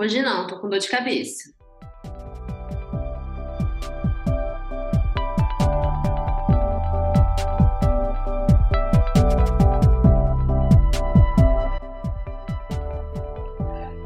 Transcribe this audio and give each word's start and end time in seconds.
Hoje 0.00 0.22
não, 0.22 0.46
tô 0.46 0.58
com 0.58 0.66
dor 0.66 0.78
de 0.78 0.88
cabeça. 0.88 1.52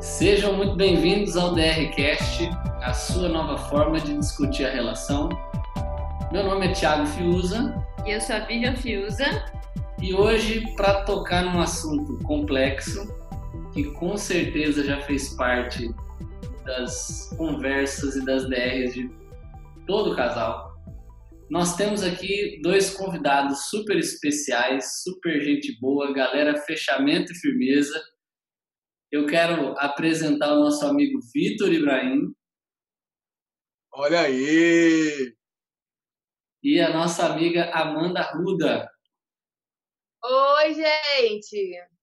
Sejam 0.00 0.54
muito 0.54 0.74
bem-vindos 0.74 1.36
ao 1.36 1.54
DRCast, 1.54 2.50
a 2.82 2.92
sua 2.92 3.28
nova 3.28 3.56
forma 3.56 4.00
de 4.00 4.18
discutir 4.18 4.66
a 4.66 4.70
relação. 4.70 5.28
Meu 6.32 6.42
nome 6.42 6.66
é 6.66 6.72
Thiago 6.72 7.06
Fiuza. 7.06 7.72
E 8.04 8.10
eu 8.10 8.20
sou 8.20 8.34
a 8.34 8.40
Vivian 8.40 8.74
Fiuza. 8.74 9.44
E 10.02 10.12
hoje, 10.12 10.74
para 10.74 11.04
tocar 11.04 11.44
num 11.44 11.60
assunto 11.60 12.18
complexo, 12.24 13.06
que 13.74 13.90
com 13.92 14.16
certeza 14.16 14.84
já 14.84 15.00
fez 15.02 15.34
parte 15.34 15.90
das 16.64 17.28
conversas 17.36 18.16
e 18.16 18.24
das 18.24 18.48
DRs 18.48 18.94
de 18.94 19.10
todo 19.86 20.12
o 20.12 20.16
casal, 20.16 20.72
nós 21.50 21.76
temos 21.76 22.02
aqui 22.02 22.60
dois 22.62 22.94
convidados 22.94 23.68
super 23.68 23.98
especiais, 23.98 25.02
super 25.02 25.42
gente 25.42 25.78
boa, 25.78 26.14
galera 26.14 26.56
fechamento 26.56 27.32
e 27.32 27.36
firmeza 27.36 28.02
eu 29.14 29.26
quero 29.26 29.78
apresentar 29.78 30.54
o 30.54 30.58
nosso 30.58 30.84
amigo 30.84 31.20
Vitor 31.32 31.72
Ibrahim. 31.72 32.34
Olha 33.92 34.22
aí! 34.22 35.32
E 36.60 36.80
a 36.80 36.92
nossa 36.92 37.26
amiga 37.26 37.70
Amanda 37.72 38.22
Ruda. 38.32 38.90
Oi, 40.20 40.74
gente! 40.74 41.93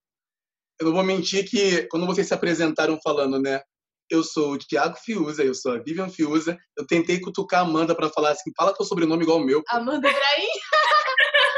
Eu 0.81 0.85
não 0.88 0.94
vou 0.94 1.03
mentir 1.03 1.48
que 1.48 1.84
quando 1.91 2.08
vocês 2.08 2.27
se 2.27 2.34
apresentaram 2.34 2.99
falando, 3.03 3.39
né? 3.39 3.62
Eu 4.09 4.23
sou 4.23 4.53
o 4.53 4.58
Thiago 4.58 4.98
Fiuza, 4.98 5.44
eu 5.44 5.53
sou 5.53 5.73
a 5.73 5.77
Vivian 5.77 6.09
Fiuza. 6.09 6.58
Eu 6.76 6.88
tentei 6.88 7.20
cutucar 7.20 7.59
a 7.59 7.63
Amanda 7.63 7.94
para 7.94 8.09
falar 8.09 8.31
assim, 8.31 8.52
fala 8.58 8.73
teu 8.73 8.83
sobrenome 8.83 9.22
igual 9.22 9.38
o 9.38 9.45
meu. 9.45 9.61
Amanda 9.70 10.09
Ibrahim? 10.09 10.50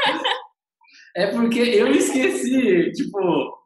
é 1.16 1.26
porque 1.28 1.58
eu 1.58 1.90
esqueci, 1.90 2.92
tipo, 2.92 3.64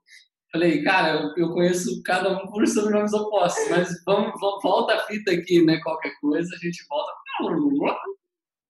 Falei, 0.52 0.82
cara, 0.82 1.34
eu, 1.36 1.50
conheço 1.50 2.02
cada 2.04 2.30
um 2.30 2.46
por 2.46 2.66
sobrenomes 2.66 3.12
opostos, 3.12 3.68
mas 3.68 3.88
vamos, 4.06 4.32
vamos, 4.40 4.62
volta 4.62 4.94
a 4.94 5.00
fita 5.00 5.32
aqui, 5.32 5.62
né? 5.62 5.78
Qualquer 5.82 6.12
coisa, 6.20 6.48
a 6.54 6.58
gente 6.58 6.86
volta. 6.88 7.12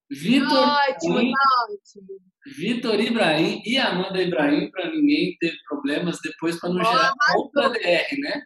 Vitor. 0.09 0.67
Ótimo, 0.67 1.17
ótimo. 1.17 2.19
Vitor 2.57 2.99
Ibrahim 2.99 3.61
e 3.65 3.77
Amanda 3.77 4.21
Ibrahim, 4.21 4.71
para 4.71 4.89
ninguém 4.89 5.37
ter 5.39 5.53
problemas 5.67 6.17
depois, 6.23 6.59
para 6.59 6.69
não 6.69 6.83
gerar 6.83 7.13
outra 7.35 7.69
DR, 7.69 8.19
né? 8.19 8.41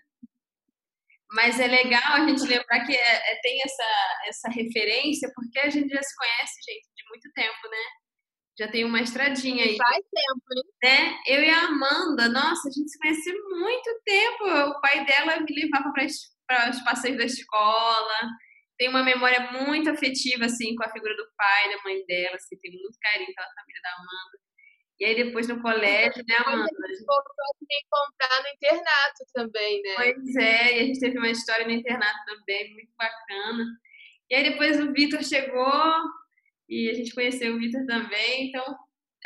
Mas 1.31 1.59
é 1.59 1.67
legal 1.67 2.13
a 2.13 2.27
gente 2.27 2.43
lembrar 2.43 2.85
que 2.85 2.93
é, 2.93 3.33
é, 3.33 3.39
tem 3.41 3.59
essa, 3.63 4.19
essa 4.27 4.49
referência, 4.49 5.31
porque 5.33 5.59
a 5.59 5.69
gente 5.69 5.89
já 5.89 6.01
se 6.01 6.15
conhece, 6.15 6.59
gente, 6.67 6.87
de 6.95 7.09
muito 7.09 7.31
tempo, 7.33 7.69
né? 7.69 7.83
já 8.57 8.67
tem 8.67 8.85
uma 8.85 9.01
estradinha 9.01 9.63
aí. 9.63 9.77
Faz 9.77 10.05
tempo, 10.13 10.43
hein? 10.55 10.63
Né? 10.83 11.17
Eu 11.27 11.41
e 11.41 11.49
a 11.49 11.65
Amanda, 11.65 12.29
nossa, 12.29 12.69
a 12.69 12.71
gente 12.71 12.89
se 12.89 12.99
conhece 12.99 13.33
muito 13.49 13.89
tempo. 14.05 14.43
O 14.45 14.81
pai 14.81 15.05
dela 15.05 15.39
me 15.39 15.61
levava 15.61 15.91
para 15.91 16.69
os 16.69 16.81
passeios 16.81 17.17
da 17.17 17.25
escola. 17.25 18.29
Tem 18.83 18.89
uma 18.89 19.01
memória 19.01 19.39
muito 19.49 19.89
afetiva, 19.89 20.43
assim, 20.43 20.75
com 20.75 20.83
a 20.83 20.91
figura 20.91 21.15
do 21.15 21.25
pai, 21.37 21.69
da 21.71 21.81
mãe 21.83 22.05
dela, 22.05 22.35
assim, 22.35 22.57
tem 22.59 22.69
muito 22.69 22.99
carinho 23.01 23.33
pela 23.33 23.47
família 23.55 23.81
da 23.81 23.93
Amanda. 23.93 24.37
E 24.99 25.05
aí 25.05 25.15
depois 25.15 25.47
no 25.47 25.61
colégio, 25.61 26.21
né, 26.27 26.35
Amanda? 26.39 26.63
A 26.63 26.87
gente 26.89 27.05
voltou 27.05 27.45
a 27.45 27.57
se 27.57 27.65
encontrar 27.81 28.43
no 28.43 28.49
internato 28.49 29.23
também, 29.33 29.81
né? 29.83 29.95
Pois 29.95 30.35
é, 30.35 30.77
e 30.77 30.81
a 30.81 30.83
gente 30.83 30.99
teve 30.99 31.17
uma 31.17 31.29
história 31.29 31.65
no 31.65 31.71
internato 31.71 32.19
também, 32.25 32.73
muito 32.73 32.91
bacana. 32.97 33.63
E 34.29 34.35
aí 34.35 34.43
depois 34.51 34.77
o 34.81 34.91
Vitor 34.91 35.23
chegou, 35.23 36.03
e 36.67 36.89
a 36.89 36.93
gente 36.93 37.15
conheceu 37.15 37.55
o 37.55 37.59
Vitor 37.59 37.85
também. 37.85 38.49
Então, 38.49 38.65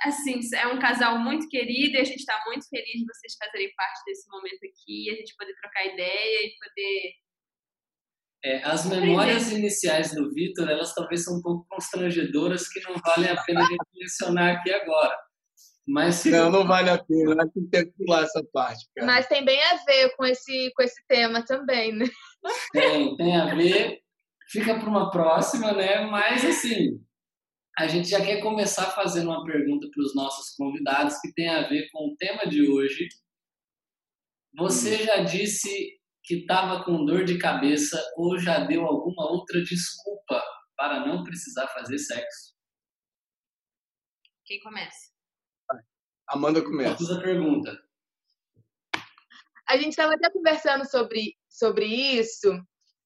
assim, 0.01 0.39
é 0.53 0.67
um 0.67 0.77
casal 0.77 1.17
muito 1.17 1.49
querido 1.49 1.97
e 1.97 2.01
a 2.01 2.03
gente 2.03 2.19
está 2.19 2.39
muito 2.45 2.69
feliz 2.69 2.93
de 2.93 3.05
vocês 3.07 3.35
fazerem 3.43 3.73
parte 3.75 4.03
desse 4.05 4.29
momento 4.29 4.59
aqui, 4.65 5.09
a 5.09 5.15
gente 5.15 5.35
poder 5.35 5.55
trocar 5.55 5.83
ideia 5.83 6.45
e 6.45 6.55
poder. 6.63 7.13
É, 8.47 8.63
as 8.63 8.85
memórias 8.85 9.51
iniciais 9.51 10.15
do 10.15 10.33
Vitor, 10.33 10.69
elas 10.69 10.93
talvez 10.93 11.25
são 11.25 11.37
um 11.37 11.41
pouco 11.41 11.67
constrangedoras, 11.69 12.69
que 12.69 12.79
não 12.79 12.95
vale 12.95 13.27
a 13.27 13.43
pena 13.43 13.59
a 13.59 13.65
gente 13.65 13.83
mencionar 13.93 14.55
aqui 14.55 14.71
agora. 14.71 15.17
Mas 15.85 16.23
não, 16.23 16.49
não 16.49 16.65
vale 16.65 16.89
a 16.89 16.97
pena, 16.97 17.49
tem 17.69 17.85
que 17.85 17.91
pular 17.97 18.23
essa 18.23 18.41
parte. 18.53 18.87
Cara. 18.95 19.05
Mas 19.05 19.27
tem 19.27 19.43
bem 19.43 19.61
a 19.61 19.83
ver 19.83 20.15
com 20.15 20.23
esse, 20.23 20.71
com 20.73 20.81
esse 20.81 21.05
tema 21.09 21.43
também, 21.43 21.91
né? 21.91 22.05
Tem, 22.71 23.17
tem 23.17 23.35
a 23.35 23.53
ver. 23.53 23.99
Fica 24.49 24.79
para 24.79 24.89
uma 24.89 25.11
próxima, 25.11 25.73
né? 25.73 26.05
Mas 26.05 26.45
assim, 26.45 27.01
a 27.77 27.85
gente 27.85 28.07
já 28.07 28.23
quer 28.23 28.41
começar 28.41 28.91
fazendo 28.91 29.29
uma 29.29 29.43
pergunta 29.43 29.89
para 29.93 30.03
os 30.03 30.15
nossos 30.15 30.55
convidados 30.55 31.19
que 31.19 31.33
tem 31.33 31.49
a 31.49 31.67
ver 31.67 31.89
com 31.91 32.07
o 32.07 32.15
tema 32.15 32.45
de 32.45 32.65
hoje. 32.65 33.09
Você 34.57 34.95
hum. 34.95 35.05
já 35.05 35.17
disse 35.23 35.96
que 36.27 36.39
estava 36.39 36.83
com 36.83 37.05
dor 37.05 37.23
de 37.23 37.37
cabeça 37.37 37.97
ou 38.17 38.37
já 38.37 38.59
deu 38.59 38.85
alguma 38.85 39.31
outra 39.31 39.63
desculpa 39.63 40.43
para 40.75 41.07
não 41.07 41.23
precisar 41.23 41.67
fazer 41.69 41.97
sexo? 41.97 42.53
Quem 44.45 44.59
começa? 44.59 45.11
Amanda 46.27 46.61
começa. 46.61 47.17
A 47.17 47.21
pergunta. 47.21 47.81
A 49.69 49.77
gente 49.77 49.91
estava 49.91 50.13
até 50.13 50.29
conversando 50.29 50.85
sobre, 50.85 51.37
sobre 51.49 51.85
isso 51.85 52.51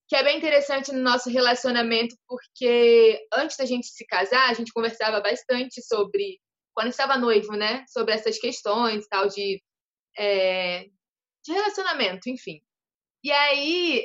que 0.08 0.16
é 0.16 0.22
bem 0.22 0.36
interessante 0.36 0.92
no 0.92 1.00
nosso 1.00 1.30
relacionamento, 1.30 2.14
porque 2.28 3.18
antes 3.32 3.56
da 3.56 3.64
gente 3.64 3.86
se 3.86 4.04
casar, 4.04 4.50
a 4.50 4.52
gente 4.52 4.70
conversava 4.70 5.22
bastante 5.22 5.80
sobre, 5.82 6.38
quando 6.74 6.88
estava 6.88 7.16
noivo, 7.16 7.52
né? 7.52 7.82
Sobre 7.88 8.12
essas 8.12 8.38
questões 8.38 9.06
tal 9.08 9.26
de, 9.26 9.62
é, 10.18 10.84
de 11.42 11.52
relacionamento, 11.52 12.28
enfim. 12.28 12.60
E 13.22 13.30
aí, 13.30 14.04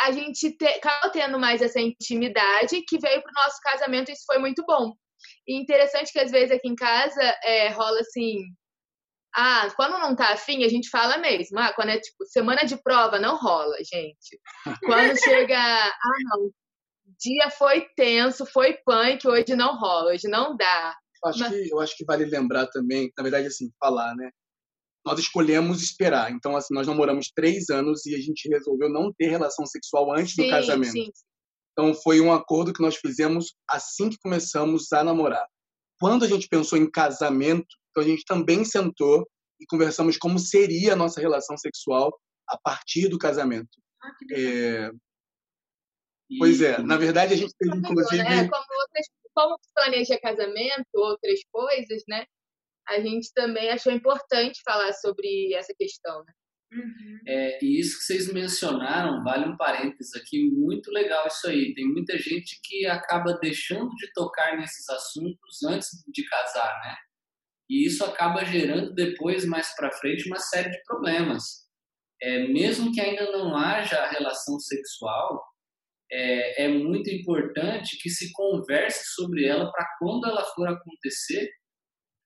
a 0.00 0.12
gente 0.12 0.56
te, 0.56 0.66
acabou 0.66 1.10
tendo 1.10 1.38
mais 1.38 1.62
essa 1.62 1.80
intimidade 1.80 2.82
que 2.86 2.98
veio 2.98 3.22
para 3.22 3.30
o 3.30 3.44
nosso 3.44 3.58
casamento 3.62 4.10
e 4.10 4.12
isso 4.12 4.24
foi 4.26 4.38
muito 4.38 4.64
bom. 4.66 4.92
E 5.46 5.56
interessante 5.56 6.12
que 6.12 6.18
às 6.18 6.30
vezes 6.30 6.50
aqui 6.50 6.68
em 6.68 6.74
casa 6.74 7.22
é, 7.44 7.68
rola 7.68 8.00
assim, 8.00 8.44
ah, 9.34 9.68
quando 9.76 9.98
não 9.98 10.14
tá 10.14 10.32
afim, 10.32 10.64
a 10.64 10.68
gente 10.68 10.88
fala 10.88 11.18
mesmo. 11.18 11.58
Ah, 11.58 11.72
quando 11.72 11.90
é 11.90 11.98
tipo 11.98 12.24
semana 12.26 12.64
de 12.64 12.76
prova, 12.76 13.18
não 13.18 13.36
rola, 13.36 13.76
gente. 13.78 14.40
Quando 14.84 15.18
chega, 15.18 15.58
ah, 15.58 16.18
não, 16.30 16.50
dia 17.18 17.50
foi 17.50 17.88
tenso, 17.96 18.46
foi 18.46 18.78
punk, 18.86 19.26
hoje 19.26 19.56
não 19.56 19.76
rola, 19.76 20.12
hoje 20.12 20.28
não 20.28 20.56
dá. 20.56 20.96
Acho, 21.24 21.38
Mas... 21.40 21.52
que, 21.52 21.72
eu 21.72 21.80
acho 21.80 21.96
que 21.96 22.04
vale 22.04 22.24
lembrar 22.26 22.66
também, 22.68 23.10
na 23.16 23.22
verdade, 23.22 23.48
assim, 23.48 23.72
falar, 23.80 24.14
né? 24.14 24.30
Nós 25.04 25.18
escolhemos 25.18 25.82
esperar. 25.82 26.32
Então, 26.32 26.56
assim, 26.56 26.72
nós 26.72 26.86
namoramos 26.86 27.30
três 27.34 27.68
anos 27.68 28.06
e 28.06 28.14
a 28.14 28.18
gente 28.18 28.48
resolveu 28.48 28.88
não 28.88 29.12
ter 29.12 29.28
relação 29.28 29.66
sexual 29.66 30.12
antes 30.12 30.34
sim, 30.34 30.44
do 30.44 30.50
casamento. 30.50 30.92
Sim. 30.92 31.10
Então, 31.72 31.92
foi 31.94 32.20
um 32.20 32.32
acordo 32.32 32.72
que 32.72 32.82
nós 32.82 32.96
fizemos 32.96 33.54
assim 33.68 34.08
que 34.08 34.18
começamos 34.18 34.92
a 34.92 35.04
namorar. 35.04 35.46
Quando 36.00 36.24
a 36.24 36.28
gente 36.28 36.48
pensou 36.48 36.78
em 36.78 36.90
casamento, 36.90 37.66
então 37.90 38.02
a 38.02 38.06
gente 38.06 38.24
também 38.24 38.64
sentou 38.64 39.28
e 39.60 39.66
conversamos 39.66 40.16
como 40.16 40.38
seria 40.38 40.92
a 40.92 40.96
nossa 40.96 41.20
relação 41.20 41.56
sexual 41.56 42.16
a 42.48 42.58
partir 42.58 43.08
do 43.08 43.18
casamento. 43.18 43.80
Ah, 44.02 44.10
é... 44.32 44.90
Pois 46.38 46.60
é, 46.60 46.78
na 46.78 46.96
verdade 46.96 47.34
a 47.34 47.36
gente 47.36 47.54
teve 47.58 47.76
inclusive. 47.76 48.22
Né? 48.22 48.48
Como, 48.48 48.64
outras, 48.80 49.06
como 49.34 49.58
planeja 49.74 50.18
casamento, 50.20 50.88
outras 50.94 51.40
coisas, 51.52 52.02
né? 52.08 52.24
A 52.88 53.00
gente 53.00 53.32
também 53.34 53.70
achou 53.70 53.92
importante 53.92 54.60
falar 54.64 54.92
sobre 54.92 55.54
essa 55.54 55.74
questão, 55.76 56.22
né? 56.24 56.32
Uhum. 56.72 57.18
É, 57.26 57.64
e 57.64 57.78
isso 57.78 57.98
que 57.98 58.04
vocês 58.04 58.32
mencionaram, 58.32 59.22
vale 59.22 59.48
um 59.48 59.56
parênteses 59.56 60.14
aqui, 60.14 60.50
muito 60.50 60.90
legal 60.90 61.26
isso 61.26 61.46
aí. 61.48 61.72
Tem 61.74 61.86
muita 61.86 62.18
gente 62.18 62.58
que 62.62 62.84
acaba 62.86 63.38
deixando 63.40 63.90
de 63.90 64.12
tocar 64.12 64.56
nesses 64.56 64.88
assuntos 64.88 65.62
antes 65.62 65.88
de 66.08 66.24
casar, 66.26 66.80
né? 66.84 66.96
E 67.70 67.86
isso 67.86 68.04
acaba 68.04 68.44
gerando 68.44 68.92
depois, 68.92 69.44
mais 69.46 69.74
para 69.74 69.92
frente, 69.92 70.26
uma 70.26 70.38
série 70.38 70.70
de 70.70 70.82
problemas. 70.84 71.64
É, 72.20 72.48
mesmo 72.48 72.92
que 72.92 73.00
ainda 73.00 73.30
não 73.30 73.56
haja 73.56 74.06
relação 74.08 74.58
sexual, 74.58 75.42
é, 76.10 76.64
é 76.64 76.68
muito 76.68 77.10
importante 77.10 77.98
que 78.00 78.10
se 78.10 78.32
converse 78.32 79.14
sobre 79.14 79.46
ela 79.46 79.70
para 79.70 79.86
quando 79.98 80.26
ela 80.26 80.44
for 80.54 80.68
acontecer, 80.68 81.50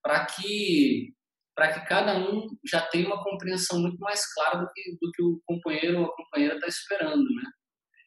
para 0.09 0.25
que 0.25 1.13
para 1.55 1.73
que 1.75 1.87
cada 1.87 2.17
um 2.17 2.47
já 2.65 2.81
tenha 2.81 3.09
uma 3.09 3.23
compreensão 3.23 3.81
muito 3.81 3.99
mais 3.99 4.33
clara 4.33 4.59
do 4.59 4.73
que, 4.73 4.93
do 4.93 5.11
que 5.13 5.23
o 5.23 5.41
companheiro 5.45 5.99
ou 5.99 6.07
a 6.07 6.17
companheira 6.17 6.55
está 6.55 6.69
esperando, 6.69 7.25
né? 7.25 7.43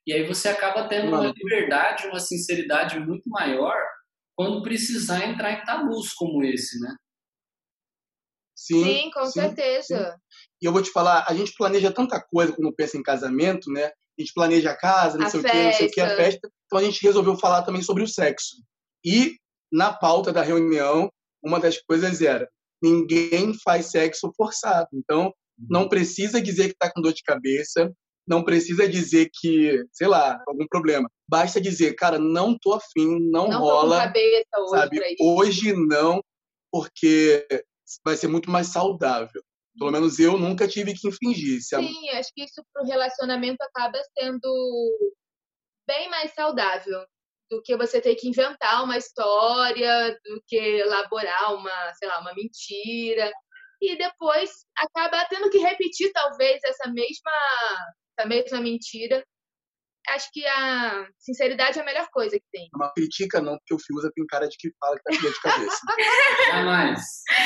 E 0.08 0.14
aí 0.14 0.26
você 0.26 0.48
acaba 0.48 0.88
tendo 0.88 1.10
uma 1.10 1.34
liberdade, 1.38 2.08
uma 2.08 2.20
sinceridade 2.20 2.98
muito 2.98 3.30
maior 3.30 3.76
quando 4.36 4.64
precisar 4.64 5.28
entrar 5.28 5.52
em 5.52 5.66
tabus 5.66 6.14
como 6.14 6.44
esse, 6.46 6.80
né? 6.80 6.96
Sim, 8.56 8.84
sim 8.84 9.12
com 9.12 9.26
sim, 9.26 9.42
certeza. 9.42 10.12
Sim. 10.12 10.40
E 10.62 10.66
eu 10.66 10.72
vou 10.72 10.82
te 10.82 10.90
falar, 10.90 11.26
a 11.28 11.34
gente 11.36 11.54
planeja 11.56 11.92
tanta 11.92 12.22
coisa 12.22 12.54
quando 12.54 12.74
pensa 12.74 12.98
em 12.98 13.04
casamento, 13.04 13.70
né? 13.70 13.88
A 13.88 14.22
gente 14.22 14.34
planeja 14.34 14.72
a 14.72 14.78
casa, 14.78 15.18
não 15.18 15.28
a 15.28 15.30
sei 15.30 15.42
festa. 15.42 15.58
o 15.58 15.60
quê, 15.60 15.66
não 15.66 15.74
sei 15.74 15.88
o 15.88 15.92
quê, 15.92 16.02
a 16.02 16.16
festa. 16.16 16.50
Então 16.66 16.80
a 16.80 16.84
gente 16.84 17.04
resolveu 17.04 17.38
falar 17.38 17.64
também 17.64 17.82
sobre 17.82 18.02
o 18.02 18.08
sexo. 18.08 18.56
E 19.06 19.36
na 19.72 19.94
pauta 19.94 20.32
da 20.32 20.42
reunião, 20.42 21.12
uma 21.44 21.60
das 21.60 21.80
coisas 21.82 22.22
era: 22.22 22.50
ninguém 22.82 23.54
faz 23.64 23.88
sexo 23.88 24.32
forçado. 24.36 24.88
Então, 24.94 25.34
não 25.70 25.88
precisa 25.88 26.42
dizer 26.42 26.66
que 26.66 26.74
está 26.74 26.92
com 26.92 27.02
dor 27.02 27.14
de 27.14 27.24
cabeça, 27.24 27.92
não 28.28 28.44
precisa 28.44 28.88
dizer 28.88 29.30
que, 29.34 29.84
sei 29.92 30.08
lá, 30.08 30.42
algum 30.48 30.68
problema. 30.68 31.10
Basta 31.28 31.60
dizer, 31.60 31.94
cara, 31.96 32.18
não 32.18 32.58
tô 32.58 32.74
afim, 32.74 33.20
não, 33.30 33.48
não 33.48 33.60
rola. 33.60 33.98
Tô 33.98 34.02
com 34.02 34.08
cabeça 34.08 34.60
hoje, 34.60 34.82
sabe? 34.82 35.16
hoje 35.20 35.74
não, 35.74 36.24
porque 36.72 37.46
vai 38.06 38.16
ser 38.16 38.28
muito 38.28 38.50
mais 38.50 38.68
saudável. 38.68 39.42
Pelo 39.78 39.92
menos 39.92 40.20
eu 40.20 40.38
nunca 40.38 40.68
tive 40.68 40.94
que 40.94 41.08
infringir. 41.08 41.62
Sim, 41.62 42.10
acho 42.10 42.30
que 42.36 42.44
isso 42.44 42.62
pro 42.74 42.86
relacionamento 42.86 43.62
acaba 43.62 43.98
sendo 44.18 45.12
bem 45.88 46.10
mais 46.10 46.34
saudável 46.34 47.06
do 47.52 47.62
que 47.62 47.76
você 47.76 48.00
ter 48.00 48.16
que 48.16 48.30
inventar 48.30 48.82
uma 48.82 48.98
história, 48.98 50.18
do 50.24 50.42
que 50.48 50.56
elaborar 50.56 51.54
uma, 51.54 51.94
sei 51.96 52.08
lá, 52.08 52.22
uma 52.22 52.34
mentira. 52.34 53.30
E 53.82 53.98
depois 53.98 54.50
acaba 54.78 55.26
tendo 55.26 55.50
que 55.50 55.58
repetir, 55.58 56.12
talvez, 56.14 56.62
essa 56.64 56.90
mesma, 56.90 57.32
essa 58.18 58.28
mesma 58.28 58.62
mentira. 58.62 59.22
Acho 60.10 60.30
que 60.32 60.46
a 60.46 61.08
sinceridade 61.20 61.78
é 61.78 61.82
a 61.82 61.86
melhor 61.86 62.08
coisa 62.12 62.36
que 62.38 62.46
tem. 62.52 62.70
Uma 62.74 62.92
critica 62.94 63.40
não, 63.42 63.58
porque 63.58 63.74
o 63.74 63.80
Fiuza 63.80 64.12
tem 64.16 64.26
cara 64.28 64.48
de 64.48 64.56
que 64.58 64.72
fala 64.80 64.96
que 64.96 65.04
tá 65.04 65.16
com 65.16 65.22
dor 65.22 65.32
de 65.32 65.42
cabeça. 65.42 65.78
jamais, 66.52 67.02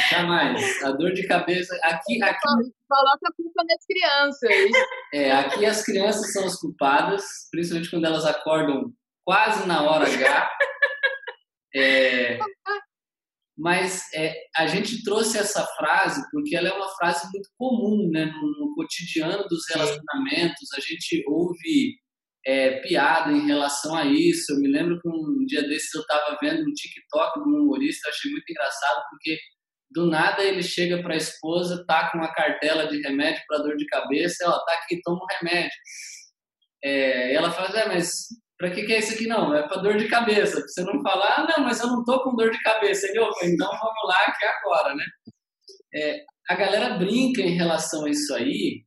jamais. 0.10 0.84
A 0.84 0.92
dor 0.92 1.13
de 1.13 1.28
cabeça. 1.28 1.75
Aqui, 1.84 2.22
aqui. 2.24 2.40
Coloca 2.88 3.19
a 3.25 3.34
culpa 3.36 3.63
nas 3.68 3.86
crianças. 3.86 4.72
É, 5.13 5.31
aqui 5.31 5.66
as 5.66 5.84
crianças 5.84 6.31
são 6.31 6.46
as 6.46 6.56
culpadas, 6.57 7.24
principalmente 7.52 7.90
quando 7.90 8.06
elas 8.06 8.25
acordam 8.25 8.94
quase 9.25 9.68
na 9.68 9.83
hora 9.83 10.06
H. 10.06 10.51
É, 11.77 12.39
mas 13.57 14.04
é, 14.13 14.33
a 14.56 14.66
gente 14.66 15.04
trouxe 15.04 15.38
essa 15.38 15.66
frase 15.77 16.22
porque 16.31 16.56
ela 16.56 16.69
é 16.69 16.74
uma 16.74 16.88
frase 16.95 17.30
muito 17.33 17.50
comum 17.57 18.10
né, 18.12 18.25
no, 18.25 18.60
no 18.60 18.75
cotidiano 18.75 19.44
dos 19.50 19.63
relacionamentos. 19.69 20.72
A 20.74 20.80
gente 20.80 21.22
ouve 21.27 21.98
é, 22.45 22.81
piada 22.81 23.31
em 23.31 23.45
relação 23.45 23.95
a 23.95 24.06
isso. 24.06 24.54
Eu 24.54 24.60
me 24.60 24.69
lembro 24.69 25.00
que 25.01 25.07
um 25.10 25.45
dia 25.45 25.63
desses 25.68 25.94
eu 25.94 26.01
estava 26.01 26.38
vendo 26.42 26.62
um 26.62 26.74
TikTok 26.74 27.42
de 27.42 27.50
um 27.50 27.63
humorista, 27.63 28.07
eu 28.07 28.13
achei 28.13 28.31
muito 28.31 28.50
engraçado 28.50 29.04
porque 29.10 29.38
do 29.92 30.07
nada 30.07 30.44
ele 30.44 30.62
chega 30.62 31.01
para 31.01 31.13
a 31.13 31.18
esposa, 31.18 31.86
tá 31.88 32.12
com 32.12 32.18
uma 32.18 32.33
cartela 32.33 32.88
de 32.88 33.01
remédio 33.01 33.42
para 33.48 33.60
dor 33.60 33.78
de 33.78 33.86
cabeça, 33.86 34.44
ela 34.44 34.60
tá 34.66 34.74
aqui, 34.74 35.00
toma 35.01 35.24
um 35.24 35.38
remédio. 35.39 35.78
É, 36.83 37.33
ela 37.33 37.51
fala, 37.51 37.80
é, 37.80 37.88
mas 37.88 38.28
para 38.57 38.72
que, 38.72 38.86
que 38.86 38.94
é 38.94 39.00
isso 39.00 39.13
aqui? 39.13 39.28
Não, 39.28 39.54
é 39.54 39.68
para 39.68 39.81
dor 39.81 39.98
de 39.98 40.07
cabeça. 40.07 40.62
Você 40.62 40.84
não 40.84 41.02
falar, 41.02 41.40
ah, 41.40 41.48
não, 41.57 41.66
mas 41.66 41.80
eu 41.80 41.88
não 41.88 42.04
tô 42.04 42.24
com 42.24 42.36
dor 42.36 42.52
de 42.52 42.62
cabeça. 42.62 43.07
Ele, 43.07 43.19
então 43.19 43.68
vamos 43.69 44.07
lá 44.07 44.34
que 44.38 44.46
é 44.46 44.50
agora, 44.50 44.96
né? 44.96 45.06
É, 45.94 46.24
a 46.50 46.56
galera 46.56 46.98
brinca 46.98 47.42
em 47.42 47.56
relação 47.56 48.06
a 48.06 48.10
isso 48.10 48.34
aí, 48.34 48.84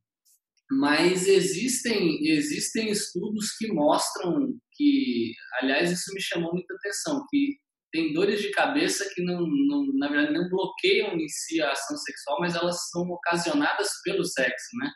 mas 0.71 1.27
existem, 1.27 2.19
existem 2.27 2.89
estudos 2.89 3.55
que 3.57 3.67
mostram 3.71 4.53
que, 4.73 5.33
aliás, 5.61 5.91
isso 5.91 6.13
me 6.13 6.21
chamou 6.21 6.53
muita 6.53 6.73
atenção, 6.75 7.25
que 7.29 7.57
tem 7.91 8.13
dores 8.13 8.41
de 8.41 8.51
cabeça 8.51 9.09
que 9.15 9.23
não, 9.23 9.41
não, 9.41 9.85
na 9.97 10.07
verdade 10.07 10.33
não 10.33 10.47
bloqueiam 10.47 11.17
em 11.17 11.27
si 11.27 11.59
a 11.61 11.71
ação 11.71 11.97
sexual, 11.97 12.39
mas 12.39 12.55
elas 12.55 12.89
são 12.89 13.01
ocasionadas 13.09 13.89
pelo 14.03 14.23
sexo, 14.23 14.77
né? 14.77 14.91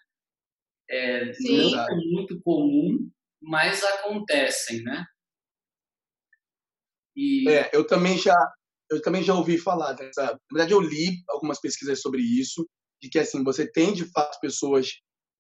É, 0.89 1.31
é 1.31 1.95
muito 2.11 2.39
comum, 2.43 3.09
mas 3.43 3.83
acontecem, 3.83 4.81
né? 4.83 5.05
E... 7.15 7.47
É, 7.49 7.69
eu 7.73 7.85
também 7.85 8.17
já 8.17 8.35
eu 8.89 9.01
também 9.01 9.23
já 9.23 9.33
ouvi 9.33 9.57
falar 9.57 9.93
dessa. 9.93 10.23
Na 10.23 10.39
verdade, 10.51 10.73
eu 10.73 10.79
li 10.79 11.23
algumas 11.29 11.59
pesquisas 11.59 12.01
sobre 12.01 12.21
isso, 12.21 12.67
de 13.01 13.09
que 13.09 13.17
assim 13.17 13.43
você 13.43 13.69
tem 13.69 13.93
de 13.93 14.05
fato 14.11 14.39
pessoas 14.39 14.91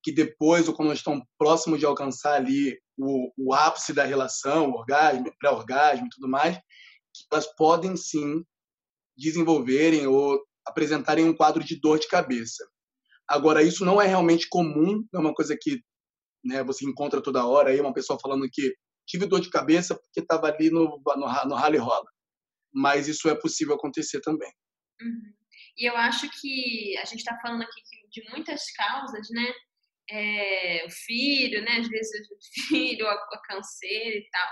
que 0.01 0.11
depois 0.11 0.67
ou 0.67 0.73
quando 0.73 0.91
estão 0.91 1.23
próximos 1.37 1.79
de 1.79 1.85
alcançar 1.85 2.33
ali 2.33 2.77
o, 2.97 3.31
o 3.37 3.53
ápice 3.53 3.93
da 3.93 4.03
relação, 4.03 4.69
o 4.69 4.73
orgasmo, 4.73 5.33
pré-orgasmo 5.39 6.07
e 6.07 6.09
tudo 6.09 6.27
mais, 6.27 6.59
elas 7.31 7.47
podem 7.55 7.95
sim 7.95 8.43
desenvolverem 9.15 10.07
ou 10.07 10.43
apresentarem 10.65 11.25
um 11.25 11.35
quadro 11.35 11.63
de 11.63 11.79
dor 11.79 11.99
de 11.99 12.07
cabeça. 12.07 12.67
Agora, 13.27 13.63
isso 13.63 13.85
não 13.85 14.01
é 14.01 14.07
realmente 14.07 14.49
comum, 14.49 15.05
é 15.13 15.17
uma 15.17 15.33
coisa 15.33 15.55
que 15.59 15.81
né, 16.43 16.63
você 16.63 16.85
encontra 16.85 17.21
toda 17.21 17.45
hora 17.45 17.69
aí 17.69 17.79
uma 17.79 17.93
pessoa 17.93 18.19
falando 18.19 18.47
que 18.51 18.73
tive 19.05 19.25
dor 19.25 19.39
de 19.39 19.49
cabeça 19.49 19.95
porque 19.95 20.19
estava 20.19 20.47
ali 20.47 20.69
no, 20.69 21.01
no, 21.05 21.45
no 21.45 21.55
rally 21.55 21.77
rola. 21.77 22.05
Mas 22.73 23.07
isso 23.07 23.29
é 23.29 23.35
possível 23.35 23.75
acontecer 23.75 24.19
também. 24.21 24.51
Uhum. 25.01 25.33
E 25.77 25.89
eu 25.89 25.95
acho 25.95 26.29
que 26.39 26.97
a 26.97 27.05
gente 27.05 27.19
está 27.19 27.37
falando 27.41 27.61
aqui 27.61 27.81
de 28.11 28.29
muitas 28.29 28.71
causas, 28.71 29.27
né? 29.31 29.53
É, 30.09 30.85
o 30.85 30.89
filho, 30.89 31.63
né? 31.63 31.77
Às 31.77 31.87
vezes 31.87 32.29
o 32.29 32.67
filho, 32.67 33.07
a, 33.07 33.13
a 33.13 33.41
câncer 33.47 34.17
e 34.17 34.29
tal. 34.31 34.49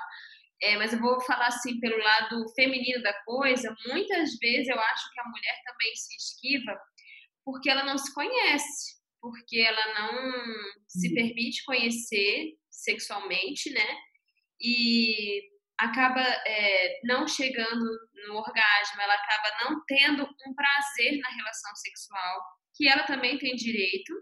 É, 0.64 0.78
mas 0.78 0.94
eu 0.94 1.00
vou 1.00 1.20
falar 1.22 1.48
assim 1.48 1.80
pelo 1.80 1.98
lado 1.98 2.46
feminino 2.56 3.02
da 3.02 3.14
coisa. 3.24 3.76
Muitas 3.88 4.38
vezes 4.40 4.68
eu 4.68 4.80
acho 4.80 5.12
que 5.12 5.20
a 5.20 5.30
mulher 5.30 5.62
também 5.66 5.96
se 5.96 6.16
esquiva 6.16 6.80
porque 7.44 7.70
ela 7.70 7.84
não 7.84 7.98
se 7.98 8.14
conhece 8.14 9.01
porque 9.22 9.60
ela 9.60 9.94
não 9.94 10.34
se 10.88 11.10
uhum. 11.10 11.14
permite 11.14 11.64
conhecer 11.64 12.58
sexualmente, 12.70 13.70
né? 13.72 13.98
E 14.60 15.42
acaba 15.78 16.22
é, 16.22 17.00
não 17.04 17.28
chegando 17.28 17.86
no 18.28 18.36
orgasmo, 18.36 19.02
ela 19.02 19.14
acaba 19.14 19.64
não 19.64 19.84
tendo 19.86 20.24
um 20.24 20.54
prazer 20.54 21.20
na 21.20 21.30
relação 21.30 21.76
sexual, 21.76 22.42
que 22.76 22.88
ela 22.88 23.04
também 23.04 23.38
tem 23.38 23.56
direito. 23.56 24.14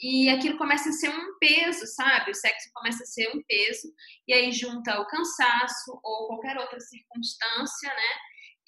E 0.00 0.28
aquilo 0.28 0.58
começa 0.58 0.88
a 0.88 0.92
ser 0.92 1.10
um 1.10 1.38
peso, 1.38 1.86
sabe? 1.86 2.32
O 2.32 2.34
sexo 2.34 2.70
começa 2.74 3.04
a 3.04 3.06
ser 3.06 3.28
um 3.28 3.42
peso, 3.46 3.88
e 4.26 4.32
aí 4.32 4.50
junta 4.50 5.00
o 5.00 5.06
cansaço 5.06 5.92
ou 6.02 6.26
qualquer 6.26 6.58
outra 6.58 6.80
circunstância, 6.80 7.88
né? 7.88 8.18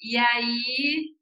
E 0.01 0.17
aí 0.17 1.15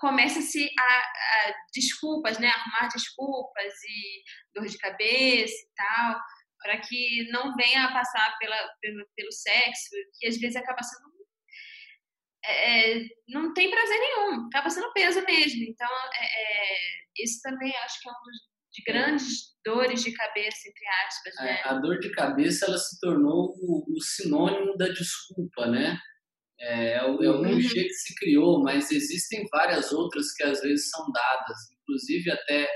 começa-se 0.00 0.68
a, 0.78 0.82
a, 0.82 1.54
desculpas, 1.74 2.38
né? 2.38 2.48
Arrumar 2.48 2.88
desculpas 2.88 3.72
e 3.84 4.22
dor 4.54 4.66
de 4.66 4.78
cabeça 4.78 5.54
e 5.54 5.74
tal, 5.74 6.20
para 6.58 6.80
que 6.80 7.28
não 7.30 7.54
venha 7.54 7.84
a 7.84 7.92
passar 7.92 8.36
pela, 8.38 8.56
pelo, 8.80 9.06
pelo 9.16 9.32
sexo, 9.32 9.90
que 10.18 10.26
às 10.26 10.38
vezes 10.38 10.56
acaba 10.56 10.82
sendo 10.82 11.12
é, 12.44 12.96
é, 12.96 13.08
não 13.28 13.54
tem 13.54 13.70
prazer 13.70 13.98
nenhum, 13.98 14.46
acaba 14.46 14.68
sendo 14.68 14.92
peso 14.92 15.24
mesmo. 15.24 15.62
Então, 15.62 15.88
é, 15.88 16.24
é, 16.24 16.76
isso 17.22 17.40
também 17.40 17.72
acho 17.76 18.00
que 18.00 18.08
é 18.08 18.12
um 18.12 18.14
dos 18.14 18.52
de 18.72 18.82
grandes 18.84 19.52
dores 19.64 20.02
de 20.02 20.12
cabeça, 20.12 20.68
entre 20.68 20.86
aspas. 21.06 21.36
É, 21.38 21.44
né? 21.44 21.62
a 21.64 21.74
dor 21.74 21.98
de 21.98 22.10
cabeça 22.10 22.66
ela 22.66 22.78
se 22.78 22.98
tornou 23.00 23.54
o, 23.60 23.84
o 23.94 24.00
sinônimo 24.00 24.76
da 24.76 24.88
desculpa, 24.88 25.66
né? 25.66 25.98
É, 26.62 26.92
é, 26.92 27.04
o, 27.04 27.22
é 27.22 27.30
o 27.30 27.42
clichê 27.42 27.80
uhum. 27.80 27.86
que 27.86 27.94
se 27.94 28.14
criou, 28.14 28.62
mas 28.62 28.90
existem 28.92 29.44
várias 29.50 29.90
outras 29.92 30.32
que 30.32 30.44
às 30.44 30.60
vezes 30.60 30.88
são 30.90 31.10
dadas, 31.10 31.58
inclusive 31.80 32.30
até 32.30 32.68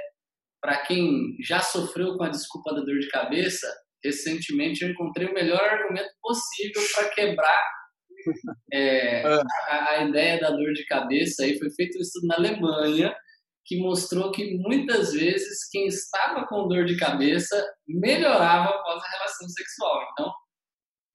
para 0.61 0.79
quem 0.79 1.37
já 1.41 1.61
sofreu 1.61 2.17
com 2.17 2.25
a 2.25 2.29
desculpa 2.29 2.75
da 2.75 2.81
dor 2.81 2.99
de 2.99 3.09
cabeça. 3.09 3.73
Recentemente 4.05 4.83
eu 4.83 4.91
encontrei 4.91 5.29
o 5.29 5.35
melhor 5.35 5.63
argumento 5.63 6.11
possível 6.21 6.83
para 6.95 7.11
quebrar 7.11 7.63
é, 8.73 9.23
ah. 9.25 9.43
a, 9.69 9.91
a, 9.91 10.05
ideia 10.05 10.41
da 10.41 10.51
dor 10.51 10.73
de 10.73 10.85
cabeça. 10.87 11.45
Aí 11.45 11.57
foi 11.57 11.71
feito 11.71 11.97
um 11.97 12.01
estudo 12.01 12.27
na 12.27 12.35
Alemanha 12.35 13.15
que 13.65 13.81
mostrou 13.81 14.33
que 14.33 14.57
muitas 14.59 15.13
vezes 15.13 15.69
quem 15.71 15.87
estava 15.87 16.45
com 16.47 16.67
dor 16.67 16.85
de 16.85 16.97
cabeça 16.97 17.65
melhorava 17.87 18.71
após 18.71 19.03
a 19.03 19.11
relação 19.11 19.49
sexual. 19.49 20.09
Então 20.13 20.33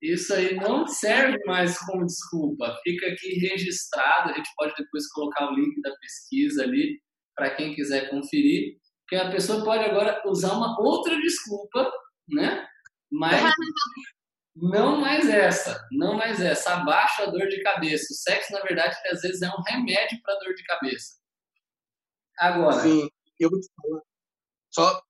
isso 0.01 0.34
aí 0.34 0.55
não 0.55 0.88
serve 0.88 1.38
mais 1.46 1.77
como 1.77 2.05
desculpa. 2.05 2.75
Fica 2.84 3.08
aqui 3.08 3.34
registrado. 3.36 4.31
A 4.31 4.34
gente 4.34 4.50
pode 4.55 4.74
depois 4.75 5.08
colocar 5.10 5.51
o 5.51 5.55
link 5.55 5.79
da 5.81 5.96
pesquisa 5.98 6.63
ali 6.63 7.00
para 7.36 7.55
quem 7.55 7.75
quiser 7.75 8.10
conferir. 8.10 8.77
Que 9.08 9.15
a 9.15 9.29
pessoa 9.29 9.63
pode 9.63 9.84
agora 9.84 10.22
usar 10.25 10.53
uma 10.53 10.79
outra 10.81 11.15
desculpa, 11.20 11.91
né? 12.29 12.67
Mas 13.12 13.41
não 14.55 14.98
mais 15.00 15.29
essa, 15.29 15.88
não 15.91 16.15
mais 16.15 16.41
essa. 16.41 16.75
Abaixa 16.75 17.24
a 17.24 17.25
dor 17.27 17.48
de 17.48 17.62
cabeça. 17.62 18.08
O 18.12 18.15
sexo, 18.15 18.53
na 18.53 18.62
verdade, 18.62 18.96
às 19.12 19.22
vezes 19.22 19.41
é 19.41 19.50
um 19.50 19.62
remédio 19.67 20.20
para 20.24 20.39
dor 20.39 20.55
de 20.55 20.63
cabeça. 20.63 21.20
Agora. 22.39 22.79
Sim, 22.81 23.08
eu 23.39 23.51
vou 23.51 23.60
te 23.60 23.67
falar. 23.75 24.01
Só 24.72 25.01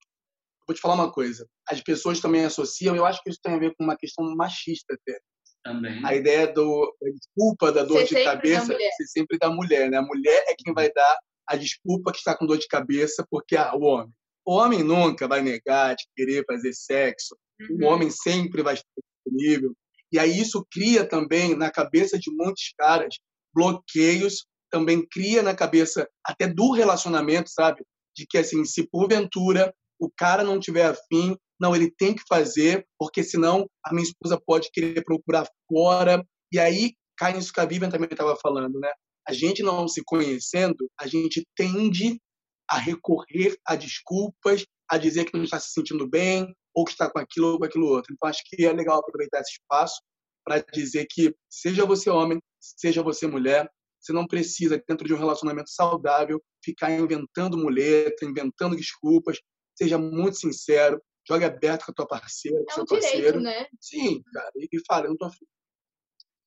vou 0.71 0.75
te 0.75 0.81
falar 0.81 0.95
uma 0.95 1.11
coisa. 1.11 1.47
As 1.69 1.81
pessoas 1.81 2.19
também 2.19 2.45
associam, 2.45 2.95
eu 2.95 3.05
acho 3.05 3.21
que 3.23 3.29
isso 3.29 3.39
tem 3.43 3.53
a 3.53 3.59
ver 3.59 3.75
com 3.75 3.83
uma 3.83 3.97
questão 3.97 4.25
machista 4.35 4.93
até. 4.93 5.19
Também. 5.63 6.03
A 6.03 6.15
ideia 6.15 6.51
do 6.51 6.95
a 7.03 7.09
desculpa 7.11 7.71
da 7.71 7.83
dor 7.83 8.07
ser 8.07 8.15
de 8.15 8.23
cabeça 8.23 8.65
ser 8.65 9.07
sempre 9.07 9.37
da 9.37 9.49
mulher, 9.49 9.91
né? 9.91 9.97
A 9.97 10.01
mulher 10.01 10.43
é 10.47 10.55
quem 10.57 10.73
vai 10.73 10.91
dar 10.91 11.19
a 11.47 11.55
desculpa 11.55 12.11
que 12.11 12.17
está 12.17 12.35
com 12.35 12.47
dor 12.47 12.57
de 12.57 12.67
cabeça 12.67 13.25
porque 13.29 13.55
ah, 13.55 13.75
o 13.75 13.81
homem. 13.81 14.11
O 14.43 14.55
homem 14.55 14.83
nunca 14.83 15.27
vai 15.27 15.41
negar 15.41 15.95
de 15.95 16.03
querer 16.15 16.43
fazer 16.47 16.73
sexo. 16.73 17.37
Uhum. 17.59 17.85
O 17.85 17.85
homem 17.91 18.09
sempre 18.09 18.63
vai 18.63 18.73
estar 18.73 18.87
disponível. 19.23 19.75
E 20.11 20.17
aí 20.17 20.39
isso 20.39 20.65
cria 20.71 21.07
também 21.07 21.55
na 21.55 21.69
cabeça 21.69 22.17
de 22.17 22.31
muitos 22.31 22.73
caras 22.77 23.15
bloqueios, 23.53 24.45
também 24.71 25.05
cria 25.05 25.43
na 25.43 25.53
cabeça 25.53 26.09
até 26.25 26.47
do 26.47 26.71
relacionamento, 26.71 27.51
sabe? 27.51 27.85
De 28.15 28.25
que 28.25 28.37
assim, 28.37 28.65
se 28.65 28.87
porventura 28.87 29.71
o 30.01 30.09
cara 30.09 30.43
não 30.43 30.59
tiver 30.59 30.85
afim, 30.85 31.37
não, 31.59 31.75
ele 31.75 31.91
tem 31.91 32.15
que 32.15 32.23
fazer, 32.27 32.87
porque 32.97 33.23
senão 33.23 33.69
a 33.85 33.93
minha 33.93 34.03
esposa 34.03 34.41
pode 34.43 34.71
querer 34.71 35.03
procurar 35.03 35.47
fora. 35.69 36.25
E 36.51 36.57
aí 36.57 36.95
cai 37.15 37.33
nisso 37.33 37.53
que 37.53 37.59
a 37.59 37.65
Vivian 37.65 37.89
também 37.89 38.09
estava 38.11 38.35
falando, 38.35 38.79
né? 38.79 38.91
A 39.27 39.31
gente 39.31 39.61
não 39.61 39.87
se 39.87 40.01
conhecendo, 40.03 40.89
a 40.99 41.05
gente 41.05 41.45
tende 41.55 42.19
a 42.67 42.77
recorrer 42.77 43.55
a 43.63 43.75
desculpas, 43.75 44.65
a 44.89 44.97
dizer 44.97 45.25
que 45.25 45.37
não 45.37 45.43
está 45.43 45.59
se 45.59 45.71
sentindo 45.71 46.07
bem, 46.07 46.51
ou 46.73 46.83
que 46.83 46.93
está 46.93 47.09
com 47.11 47.19
aquilo 47.19 47.51
ou 47.51 47.59
com 47.59 47.65
aquilo 47.65 47.87
outro. 47.87 48.11
Então, 48.11 48.27
acho 48.27 48.41
que 48.45 48.65
é 48.65 48.73
legal 48.73 48.97
aproveitar 48.97 49.41
esse 49.41 49.51
espaço 49.53 50.01
para 50.43 50.59
dizer 50.73 51.05
que, 51.11 51.35
seja 51.47 51.85
você 51.85 52.09
homem, 52.09 52.39
seja 52.59 53.03
você 53.03 53.27
mulher, 53.27 53.69
você 53.99 54.11
não 54.11 54.25
precisa, 54.25 54.81
dentro 54.87 55.05
de 55.05 55.13
um 55.13 55.17
relacionamento 55.17 55.69
saudável, 55.69 56.41
ficar 56.63 56.91
inventando 56.91 57.55
muleta, 57.55 58.25
inventando 58.25 58.75
desculpas. 58.75 59.37
Seja 59.81 59.97
muito 59.97 60.37
sincero, 60.37 61.01
jogue 61.27 61.45
aberto 61.45 61.85
com 61.85 61.91
a 61.91 61.95
tua 61.95 62.07
parceira, 62.07 62.63
com 62.65 62.71
é 62.71 62.73
seu 62.73 62.83
um 62.83 62.85
parceiro. 62.85 63.39
Direito, 63.39 63.39
né? 63.39 63.67
Sim, 63.79 64.21
cara, 64.31 64.51
e, 64.57 64.67
e 64.71 64.85
fala, 64.85 65.05
eu 65.05 65.09
não 65.09 65.17
tô 65.17 65.25
afim. 65.25 65.45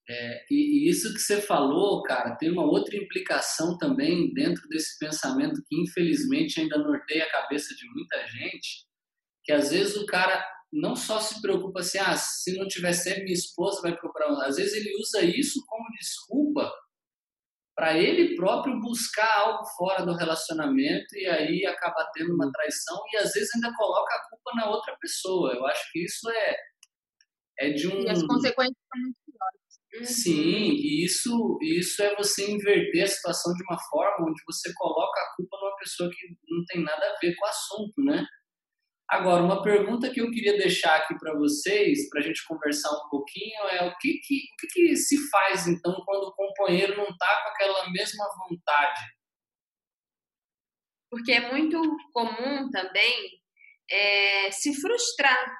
É, 0.09 0.45
e, 0.51 0.87
e, 0.87 0.91
isso 0.91 1.13
que 1.15 1.19
você 1.19 1.41
falou, 1.41 2.03
cara, 2.03 2.37
tem 2.37 2.51
uma 2.51 2.65
outra 2.65 2.95
implicação 2.95 3.79
também 3.79 4.33
dentro 4.35 4.69
desse 4.69 4.99
pensamento 4.99 5.63
que 5.67 5.81
infelizmente 5.81 6.61
ainda 6.61 6.79
norteia 6.79 7.25
a 7.25 7.31
cabeça 7.31 7.75
de 7.75 7.89
muita 7.89 8.25
gente, 8.29 8.87
que 9.43 9.51
às 9.51 9.71
vezes 9.71 9.97
o 9.97 10.05
cara 10.05 10.47
não 10.71 10.95
só 10.95 11.21
se 11.21 11.41
preocupa 11.41 11.81
assim, 11.81 11.99
ah, 11.99 12.17
se 12.17 12.55
não 12.57 12.69
tiver 12.69 12.93
sempre 12.93 13.25
minha 13.25 13.35
esposa 13.35 13.81
vai 13.81 13.97
procurar, 13.97 14.29
às 14.47 14.57
vezes 14.57 14.75
ele 14.75 14.95
usa 14.97 15.23
isso 15.23 15.65
como 15.67 15.91
desculpa 15.99 16.71
para 17.75 17.99
ele 17.99 18.37
próprio 18.37 18.79
buscar 18.81 19.41
algo 19.41 19.65
fora 19.77 20.05
do 20.05 20.15
relacionamento 20.15 21.17
e 21.17 21.27
aí 21.27 21.67
acaba 21.67 22.09
tendo 22.15 22.35
uma 22.35 22.51
traição 22.53 23.01
e 23.13 23.17
às 23.17 23.33
vezes 23.33 23.51
ainda 23.55 23.75
coloca 23.77 24.15
a 24.15 24.29
culpa 24.31 24.53
na 24.55 24.71
outra 24.71 24.97
pessoa. 25.01 25.53
Eu 25.53 25.67
acho 25.67 25.93
que 25.93 26.05
isso 26.05 26.31
é 26.31 26.57
é 27.59 27.71
de 27.71 27.89
um 27.89 28.01
e 28.01 28.09
as 28.09 28.23
consequências 28.23 28.77
são 28.93 29.03
muito 29.03 29.19
piores. 29.27 29.65
Uhum. 29.95 30.05
Sim, 30.05 30.71
e 30.73 31.05
isso, 31.05 31.59
isso 31.63 32.03
é 32.03 32.17
você 32.17 32.51
inverter 32.51 33.05
a 33.05 33.07
situação 33.07 33.53
de 33.55 33.63
uma 33.63 33.79
forma 33.91 34.29
onde 34.29 34.43
você 34.47 34.73
coloca 34.75 35.21
a 35.21 35.37
culpa 35.37 35.57
numa 35.61 35.77
pessoa 35.77 36.11
que 36.11 36.29
não 36.49 36.65
tem 36.67 36.83
nada 36.83 37.07
a 37.07 37.19
ver 37.21 37.35
com 37.37 37.45
o 37.45 37.49
assunto, 37.49 38.05
né? 38.05 38.27
Agora, 39.09 39.43
uma 39.43 39.63
pergunta 39.63 40.11
que 40.11 40.21
eu 40.21 40.31
queria 40.31 40.57
deixar 40.57 40.97
aqui 40.97 41.15
para 41.19 41.35
vocês, 41.35 42.09
para 42.09 42.21
a 42.21 42.23
gente 42.23 42.45
conversar 42.47 42.91
um 42.91 43.09
pouquinho, 43.11 43.63
é 43.69 43.87
o 43.87 43.97
que, 43.99 44.15
que, 44.25 44.37
o 44.37 44.57
que, 44.59 44.67
que 44.69 44.97
se 44.97 45.29
faz 45.31 45.67
então 45.67 45.93
quando 46.07 46.25
o 46.25 46.35
companheiro 46.35 46.97
não 46.97 47.09
está 47.09 47.43
com 47.43 47.49
aquela 47.51 47.91
mesma 47.91 48.25
vontade? 48.49 49.01
Porque 51.11 51.33
é 51.33 51.53
muito 51.53 51.81
comum 52.13 52.71
também 52.71 53.31
é, 53.91 54.51
se 54.51 54.75
frustrar, 54.81 55.55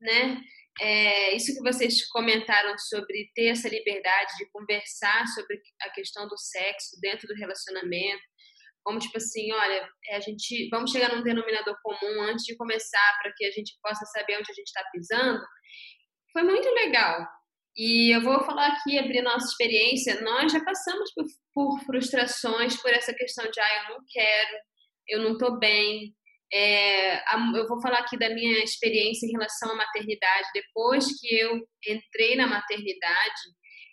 né? 0.00 0.40
É, 0.78 1.34
isso 1.34 1.54
que 1.54 1.62
vocês 1.62 2.06
comentaram 2.08 2.76
sobre 2.76 3.30
ter 3.34 3.46
essa 3.46 3.68
liberdade 3.68 4.36
de 4.36 4.50
conversar 4.50 5.26
sobre 5.28 5.58
a 5.80 5.90
questão 5.90 6.28
do 6.28 6.36
sexo 6.36 7.00
dentro 7.00 7.26
do 7.26 7.34
relacionamento, 7.34 8.22
como 8.86 9.00
tipo 9.00 9.16
assim, 9.16 9.52
olha, 9.52 9.90
é, 10.06 10.16
a 10.16 10.20
gente 10.20 10.68
vamos 10.70 10.92
chegar 10.92 11.12
num 11.12 11.24
denominador 11.24 11.76
comum 11.82 12.22
antes 12.22 12.44
de 12.44 12.56
começar 12.56 13.18
para 13.20 13.32
que 13.36 13.44
a 13.44 13.50
gente 13.50 13.74
possa 13.82 14.06
saber 14.06 14.38
onde 14.38 14.48
a 14.48 14.54
gente 14.54 14.68
está 14.68 14.88
pisando, 14.92 15.42
foi 16.32 16.44
muito 16.44 16.68
legal. 16.70 17.26
E 17.76 18.14
eu 18.14 18.22
vou 18.22 18.44
falar 18.44 18.68
aqui, 18.68 18.96
abrir 18.96 19.22
nossa 19.22 19.48
experiência, 19.48 20.20
nós 20.20 20.52
já 20.52 20.64
passamos 20.64 21.12
por, 21.12 21.24
por 21.52 21.80
frustrações 21.80 22.80
por 22.80 22.92
essa 22.92 23.12
questão 23.12 23.44
de, 23.50 23.60
ah, 23.60 23.82
eu 23.82 23.94
não 23.94 24.04
quero, 24.08 24.56
eu 25.08 25.22
não 25.24 25.32
estou 25.32 25.58
bem, 25.58 26.14
é, 26.52 27.16
eu 27.58 27.66
vou 27.66 27.82
falar 27.82 27.98
aqui 27.98 28.16
da 28.16 28.30
minha 28.30 28.62
experiência 28.62 29.26
em 29.26 29.32
relação 29.32 29.72
à 29.72 29.74
maternidade. 29.74 30.48
Depois 30.54 31.06
que 31.20 31.36
eu 31.36 31.60
entrei 31.88 32.36
na 32.36 32.46
maternidade, 32.46 33.42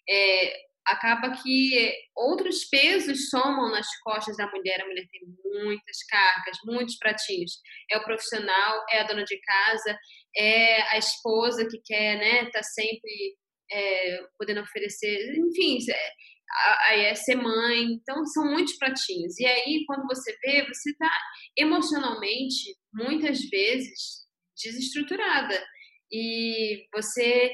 é, 0.07 0.55
acaba 0.85 1.31
que 1.41 1.93
outros 2.15 2.65
pesos 2.65 3.29
somam 3.29 3.71
nas 3.71 3.87
costas 4.01 4.37
da 4.37 4.49
mulher. 4.51 4.81
A 4.81 4.85
mulher 4.85 5.07
tem 5.11 5.21
muitas 5.45 6.03
cargas, 6.09 6.57
muitos 6.65 6.97
pratinhos. 6.97 7.59
É 7.91 7.97
o 7.97 8.03
profissional, 8.03 8.85
é 8.89 8.99
a 8.99 9.07
dona 9.07 9.23
de 9.23 9.39
casa, 9.39 9.97
é 10.35 10.81
a 10.93 10.97
esposa 10.97 11.67
que 11.67 11.79
quer, 11.85 12.17
né, 12.17 12.49
tá 12.51 12.61
sempre 12.63 13.37
é, 13.71 14.19
podendo 14.37 14.61
oferecer, 14.61 15.35
enfim, 15.37 15.79
é, 15.91 17.09
é 17.09 17.15
ser 17.15 17.35
mãe, 17.35 17.83
então 17.93 18.25
são 18.25 18.45
muitos 18.45 18.77
pratinhos. 18.77 19.39
E 19.39 19.45
aí, 19.45 19.83
quando 19.87 20.05
você 20.07 20.37
vê, 20.43 20.65
você 20.67 20.91
está 20.91 21.11
emocionalmente, 21.57 22.75
muitas 22.93 23.39
vezes, 23.49 24.23
desestruturada. 24.55 25.63
E 26.11 26.85
você, 26.93 27.51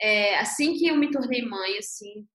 é, 0.00 0.36
assim 0.38 0.74
que 0.74 0.86
eu 0.86 0.96
me 0.96 1.10
tornei 1.10 1.42
mãe, 1.42 1.78
assim, 1.78 2.26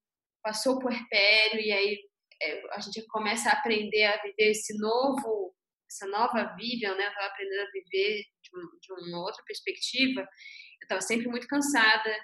passou 0.42 0.76
o 0.76 0.80
puerpério 0.80 1.60
e 1.60 1.72
aí 1.72 2.00
é, 2.42 2.62
a 2.72 2.80
gente 2.80 3.06
começa 3.08 3.50
a 3.50 3.54
aprender 3.54 4.06
a 4.06 4.22
viver 4.22 4.52
esse 4.52 4.78
novo, 4.78 5.54
essa 5.90 6.08
nova 6.08 6.56
Vivian, 6.56 6.96
né? 6.96 7.06
Eu 7.06 7.10
estava 7.10 7.28
aprendendo 7.28 7.62
a 7.62 7.72
viver 7.72 8.24
de, 8.42 8.58
um, 8.58 8.80
de 8.80 9.10
uma 9.10 9.20
outra 9.20 9.44
perspectiva. 9.46 10.22
Eu 10.22 10.86
estava 10.86 11.02
sempre 11.02 11.28
muito 11.28 11.48
cansada, 11.48 12.16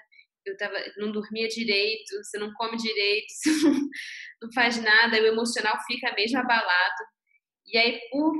eu 0.46 0.56
tava, 0.56 0.76
não 0.96 1.12
dormia 1.12 1.48
direito, 1.48 2.16
você 2.22 2.38
não 2.38 2.52
come 2.54 2.76
direito, 2.76 3.26
você 3.36 3.50
não, 3.50 3.80
não 4.42 4.52
faz 4.54 4.82
nada, 4.82 5.20
o 5.20 5.26
emocional 5.26 5.76
fica 5.86 6.14
mesmo 6.14 6.38
abalado. 6.38 7.04
E 7.66 7.76
aí, 7.76 8.00
por 8.10 8.32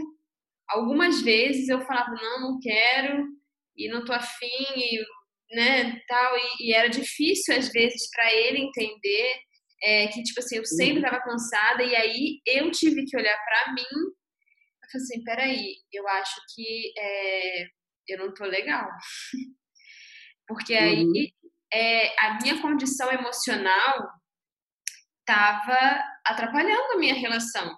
algumas 0.69 1.21
vezes, 1.21 1.69
eu 1.69 1.81
falava, 1.83 2.11
não, 2.11 2.41
não 2.41 2.61
quero, 2.61 3.27
e 3.77 3.89
não 3.89 4.05
tô 4.05 4.13
afim, 4.13 4.47
e, 4.77 5.05
né, 5.51 6.01
tal, 6.07 6.37
e, 6.39 6.69
e 6.69 6.73
era 6.73 6.89
difícil, 6.89 7.57
às 7.57 7.69
vezes, 7.71 8.09
para 8.11 8.33
ele 8.33 8.61
entender 8.61 9.41
é, 9.83 10.09
que, 10.09 10.23
tipo 10.23 10.41
assim, 10.41 10.57
eu 10.57 10.65
sempre 10.65 10.97
estava 10.97 11.23
cansada, 11.23 11.83
e 11.83 11.95
aí 11.95 12.41
eu 12.47 12.71
tive 12.71 13.05
que 13.05 13.17
olhar 13.17 13.37
para 13.45 13.73
mim, 13.73 13.83
e 13.83 14.91
falei 14.91 15.05
assim, 15.05 15.25
peraí, 15.25 15.75
eu 15.93 16.09
acho 16.09 16.41
que 16.55 16.93
é, 16.99 17.67
eu 18.09 18.19
não 18.19 18.35
tô 18.35 18.45
legal. 18.45 18.89
Porque 20.49 20.75
aí 20.75 21.05
uhum 21.05 21.13
é, 21.73 22.15
a 22.21 22.39
minha 22.41 22.61
condição 22.61 23.11
emocional 23.13 24.09
estava 25.21 26.03
atrapalhando 26.25 26.95
a 26.95 26.99
minha 26.99 27.15
relação. 27.15 27.77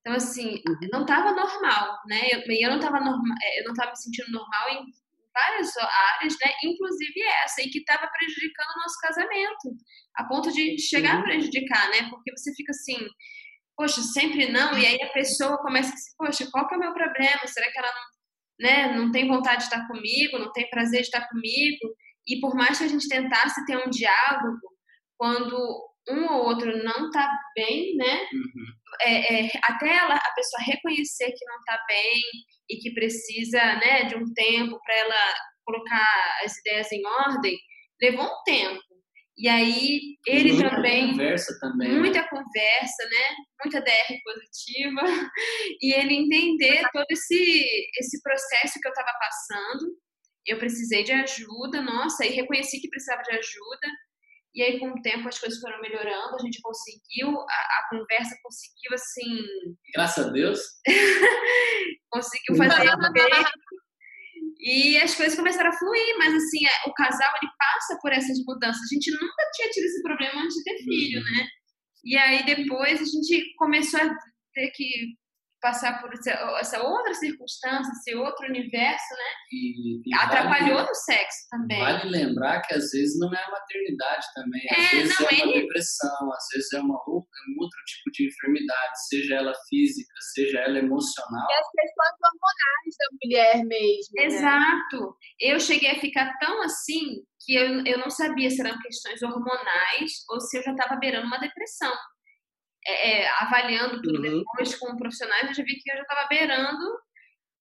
Então, 0.00 0.14
assim, 0.14 0.62
uhum. 0.68 0.88
não 0.92 1.00
estava 1.02 1.32
normal, 1.32 1.98
né? 2.06 2.28
Eu, 2.30 2.40
eu 2.40 2.70
não 2.70 2.76
estava 2.76 2.98
é, 2.98 3.60
eu 3.60 3.64
não 3.64 3.72
estava 3.72 3.90
me 3.90 3.96
sentindo 3.96 4.30
normal 4.30 4.70
em 4.70 4.92
várias 5.36 5.76
áreas, 5.76 6.34
né? 6.42 6.52
Inclusive 6.64 7.22
essa, 7.44 7.62
e 7.62 7.68
que 7.68 7.78
estava 7.78 8.08
prejudicando 8.08 8.70
o 8.74 8.80
nosso 8.80 8.98
casamento, 9.00 9.76
a 10.16 10.24
ponto 10.24 10.50
de 10.50 10.78
chegar 10.78 11.18
a 11.18 11.22
prejudicar, 11.22 11.90
né? 11.90 12.08
Porque 12.08 12.32
você 12.34 12.54
fica 12.54 12.70
assim, 12.70 12.96
poxa, 13.76 14.00
sempre 14.00 14.50
não, 14.50 14.76
e 14.78 14.86
aí 14.86 15.02
a 15.02 15.12
pessoa 15.12 15.58
começa 15.58 15.90
a 15.90 15.94
dizer, 15.94 16.10
poxa, 16.16 16.48
qual 16.50 16.66
que 16.66 16.74
é 16.74 16.78
o 16.78 16.80
meu 16.80 16.94
problema? 16.94 17.46
Será 17.46 17.70
que 17.70 17.78
ela 17.78 17.92
não, 17.92 18.66
né, 18.66 18.96
não 18.96 19.12
tem 19.12 19.28
vontade 19.28 19.58
de 19.58 19.64
estar 19.64 19.86
comigo, 19.86 20.38
não 20.38 20.52
tem 20.52 20.70
prazer 20.70 21.00
de 21.00 21.06
estar 21.06 21.28
comigo? 21.28 21.94
E 22.26 22.40
por 22.40 22.54
mais 22.54 22.78
que 22.78 22.84
a 22.84 22.88
gente 22.88 23.08
tentasse 23.08 23.64
ter 23.66 23.76
um 23.76 23.90
diálogo, 23.90 24.60
quando 25.18 25.56
um 26.08 26.32
ou 26.32 26.44
outro 26.46 26.76
não 26.84 27.06
está 27.06 27.28
bem, 27.54 27.96
né? 27.96 28.20
Uhum. 28.32 28.66
É, 29.02 29.46
é, 29.46 29.50
até 29.64 29.96
ela, 29.96 30.14
a 30.14 30.34
pessoa 30.34 30.62
reconhecer 30.64 31.32
que 31.32 31.44
não 31.44 31.56
está 31.56 31.78
bem 31.86 32.20
e 32.70 32.76
que 32.76 32.94
precisa, 32.94 33.60
né, 33.76 34.04
de 34.04 34.16
um 34.16 34.24
tempo 34.32 34.80
para 34.82 34.96
ela 34.96 35.34
colocar 35.64 36.38
as 36.44 36.56
ideias 36.58 36.90
em 36.92 37.04
ordem, 37.04 37.58
levou 38.00 38.24
um 38.24 38.42
tempo. 38.44 38.82
E 39.38 39.48
aí 39.48 40.00
ele 40.26 40.52
muita 40.54 40.70
também 40.70 41.10
conversa 41.10 41.58
também, 41.60 41.88
né? 41.90 41.98
muita 41.98 42.22
né? 42.22 42.28
conversa, 42.28 43.04
né? 43.04 43.36
Muita 43.62 43.82
DR 43.82 44.18
positiva 44.24 45.02
e 45.82 45.92
ele 45.92 46.14
entender 46.14 46.82
todo 46.90 47.04
esse 47.10 47.90
esse 47.98 48.22
processo 48.22 48.80
que 48.80 48.88
eu 48.88 48.92
estava 48.92 49.12
passando 49.18 49.94
eu 50.46 50.58
precisei 50.58 51.02
de 51.02 51.12
ajuda, 51.12 51.82
nossa, 51.82 52.24
e 52.24 52.30
reconheci 52.30 52.80
que 52.80 52.88
precisava 52.88 53.22
de 53.22 53.32
ajuda. 53.32 53.88
E 54.56 54.62
aí, 54.62 54.80
com 54.80 54.88
o 54.88 55.02
tempo, 55.02 55.28
as 55.28 55.38
coisas 55.38 55.60
foram 55.60 55.78
melhorando, 55.82 56.34
a 56.34 56.42
gente 56.42 56.62
conseguiu, 56.62 57.28
a, 57.28 57.42
a 57.42 57.88
conversa 57.90 58.34
conseguiu, 58.42 58.94
assim. 58.94 59.44
Graças 59.94 60.26
a 60.26 60.30
Deus. 60.30 60.58
conseguiu 62.10 62.56
fazer 62.56 62.88
E 64.58 64.98
as 64.98 65.14
coisas 65.14 65.36
começaram 65.36 65.68
a 65.68 65.78
fluir, 65.78 66.18
mas 66.18 66.34
assim, 66.34 66.64
é, 66.64 66.88
o 66.88 66.94
casal 66.94 67.34
ele 67.42 67.52
passa 67.58 67.98
por 68.00 68.10
essas 68.12 68.38
mudanças. 68.46 68.80
A 68.80 68.94
gente 68.94 69.10
nunca 69.10 69.50
tinha 69.54 69.68
tido 69.68 69.84
esse 69.84 70.02
problema 70.02 70.40
antes 70.40 70.56
de 70.56 70.64
ter 70.64 70.78
filho, 70.78 71.20
uhum. 71.20 71.24
né? 71.24 71.48
E 72.02 72.16
aí 72.16 72.46
depois 72.46 73.00
a 73.00 73.04
gente 73.04 73.54
começou 73.56 74.00
a 74.00 74.16
ter 74.54 74.70
que 74.70 75.14
passar 75.60 76.00
por 76.00 76.10
essa 76.60 76.82
outra 76.82 77.14
circunstância, 77.14 77.90
esse 77.92 78.14
outro 78.14 78.46
universo, 78.46 79.14
né? 79.14 79.30
E, 79.52 80.00
e 80.04 80.14
Atrapalhou 80.14 80.76
vale, 80.76 80.88
no 80.88 80.94
sexo 80.94 81.48
também. 81.50 81.80
Vale 81.80 82.08
lembrar 82.08 82.60
que 82.62 82.74
às 82.74 82.90
vezes 82.90 83.18
não 83.18 83.32
é 83.32 83.42
a 83.42 83.50
maternidade 83.50 84.26
também, 84.34 84.62
às 84.70 84.78
é, 84.78 84.96
vezes 84.96 85.20
não, 85.20 85.28
é 85.28 85.44
uma 85.44 85.52
depressão, 85.52 86.32
às 86.32 86.46
vezes 86.52 86.72
é, 86.72 86.80
uma, 86.80 86.94
é 86.94 87.10
um 87.10 87.60
outro 87.60 87.78
tipo 87.86 88.10
de 88.12 88.28
enfermidade, 88.28 89.08
seja 89.08 89.34
ela 89.36 89.52
física, 89.68 90.14
seja 90.34 90.60
ela 90.60 90.78
emocional. 90.78 91.46
E 91.50 91.54
as 91.54 91.70
questões 91.70 92.16
hormonais 92.22 92.96
da 92.98 93.06
mulher 93.22 93.64
mesmo. 93.64 94.14
Né? 94.14 94.24
Exato. 94.24 95.00
Né? 95.00 95.12
Eu 95.40 95.60
cheguei 95.60 95.90
a 95.90 96.00
ficar 96.00 96.36
tão 96.38 96.62
assim 96.62 97.22
que 97.44 97.54
eu, 97.54 97.84
eu 97.84 97.98
não 97.98 98.10
sabia 98.10 98.50
se 98.50 98.60
eram 98.60 98.78
questões 98.80 99.22
hormonais 99.22 100.24
ou 100.30 100.40
se 100.40 100.58
eu 100.58 100.62
já 100.62 100.72
estava 100.72 100.98
beirando 100.98 101.26
uma 101.26 101.38
depressão 101.38 101.92
é, 102.86 103.22
é, 103.22 103.28
avaliando 103.40 104.00
tudo 104.00 104.22
uhum. 104.22 104.38
depois 104.38 104.76
com 104.76 104.96
profissionais, 104.96 105.48
eu 105.48 105.54
já 105.54 105.62
vi 105.64 105.76
que 105.76 105.90
eu 105.90 105.96
já 105.96 106.02
estava 106.02 106.28
beirando 106.28 106.84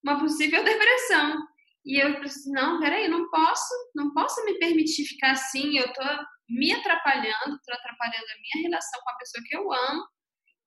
uma 0.04 0.20
possível 0.20 0.62
depressão. 0.64 1.36
E 1.84 2.00
eu 2.00 2.20
pensei, 2.20 2.52
não, 2.52 2.80
peraí, 2.80 3.08
não 3.08 3.30
posso, 3.30 3.74
não 3.96 4.14
posso 4.14 4.44
me 4.46 4.58
permitir 4.58 5.06
ficar 5.06 5.32
assim, 5.32 5.78
eu 5.78 5.92
tô 5.94 6.04
me 6.50 6.72
atrapalhando, 6.74 7.60
tô 7.66 7.74
atrapalhando 7.74 8.26
a 8.26 8.42
minha 8.42 8.68
relação 8.70 9.00
com 9.04 9.10
a 9.10 9.18
pessoa 9.18 9.44
que 9.48 9.56
eu 9.56 9.72
amo. 9.72 10.04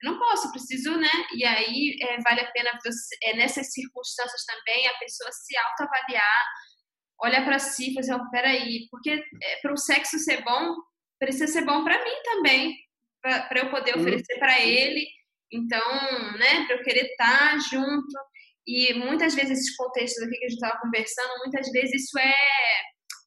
Eu 0.02 0.12
não 0.12 0.18
posso, 0.18 0.50
preciso, 0.52 0.96
né? 0.96 1.10
E 1.34 1.44
aí 1.44 1.96
é, 2.02 2.20
vale 2.20 2.40
a 2.40 2.50
pena, 2.52 2.70
você, 2.84 3.16
é, 3.24 3.36
nessas 3.36 3.72
circunstâncias 3.72 4.44
também, 4.44 4.86
a 4.86 4.98
pessoa 4.98 5.30
se 5.32 5.56
autoavaliar, 5.56 6.44
olhar 7.20 7.44
para 7.44 7.58
si 7.58 7.92
fazer, 7.94 8.14
oh, 8.14 8.30
peraí, 8.30 8.86
porque 8.90 9.10
é, 9.10 9.60
para 9.60 9.72
o 9.72 9.76
sexo 9.76 10.18
ser 10.18 10.42
bom, 10.44 10.76
precisa 11.18 11.48
ser 11.48 11.64
bom 11.64 11.82
para 11.82 12.02
mim 12.04 12.22
também 12.24 12.76
para 13.48 13.60
eu 13.60 13.70
poder 13.70 13.96
oferecer 13.96 14.38
para 14.38 14.60
ele. 14.60 15.06
Então, 15.52 15.90
né, 16.38 16.66
para 16.66 16.76
eu 16.76 16.82
querer 16.82 17.06
estar 17.06 17.52
tá 17.52 17.58
junto. 17.70 18.18
E 18.66 18.92
muitas 18.94 19.34
vezes 19.34 19.58
esses 19.58 19.76
contextos 19.76 20.22
aqui 20.22 20.38
que 20.38 20.44
a 20.44 20.48
gente 20.48 20.58
estava 20.58 20.80
conversando, 20.80 21.38
muitas 21.38 21.70
vezes 21.72 22.02
isso 22.02 22.18
é, 22.18 22.34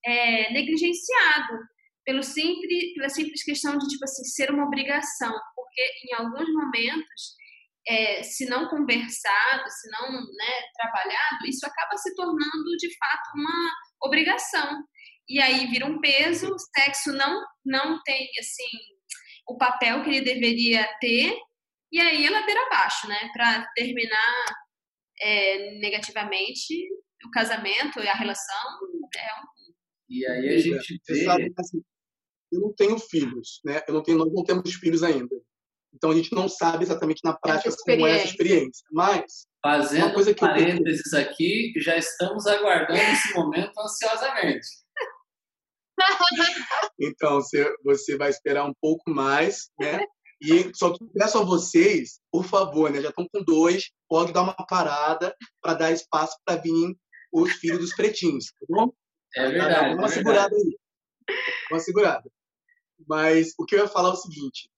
é 0.06 0.54
negligenciado 0.54 1.58
pelo 2.06 2.24
simples, 2.24 2.94
pela 2.94 3.10
simples 3.10 3.44
questão 3.44 3.78
de 3.78 3.88
tipo 3.88 4.04
assim 4.04 4.24
ser 4.24 4.52
uma 4.52 4.66
obrigação, 4.66 5.34
porque 5.56 5.82
em 6.06 6.14
alguns 6.16 6.52
momentos, 6.54 7.36
é, 7.88 8.24
se 8.24 8.46
não 8.46 8.70
conversado, 8.70 9.70
se 9.70 9.90
não 9.90 10.12
né, 10.12 10.62
trabalhado, 10.76 11.48
isso 11.48 11.66
acaba 11.66 11.98
se 11.98 12.14
tornando 12.16 12.78
de 12.78 12.96
fato 12.98 13.32
uma 13.36 13.74
obrigação. 14.04 14.84
E 15.30 15.40
aí 15.40 15.68
vira 15.68 15.86
um 15.86 16.00
peso, 16.00 16.54
o 16.54 16.60
sexo 16.60 17.14
não 17.14 17.42
não 17.66 18.02
tem 18.04 18.28
assim 18.40 18.91
o 19.52 19.58
papel 19.58 20.04
que 20.04 20.10
ele 20.10 20.22
deveria 20.22 20.88
ter, 21.00 21.38
e 21.92 22.00
aí 22.00 22.26
é 22.26 22.30
ladeira 22.30 22.62
abaixo, 22.68 23.08
né? 23.08 23.30
Para 23.34 23.68
terminar 23.76 24.46
é, 25.22 25.80
negativamente 25.80 26.74
o 27.26 27.32
casamento 27.32 28.00
e 28.00 28.08
a 28.08 28.14
relação. 28.14 28.80
É 29.16 29.42
um... 29.42 29.74
E 30.10 30.26
aí 30.26 30.50
a 30.50 30.58
gente 30.60 31.02
vê... 31.08 31.26
sabe, 31.26 31.54
assim, 31.58 31.82
eu 32.52 32.62
não 32.62 32.74
tenho 32.74 32.98
filhos, 32.98 33.60
né? 33.66 33.82
Eu 33.88 33.94
não 33.94 34.04
tenho, 34.04 34.18
nós 34.18 34.32
não 34.34 34.44
temos 34.44 34.74
filhos 34.74 35.04
ainda. 35.04 35.36
Então 35.94 36.12
a 36.12 36.16
gente 36.16 36.34
não 36.34 36.48
sabe 36.48 36.84
exatamente 36.84 37.20
na 37.24 37.34
prática 37.34 37.76
como 37.84 38.08
é 38.08 38.16
essa 38.16 38.28
experiência. 38.28 38.86
Mas 38.92 39.46
fazendo 39.62 40.06
uma 40.06 40.14
coisa 40.14 40.34
que 40.34 40.40
parênteses 40.40 41.12
eu... 41.12 41.20
aqui, 41.20 41.74
já 41.78 41.98
estamos 41.98 42.48
aguardando 42.48 43.00
esse 43.00 43.34
momento 43.34 43.78
ansiosamente. 43.78 44.68
então, 47.00 47.36
você, 47.36 47.74
você 47.84 48.18
vai 48.18 48.30
esperar 48.30 48.66
um 48.66 48.74
pouco 48.80 49.10
mais, 49.10 49.70
né? 49.80 50.00
E 50.42 50.72
só 50.76 50.96
peço 51.14 51.38
a 51.38 51.44
vocês, 51.44 52.20
por 52.32 52.44
favor, 52.44 52.90
né? 52.90 53.02
Já 53.02 53.10
estão 53.10 53.28
com 53.32 53.44
dois, 53.44 53.92
pode 54.10 54.34
dar 54.34 54.42
uma 54.42 54.56
parada 54.56 55.36
para 55.62 55.76
dar 55.76 55.92
espaço 55.92 56.36
para 56.44 56.60
vir 56.60 56.98
os 57.32 57.54
filhos 57.54 57.80
dos 57.80 57.96
pretinhos, 57.96 58.46
tá 58.46 58.66
bom? 58.68 58.92
É 59.36 59.50
verdade. 59.50 59.96
uma 59.96 60.08
é 60.08 60.10
segurada 60.10 60.56
aí. 60.56 60.78
Uma 61.70 61.80
segurada. 61.80 62.32
Mas 63.08 63.54
o 63.58 63.66
que 63.66 63.76
eu 63.76 63.80
ia 63.80 63.88
falar 63.88 64.10
é 64.10 64.14
o 64.14 64.18
seguinte: 64.18 64.70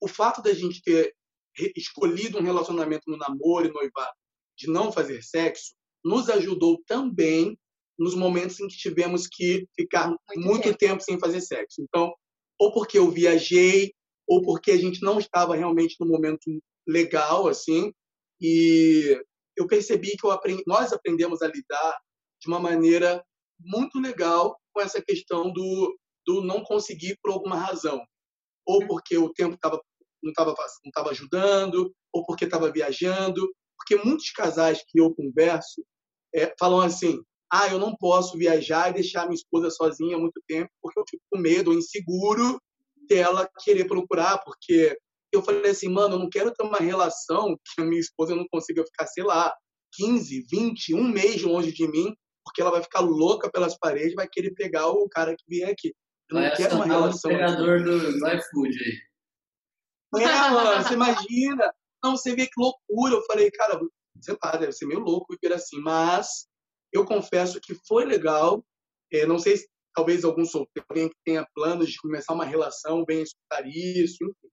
o 0.00 0.08
fato 0.08 0.40
da 0.40 0.54
gente 0.54 0.80
ter 0.82 1.14
escolhido 1.76 2.38
um 2.38 2.42
relacionamento 2.42 3.10
no 3.10 3.16
namoro 3.16 3.66
e 3.66 3.72
noivado 3.72 4.16
de 4.56 4.70
não 4.70 4.92
fazer 4.92 5.22
sexo 5.22 5.74
nos 6.04 6.30
ajudou 6.30 6.82
também 6.86 7.58
nos 7.98 8.14
momentos 8.14 8.60
em 8.60 8.68
que 8.68 8.76
tivemos 8.76 9.26
que 9.26 9.66
ficar 9.74 10.08
muito, 10.08 10.46
muito 10.46 10.64
tempo. 10.64 10.78
tempo 10.78 11.02
sem 11.02 11.18
fazer 11.18 11.40
sexo. 11.40 11.80
Então, 11.82 12.12
ou 12.58 12.72
porque 12.72 12.98
eu 12.98 13.10
viajei, 13.10 13.92
ou 14.26 14.42
porque 14.42 14.70
a 14.70 14.76
gente 14.76 15.02
não 15.02 15.18
estava 15.18 15.54
realmente 15.54 15.96
no 16.00 16.06
momento 16.06 16.50
legal, 16.86 17.48
assim, 17.48 17.92
e 18.40 19.20
eu 19.56 19.66
percebi 19.66 20.16
que 20.16 20.26
eu 20.26 20.30
aprendi, 20.30 20.62
nós 20.66 20.92
aprendemos 20.92 21.42
a 21.42 21.48
lidar 21.48 21.98
de 22.40 22.48
uma 22.48 22.60
maneira 22.60 23.24
muito 23.58 23.98
legal 23.98 24.58
com 24.72 24.80
essa 24.80 25.00
questão 25.02 25.50
do, 25.52 25.98
do 26.26 26.42
não 26.42 26.62
conseguir 26.62 27.18
por 27.22 27.32
alguma 27.32 27.56
razão. 27.56 28.04
Ou 28.66 28.86
porque 28.86 29.16
o 29.16 29.32
tempo 29.32 29.56
tava, 29.56 29.80
não 30.22 30.30
estava 30.30 30.54
não 30.84 30.90
tava 30.92 31.10
ajudando, 31.10 31.94
ou 32.12 32.26
porque 32.26 32.44
estava 32.44 32.70
viajando. 32.70 33.50
Porque 33.78 33.96
muitos 34.04 34.30
casais 34.32 34.82
que 34.86 35.00
eu 35.00 35.14
converso 35.14 35.84
é, 36.34 36.52
falam 36.58 36.80
assim: 36.80 37.22
ah, 37.50 37.68
eu 37.68 37.78
não 37.78 37.94
posso 37.94 38.36
viajar 38.36 38.90
e 38.90 38.94
deixar 38.94 39.24
minha 39.24 39.34
esposa 39.34 39.70
sozinha 39.70 40.18
muito 40.18 40.40
tempo 40.46 40.70
porque 40.82 40.98
eu 40.98 41.04
fico 41.08 41.22
com 41.30 41.38
medo, 41.38 41.72
inseguro 41.72 42.60
dela 43.08 43.48
querer 43.62 43.86
procurar, 43.86 44.38
porque 44.38 44.98
eu 45.32 45.42
falei 45.42 45.70
assim, 45.70 45.88
mano, 45.88 46.14
eu 46.14 46.18
não 46.18 46.28
quero 46.28 46.52
ter 46.52 46.64
uma 46.64 46.78
relação 46.78 47.56
que 47.56 47.82
a 47.82 47.84
minha 47.84 48.00
esposa 48.00 48.34
não 48.34 48.46
consiga 48.50 48.84
ficar, 48.84 49.06
sei 49.06 49.24
lá, 49.24 49.54
15, 49.92 50.46
20, 50.50 50.94
um 50.94 51.08
mês 51.08 51.42
longe 51.42 51.72
de 51.72 51.86
mim, 51.88 52.14
porque 52.44 52.60
ela 52.60 52.70
vai 52.70 52.82
ficar 52.82 53.00
louca 53.00 53.50
pelas 53.50 53.76
paredes, 53.78 54.14
vai 54.14 54.28
querer 54.28 54.52
pegar 54.54 54.88
o 54.88 55.08
cara 55.08 55.34
que 55.36 55.44
vier 55.48 55.70
aqui. 55.70 55.94
Eu 56.30 56.40
não 56.40 56.56
quero 56.56 56.76
uma 56.76 56.84
relação. 56.84 57.30
O 57.30 57.84
do, 57.84 58.18
do 58.18 58.28
iFood 58.28 58.78
aí. 58.84 60.22
É, 60.22 60.50
mano, 60.50 60.82
você 60.82 60.94
imagina. 60.94 61.74
Não, 62.02 62.16
você 62.16 62.34
vê 62.34 62.46
que 62.46 62.58
loucura. 62.58 63.14
Eu 63.14 63.22
falei, 63.26 63.50
cara, 63.50 63.80
sei 64.20 64.36
lá, 64.42 64.56
deve 64.56 64.72
ser 64.72 64.86
meio 64.86 65.00
louco 65.00 65.36
viver 65.40 65.54
assim, 65.54 65.80
mas 65.80 66.46
eu 66.96 67.04
confesso 67.04 67.60
que 67.60 67.74
foi 67.86 68.04
legal. 68.04 68.64
É, 69.12 69.26
não 69.26 69.38
sei 69.38 69.56
se 69.56 69.68
talvez 69.94 70.24
algum 70.24 70.44
solteiro, 70.44 70.86
alguém 70.88 71.08
que 71.08 71.16
tenha 71.24 71.46
planos 71.54 71.88
de 71.90 71.98
começar 71.98 72.34
uma 72.34 72.44
relação, 72.44 73.04
venha 73.06 73.22
escutar 73.22 73.66
isso. 73.66 74.24
Enfim. 74.24 74.48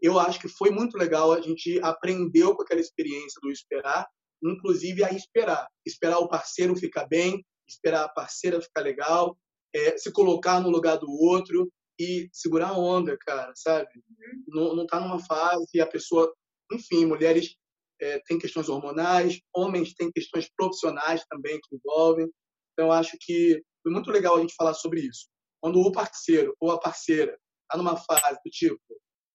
Eu 0.00 0.18
acho 0.18 0.40
que 0.40 0.48
foi 0.48 0.70
muito 0.70 0.96
legal. 0.96 1.32
A 1.32 1.40
gente 1.40 1.80
aprendeu 1.82 2.54
com 2.54 2.62
aquela 2.62 2.80
experiência 2.80 3.40
do 3.42 3.50
esperar, 3.50 4.06
inclusive 4.42 5.04
a 5.04 5.12
esperar. 5.12 5.68
Esperar 5.84 6.18
o 6.18 6.28
parceiro 6.28 6.76
ficar 6.76 7.06
bem, 7.06 7.44
esperar 7.68 8.04
a 8.04 8.08
parceira 8.08 8.60
ficar 8.60 8.80
legal, 8.80 9.36
é, 9.74 9.96
se 9.98 10.10
colocar 10.12 10.60
no 10.60 10.70
lugar 10.70 10.96
do 10.96 11.10
outro 11.10 11.70
e 11.98 12.28
segurar 12.32 12.68
a 12.68 12.78
onda, 12.78 13.16
cara, 13.18 13.52
sabe? 13.56 13.88
Uhum. 13.96 14.44
Não, 14.48 14.76
não 14.76 14.86
tá 14.86 15.00
numa 15.00 15.18
fase 15.18 15.80
a 15.80 15.86
pessoa, 15.86 16.32
enfim, 16.72 17.04
mulheres 17.04 17.56
é, 18.00 18.20
tem 18.26 18.38
questões 18.38 18.68
hormonais, 18.68 19.40
homens 19.54 19.94
têm 19.94 20.10
questões 20.12 20.48
profissionais 20.56 21.24
também 21.28 21.58
que 21.62 21.76
envolvem. 21.76 22.28
Então, 22.72 22.92
acho 22.92 23.16
que 23.20 23.62
foi 23.82 23.92
muito 23.92 24.10
legal 24.10 24.36
a 24.36 24.40
gente 24.40 24.54
falar 24.54 24.74
sobre 24.74 25.00
isso. 25.00 25.26
Quando 25.60 25.80
o 25.80 25.92
parceiro 25.92 26.54
ou 26.60 26.70
a 26.70 26.78
parceira 26.78 27.36
está 27.62 27.76
numa 27.76 27.96
fase 27.96 28.38
do 28.44 28.50
tipo, 28.50 28.80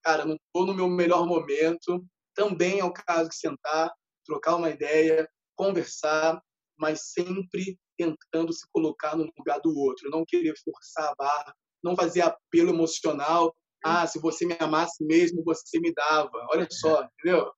cara, 0.03 0.25
não 0.25 0.35
estou 0.35 0.65
no 0.65 0.73
meu 0.73 0.87
melhor 0.87 1.25
momento, 1.25 2.05
também 2.35 2.79
é 2.79 2.85
o 2.85 2.93
caso 2.93 3.29
de 3.29 3.35
sentar, 3.35 3.91
trocar 4.25 4.55
uma 4.55 4.69
ideia, 4.69 5.27
conversar, 5.55 6.41
mas 6.77 7.11
sempre 7.11 7.77
tentando 7.97 8.51
se 8.51 8.65
colocar 8.71 9.15
no 9.15 9.29
lugar 9.37 9.59
do 9.59 9.77
outro, 9.77 10.09
não 10.09 10.25
querer 10.25 10.53
forçar 10.63 11.11
a 11.11 11.15
barra, 11.15 11.55
não 11.83 11.95
fazer 11.95 12.21
apelo 12.21 12.69
emocional. 12.69 13.55
Ah, 13.85 14.07
se 14.07 14.19
você 14.19 14.45
me 14.45 14.55
amasse 14.59 15.03
mesmo, 15.03 15.43
você 15.43 15.79
me 15.79 15.93
dava. 15.93 16.31
Olha 16.51 16.67
só, 16.71 17.03
entendeu? 17.03 17.51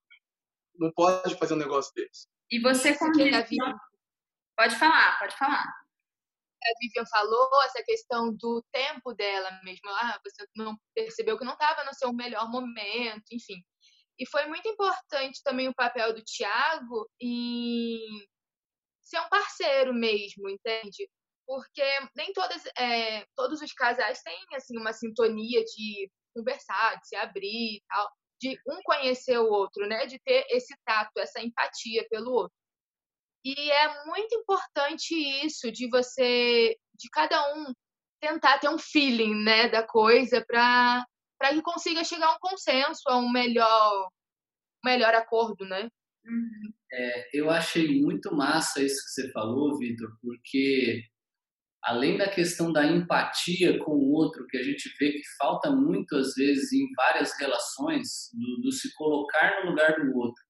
Não 0.80 0.92
pode 0.92 1.36
fazer 1.36 1.54
um 1.54 1.58
negócio 1.58 1.94
desse. 1.94 2.28
E 2.52 2.60
você 2.60 2.98
como 2.98 3.12
Pode 4.56 4.76
falar, 4.78 5.20
pode 5.20 5.36
falar. 5.38 5.64
A 5.64 6.80
Vivian 6.80 7.06
falou 7.06 7.64
essa 7.64 7.84
questão 7.84 8.34
do 8.36 8.64
tempo 8.72 9.14
dela 9.14 9.52
mesmo. 9.64 9.90
Ah, 9.90 10.20
você 10.24 10.48
não 10.56 10.76
percebeu 10.96 11.38
que 11.38 11.46
não 11.46 11.54
estava 11.54 11.84
no 11.84 11.94
seu 11.94 12.12
melhor 12.14 12.50
momento, 12.50 13.26
enfim. 13.32 13.64
E 14.18 14.28
foi 14.28 14.46
muito 14.46 14.68
importante 14.68 15.42
também 15.44 15.68
o 15.68 15.76
papel 15.76 16.14
do 16.14 16.24
Tiago 16.24 17.10
em 17.20 18.00
ser 19.04 19.20
um 19.20 19.30
parceiro 19.30 19.94
mesmo, 19.94 20.50
entende? 20.50 21.10
Porque 21.46 21.84
nem 22.16 22.34
todas, 22.34 22.66
é, 22.78 23.26
todos 23.36 23.62
os 23.62 23.74
casais 23.74 24.22
têm 24.24 24.40
assim 24.56 24.78
uma 24.80 24.94
sintonia 24.94 25.64
de 25.64 26.10
conversar, 26.34 27.00
de 27.00 27.08
se 27.10 27.16
abrir 27.16 27.78
e 27.78 27.84
tal 27.88 28.10
de 28.40 28.60
um 28.68 28.80
conhecer 28.84 29.38
o 29.38 29.50
outro, 29.50 29.88
né? 29.88 30.06
De 30.06 30.20
ter 30.20 30.46
esse 30.50 30.76
tato, 30.86 31.18
essa 31.18 31.42
empatia 31.42 32.06
pelo 32.10 32.32
outro. 32.32 32.56
E 33.44 33.72
é 33.72 34.06
muito 34.06 34.36
importante 34.36 35.14
isso 35.46 35.72
de 35.72 35.88
você, 35.88 36.76
de 36.96 37.10
cada 37.12 37.54
um 37.54 37.74
tentar 38.20 38.58
ter 38.58 38.70
um 38.70 38.80
feeling, 38.80 39.36
né, 39.44 39.70
da 39.70 39.84
coisa 39.84 40.44
para 40.46 41.06
para 41.38 41.54
que 41.54 41.62
consiga 41.62 42.04
chegar 42.04 42.28
a 42.28 42.36
um 42.36 42.40
consenso, 42.40 43.02
a 43.08 43.18
um 43.18 43.30
melhor 43.30 44.10
melhor 44.84 45.14
acordo, 45.14 45.66
né? 45.66 45.90
Uhum. 46.26 46.74
É, 46.92 47.30
eu 47.34 47.50
achei 47.52 48.02
muito 48.02 48.34
massa 48.34 48.82
isso 48.82 49.04
que 49.04 49.10
você 49.10 49.32
falou, 49.32 49.78
Vitor, 49.78 50.10
porque 50.22 51.04
além 51.86 52.18
da 52.18 52.28
questão 52.28 52.74
da 52.74 52.84
empatia 52.84 53.78
com 53.80 53.92
o 53.92 54.12
outro, 54.12 54.48
que 54.48 54.58
a 54.58 54.64
gente 54.64 54.92
vê 55.00 55.12
que 55.12 55.22
falta 55.38 55.70
muito 55.70 56.16
às 56.18 56.34
vezes 56.34 56.74
em 56.74 56.92
várias 56.96 57.38
relações, 57.40 58.32
do, 58.34 58.62
do 58.64 58.72
se 58.72 58.92
colocar 58.96 59.64
no 59.64 59.70
lugar 59.70 59.96
do 59.96 60.18
outro. 60.18 60.44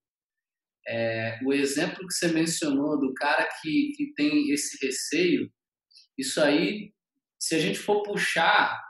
É, 0.87 1.39
o 1.43 1.51
exemplo 1.51 2.07
que 2.07 2.13
você 2.13 2.29
mencionou 2.29 2.97
do 2.99 3.13
cara 3.13 3.49
que, 3.61 3.91
que 3.97 4.13
tem 4.15 4.49
esse 4.51 4.77
receio, 4.85 5.51
isso 6.17 6.41
aí, 6.41 6.93
se 7.37 7.55
a 7.55 7.59
gente 7.59 7.79
for 7.79 8.01
puxar 8.03 8.81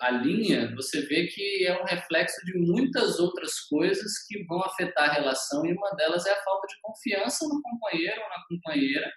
a 0.00 0.10
linha, 0.10 0.74
você 0.74 1.02
vê 1.02 1.28
que 1.28 1.64
é 1.64 1.80
um 1.80 1.84
reflexo 1.84 2.44
de 2.44 2.58
muitas 2.58 3.20
outras 3.20 3.60
coisas 3.60 4.26
que 4.26 4.42
vão 4.44 4.60
afetar 4.64 5.08
a 5.08 5.12
relação, 5.12 5.64
e 5.64 5.72
uma 5.72 5.94
delas 5.94 6.26
é 6.26 6.32
a 6.32 6.42
falta 6.42 6.66
de 6.66 6.80
confiança 6.82 7.46
no 7.46 7.62
companheiro 7.62 8.20
ou 8.20 8.28
na 8.28 8.44
companheira. 8.48 9.12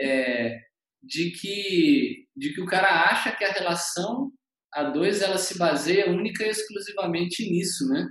É, 0.00 0.60
de 1.02 1.30
que 1.30 2.26
de 2.36 2.54
que 2.54 2.60
o 2.60 2.66
cara 2.66 3.10
acha 3.10 3.34
que 3.34 3.44
a 3.44 3.52
relação 3.52 4.30
a 4.72 4.84
dois 4.84 5.22
ela 5.22 5.38
se 5.38 5.58
baseia 5.58 6.10
única 6.10 6.44
e 6.44 6.50
exclusivamente 6.50 7.48
nisso, 7.48 7.88
né? 7.88 8.08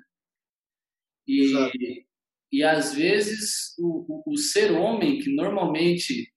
E, 1.28 1.44
Exato. 1.44 1.78
e 2.52 2.64
às 2.64 2.94
vezes 2.94 3.74
o, 3.78 4.06
o, 4.08 4.34
o, 4.34 4.38
ser 4.38 4.72
homem 4.72 5.20
que 5.20 5.34
normalmente 5.36 6.32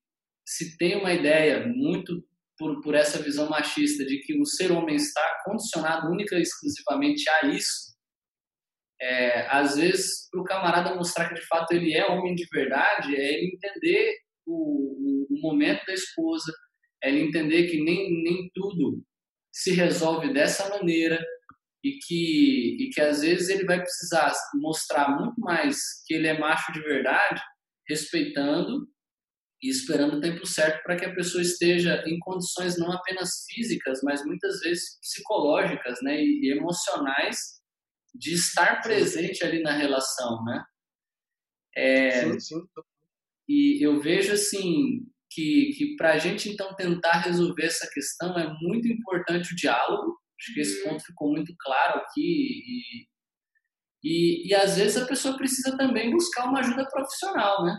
se 0.44 0.76
tem 0.76 0.96
uma 0.96 1.12
ideia 1.12 1.66
muito 1.66 2.24
por, 2.58 2.80
por 2.82 2.94
essa 2.94 3.22
visão 3.22 3.48
machista 3.48 4.04
de 4.04 4.20
que 4.20 4.38
o 4.38 4.44
ser 4.44 4.72
homem 4.72 4.96
está 4.96 5.42
condicionado 5.44 6.10
única 6.10 6.36
e 6.36 6.42
exclusivamente 6.42 7.28
a 7.30 7.46
isso, 7.46 7.94
é, 9.00 9.46
às 9.48 9.76
vezes 9.76 10.28
para 10.30 10.40
o 10.40 10.44
camarada 10.44 10.94
mostrar 10.94 11.28
que 11.28 11.34
de 11.34 11.46
fato 11.46 11.72
ele 11.72 11.94
é 11.94 12.06
homem 12.06 12.34
de 12.34 12.46
verdade, 12.52 13.16
é 13.16 13.34
ele 13.34 13.54
entender 13.54 14.18
o, 14.52 15.26
o, 15.30 15.40
momento 15.40 15.84
da 15.86 15.92
esposa, 15.92 16.52
ele 17.02 17.20
entender 17.20 17.68
que 17.68 17.82
nem, 17.82 18.22
nem 18.22 18.50
tudo 18.54 19.02
se 19.52 19.72
resolve 19.72 20.32
dessa 20.32 20.68
maneira 20.68 21.18
e 21.82 21.98
que, 22.06 22.76
e 22.80 22.90
que 22.90 23.00
às 23.00 23.22
vezes 23.22 23.48
ele 23.48 23.64
vai 23.64 23.80
precisar 23.80 24.32
mostrar 24.54 25.16
muito 25.18 25.40
mais 25.40 25.76
que 26.06 26.14
ele 26.14 26.28
é 26.28 26.38
macho 26.38 26.72
de 26.72 26.80
verdade, 26.80 27.40
respeitando 27.88 28.86
e 29.62 29.68
esperando 29.68 30.16
o 30.16 30.20
tempo 30.20 30.46
certo 30.46 30.82
para 30.82 30.96
que 30.96 31.04
a 31.04 31.14
pessoa 31.14 31.42
esteja 31.42 32.02
em 32.06 32.18
condições 32.18 32.78
não 32.78 32.92
apenas 32.92 33.44
físicas, 33.48 34.00
mas 34.02 34.24
muitas 34.24 34.60
vezes 34.60 34.98
psicológicas 35.00 35.98
né, 36.02 36.22
e 36.22 36.50
emocionais 36.50 37.60
de 38.14 38.34
estar 38.34 38.80
presente 38.80 39.44
ali 39.44 39.62
na 39.62 39.72
relação, 39.72 40.42
né? 40.44 40.64
É, 41.76 42.10
sim, 42.22 42.40
sim. 42.40 42.60
E 43.52 43.84
eu 43.84 44.00
vejo 44.00 44.32
assim 44.32 45.04
que, 45.28 45.72
que 45.76 45.96
para 45.96 46.12
a 46.12 46.18
gente 46.18 46.48
então 46.48 46.72
tentar 46.76 47.22
resolver 47.22 47.64
essa 47.64 47.90
questão 47.92 48.38
é 48.38 48.46
muito 48.60 48.86
importante 48.86 49.52
o 49.52 49.56
diálogo. 49.56 50.16
Acho 50.40 50.54
que 50.54 50.60
esse 50.60 50.84
uhum. 50.84 50.90
ponto 50.90 51.04
ficou 51.04 51.32
muito 51.32 51.52
claro 51.58 51.98
aqui. 51.98 52.62
E, 52.64 53.08
e, 54.04 54.48
e 54.48 54.54
às 54.54 54.76
vezes 54.76 54.96
a 54.96 55.04
pessoa 55.04 55.36
precisa 55.36 55.76
também 55.76 56.12
buscar 56.12 56.44
uma 56.44 56.60
ajuda 56.60 56.88
profissional, 56.88 57.64
né? 57.64 57.76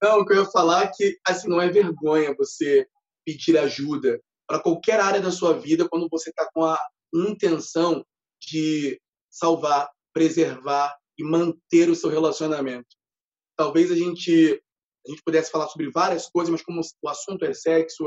Não, 0.00 0.20
o 0.20 0.24
que 0.24 0.34
eu 0.34 0.44
ia 0.44 0.50
falar 0.52 0.84
é 0.84 0.92
que 0.94 1.18
assim, 1.26 1.48
não 1.48 1.60
é 1.60 1.68
vergonha 1.68 2.36
você 2.36 2.86
pedir 3.26 3.58
ajuda 3.58 4.22
para 4.46 4.62
qualquer 4.62 5.00
área 5.00 5.20
da 5.20 5.32
sua 5.32 5.58
vida 5.58 5.88
quando 5.88 6.08
você 6.08 6.30
está 6.30 6.48
com 6.54 6.62
a 6.62 6.78
intenção 7.12 8.06
de 8.40 9.02
salvar, 9.28 9.90
preservar 10.12 10.96
e 11.18 11.24
manter 11.24 11.90
o 11.90 11.96
seu 11.96 12.10
relacionamento 12.10 12.97
talvez 13.58 13.90
a 13.90 13.96
gente 13.96 14.62
a 15.06 15.10
gente 15.10 15.22
pudesse 15.22 15.50
falar 15.50 15.68
sobre 15.68 15.90
várias 15.90 16.28
coisas, 16.28 16.50
mas 16.50 16.62
como 16.62 16.80
o 17.02 17.08
assunto 17.08 17.44
é 17.44 17.54
sexo, 17.54 18.04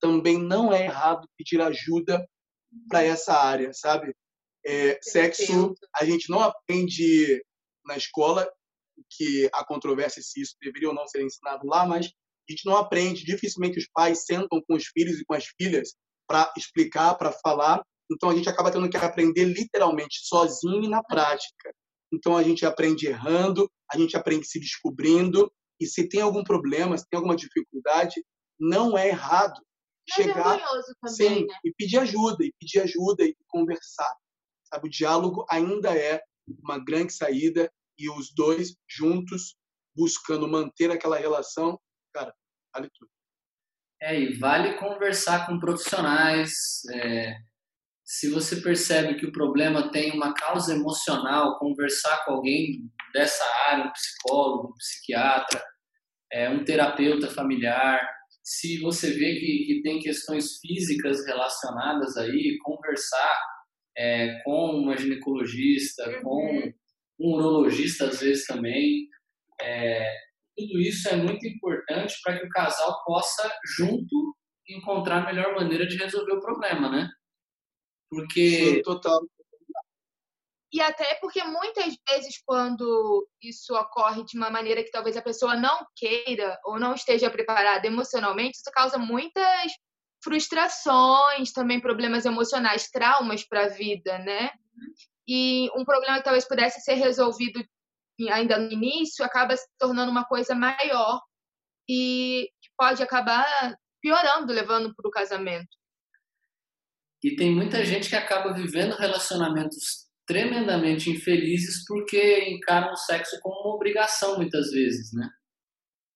também 0.00 0.38
não 0.38 0.72
é 0.72 0.84
errado 0.84 1.26
pedir 1.38 1.60
ajuda 1.60 2.26
para 2.88 3.02
essa 3.02 3.32
área, 3.32 3.72
sabe? 3.72 4.14
É, 4.66 4.98
sexo, 5.02 5.74
a 5.94 6.04
gente 6.04 6.28
não 6.28 6.40
aprende 6.40 7.42
na 7.84 7.96
escola 7.96 8.50
que 9.10 9.48
há 9.52 9.64
controvérsia 9.64 10.22
se 10.22 10.40
isso 10.40 10.54
deveria 10.60 10.88
ou 10.88 10.94
não 10.94 11.06
ser 11.06 11.22
ensinado 11.22 11.66
lá, 11.66 11.86
mas 11.86 12.06
a 12.06 12.52
gente 12.52 12.66
não 12.66 12.76
aprende. 12.76 13.24
Dificilmente 13.24 13.78
os 13.78 13.88
pais 13.88 14.24
sentam 14.24 14.60
com 14.66 14.74
os 14.74 14.86
filhos 14.86 15.18
e 15.18 15.24
com 15.24 15.34
as 15.34 15.46
filhas 15.46 15.94
para 16.26 16.52
explicar, 16.56 17.14
para 17.14 17.32
falar. 17.32 17.82
Então 18.10 18.28
a 18.28 18.34
gente 18.34 18.48
acaba 18.48 18.70
tendo 18.70 18.88
que 18.88 18.96
aprender 18.96 19.44
literalmente 19.44 20.26
sozinho 20.26 20.84
e 20.84 20.88
na 20.88 21.02
prática. 21.02 21.74
Então 22.14 22.36
a 22.36 22.42
gente 22.42 22.64
aprende 22.64 23.06
errando, 23.06 23.70
a 23.92 23.98
gente 23.98 24.16
aprende 24.16 24.46
se 24.46 24.60
descobrindo 24.60 25.52
e 25.80 25.86
se 25.86 26.08
tem 26.08 26.20
algum 26.20 26.44
problema, 26.44 26.96
se 26.96 27.08
tem 27.08 27.16
alguma 27.16 27.36
dificuldade, 27.36 28.24
não 28.58 28.96
é 28.96 29.08
errado 29.08 29.60
é 30.10 30.14
chegar 30.14 30.58
também, 30.58 31.08
sim, 31.08 31.46
né? 31.46 31.54
e 31.64 31.72
pedir 31.72 31.98
ajuda, 31.98 32.44
e 32.44 32.52
pedir 32.60 32.80
ajuda 32.80 33.24
e 33.24 33.34
conversar. 33.48 34.12
Sabe, 34.64 34.88
o 34.88 34.90
diálogo 34.90 35.44
ainda 35.50 35.96
é 35.96 36.20
uma 36.62 36.78
grande 36.78 37.12
saída 37.12 37.70
e 37.98 38.10
os 38.10 38.32
dois 38.34 38.76
juntos 38.88 39.56
buscando 39.96 40.48
manter 40.48 40.90
aquela 40.90 41.16
relação, 41.16 41.78
cara, 42.12 42.34
vale 42.74 42.88
tudo. 42.94 43.10
É, 44.02 44.20
e 44.20 44.38
vale 44.38 44.76
conversar 44.78 45.46
com 45.46 45.58
profissionais, 45.58 46.52
é, 46.92 47.36
se 48.04 48.30
você 48.30 48.56
percebe 48.56 49.14
que 49.14 49.26
o 49.26 49.32
problema 49.32 49.90
tem 49.90 50.12
uma 50.12 50.34
causa 50.34 50.74
emocional, 50.74 51.58
conversar 51.58 52.24
com 52.24 52.32
alguém 52.32 52.82
dessa 53.14 53.44
área, 53.70 53.86
um 53.86 53.92
psicólogo, 53.92 54.68
um 54.68 54.76
psiquiatra, 54.76 55.62
é, 56.30 56.50
um 56.50 56.64
terapeuta 56.64 57.30
familiar, 57.30 58.00
se 58.42 58.78
você 58.80 59.10
vê 59.12 59.36
que, 59.36 59.64
que 59.66 59.82
tem 59.82 59.98
questões 60.00 60.58
físicas 60.58 61.24
relacionadas 61.26 62.16
aí, 62.18 62.58
conversar 62.62 63.40
é, 63.96 64.38
com 64.44 64.82
uma 64.82 64.96
ginecologista, 64.96 66.06
uhum. 66.06 66.22
com 66.22 66.72
um 67.20 67.34
urologista 67.36 68.06
às 68.06 68.20
vezes 68.20 68.44
também, 68.44 69.08
é, 69.62 70.12
tudo 70.54 70.78
isso 70.80 71.08
é 71.08 71.16
muito 71.16 71.46
importante 71.46 72.14
para 72.22 72.38
que 72.38 72.44
o 72.44 72.50
casal 72.50 73.02
possa 73.06 73.50
junto 73.78 74.36
encontrar 74.68 75.22
a 75.22 75.26
melhor 75.26 75.54
maneira 75.54 75.86
de 75.86 75.96
resolver 75.96 76.32
o 76.32 76.40
problema, 76.40 76.90
né? 76.90 77.08
Porque. 78.10 78.76
Sim, 78.76 78.82
total. 78.82 79.20
E 80.72 80.80
até 80.80 81.14
porque 81.20 81.42
muitas 81.44 81.96
vezes, 82.08 82.42
quando 82.44 83.28
isso 83.40 83.74
ocorre 83.76 84.24
de 84.24 84.36
uma 84.36 84.50
maneira 84.50 84.82
que 84.82 84.90
talvez 84.90 85.16
a 85.16 85.22
pessoa 85.22 85.54
não 85.54 85.86
queira 85.94 86.58
ou 86.64 86.80
não 86.80 86.94
esteja 86.94 87.30
preparada 87.30 87.86
emocionalmente, 87.86 88.58
isso 88.58 88.70
causa 88.72 88.98
muitas 88.98 89.72
frustrações, 90.24 91.52
também 91.52 91.80
problemas 91.80 92.24
emocionais, 92.24 92.90
traumas 92.90 93.46
para 93.46 93.66
a 93.66 93.68
vida, 93.68 94.18
né? 94.18 94.50
E 95.28 95.70
um 95.76 95.84
problema 95.84 96.16
que 96.18 96.24
talvez 96.24 96.44
pudesse 96.48 96.80
ser 96.80 96.94
resolvido 96.94 97.64
ainda 98.30 98.58
no 98.58 98.72
início 98.72 99.24
acaba 99.24 99.56
se 99.56 99.66
tornando 99.78 100.10
uma 100.10 100.24
coisa 100.24 100.54
maior 100.54 101.20
e 101.88 102.48
que 102.60 102.70
pode 102.76 103.02
acabar 103.02 103.46
piorando, 104.00 104.52
levando 104.52 104.94
para 104.94 105.08
o 105.08 105.10
casamento. 105.10 105.76
E 107.24 107.36
tem 107.36 107.54
muita 107.54 107.82
gente 107.86 108.10
que 108.10 108.14
acaba 108.14 108.52
vivendo 108.52 108.92
relacionamentos 108.96 110.04
tremendamente 110.26 111.08
infelizes 111.08 111.82
porque 111.86 112.50
encaram 112.50 112.92
o 112.92 112.96
sexo 112.96 113.38
como 113.40 113.62
uma 113.62 113.74
obrigação 113.76 114.36
muitas 114.36 114.70
vezes, 114.70 115.10
né? 115.14 115.30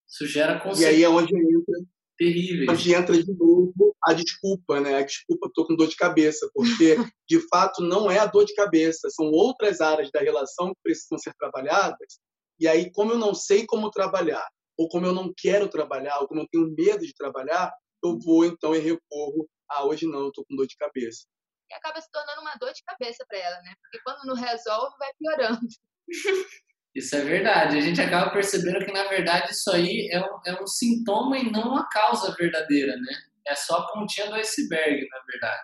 Isso 0.06 0.26
gera 0.26 0.60
consequências. 0.60 0.92
E 0.92 0.96
aí 0.96 1.02
é 1.02 1.08
onde 1.08 1.34
entra, 1.34 1.74
terríveis. 2.18 2.68
Onde 2.68 2.94
entra 2.94 3.22
de 3.22 3.32
novo 3.32 3.96
a 4.04 4.12
desculpa, 4.12 4.80
né? 4.80 4.96
A 4.96 5.02
desculpa, 5.02 5.50
tô 5.54 5.66
com 5.66 5.74
dor 5.74 5.88
de 5.88 5.96
cabeça, 5.96 6.50
porque 6.52 6.96
de 7.26 7.40
fato 7.48 7.82
não 7.82 8.10
é 8.10 8.18
a 8.18 8.26
dor 8.26 8.44
de 8.44 8.54
cabeça, 8.54 9.08
são 9.08 9.30
outras 9.30 9.80
áreas 9.80 10.10
da 10.12 10.20
relação 10.20 10.74
que 10.74 10.82
precisam 10.82 11.16
ser 11.16 11.32
trabalhadas. 11.38 12.18
E 12.60 12.68
aí, 12.68 12.92
como 12.92 13.12
eu 13.12 13.18
não 13.18 13.32
sei 13.32 13.64
como 13.64 13.90
trabalhar, 13.90 14.46
ou 14.76 14.90
como 14.90 15.06
eu 15.06 15.14
não 15.14 15.32
quero 15.34 15.68
trabalhar, 15.68 16.18
ou 16.20 16.28
como 16.28 16.42
eu 16.42 16.48
tenho 16.52 16.74
medo 16.76 17.06
de 17.06 17.14
trabalhar, 17.14 17.72
eu 18.04 18.18
vou 18.18 18.44
então 18.44 18.74
e 18.74 18.78
recorro 18.78 19.48
ah, 19.70 19.84
hoje 19.84 20.06
não, 20.06 20.26
eu 20.26 20.32
tô 20.32 20.44
com 20.44 20.56
dor 20.56 20.66
de 20.66 20.76
cabeça. 20.76 21.26
E 21.70 21.74
acaba 21.74 22.00
se 22.00 22.10
tornando 22.10 22.40
uma 22.40 22.54
dor 22.54 22.72
de 22.72 22.82
cabeça 22.82 23.24
para 23.28 23.38
ela, 23.38 23.60
né? 23.62 23.74
Porque 23.82 24.00
quando 24.02 24.24
não 24.24 24.34
resolve, 24.34 24.96
vai 24.98 25.10
piorando. 25.18 25.60
Isso 26.94 27.14
é 27.14 27.22
verdade. 27.22 27.76
A 27.76 27.80
gente 27.80 28.00
acaba 28.00 28.32
percebendo 28.32 28.84
que, 28.84 28.90
na 28.90 29.04
verdade, 29.04 29.52
isso 29.52 29.70
aí 29.70 30.08
é 30.10 30.20
um, 30.20 30.40
é 30.46 30.62
um 30.62 30.66
sintoma 30.66 31.38
e 31.38 31.48
não 31.48 31.68
uma 31.68 31.88
causa 31.88 32.34
verdadeira, 32.34 32.96
né? 32.96 33.12
É 33.46 33.54
só 33.54 33.76
a 33.76 33.92
pontinha 33.92 34.26
do 34.26 34.34
iceberg, 34.34 35.06
na 35.08 35.20
verdade. 35.20 35.62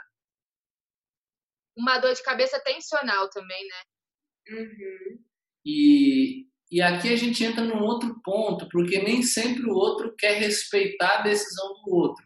Uma 1.77 1.99
dor 1.99 2.15
de 2.15 2.23
cabeça 2.23 2.61
tensional 2.61 3.29
também, 3.31 3.67
né? 3.67 4.57
Uhum. 4.57 5.25
E, 5.65 6.47
e 6.71 6.83
aqui 6.83 7.13
a 7.13 7.17
gente 7.17 7.43
entra 7.43 7.65
num 7.65 7.83
outro 7.83 8.21
ponto, 8.23 8.69
porque 8.69 9.03
nem 9.03 9.23
sempre 9.23 9.65
o 9.65 9.75
outro 9.75 10.15
quer 10.17 10.35
respeitar 10.35 11.19
a 11.19 11.23
decisão 11.23 11.83
do 11.83 11.95
outro 11.95 12.25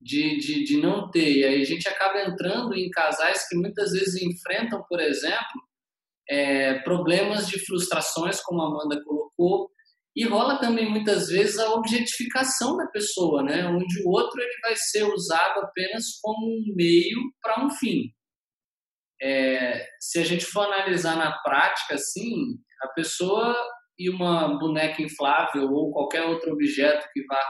de, 0.00 0.38
de, 0.38 0.64
de 0.64 0.76
não 0.78 1.10
ter. 1.10 1.30
E 1.32 1.44
aí 1.44 1.60
a 1.60 1.64
gente 1.64 1.88
acaba 1.88 2.22
entrando 2.22 2.74
em 2.74 2.88
casais 2.90 3.46
que 3.48 3.56
muitas 3.56 3.92
vezes 3.92 4.22
enfrentam, 4.22 4.82
por 4.88 5.00
exemplo, 5.00 5.62
é, 6.28 6.78
problemas 6.80 7.48
de 7.48 7.58
frustrações, 7.64 8.40
como 8.40 8.62
a 8.62 8.66
Amanda 8.66 9.02
colocou, 9.04 9.70
e 10.16 10.24
rola 10.24 10.58
também 10.58 10.90
muitas 10.90 11.28
vezes 11.28 11.58
a 11.58 11.72
objetificação 11.72 12.76
da 12.76 12.86
pessoa, 12.86 13.42
né? 13.42 13.66
onde 13.66 14.02
o 14.04 14.10
outro 14.10 14.40
ele 14.40 14.60
vai 14.62 14.74
ser 14.76 15.04
usado 15.04 15.60
apenas 15.60 16.18
como 16.20 16.46
um 16.46 16.74
meio 16.74 17.18
para 17.42 17.64
um 17.64 17.70
fim. 17.70 18.12
É, 19.22 19.86
se 20.00 20.18
a 20.18 20.24
gente 20.24 20.44
for 20.46 20.62
analisar 20.62 21.16
na 21.16 21.38
prática, 21.42 21.94
assim, 21.94 22.56
a 22.82 22.88
pessoa 22.88 23.54
e 23.98 24.08
uma 24.08 24.58
boneca 24.58 25.02
inflável 25.02 25.70
ou 25.70 25.92
qualquer 25.92 26.22
outro 26.22 26.52
objeto 26.52 27.06
que 27.12 27.24
vá 27.26 27.42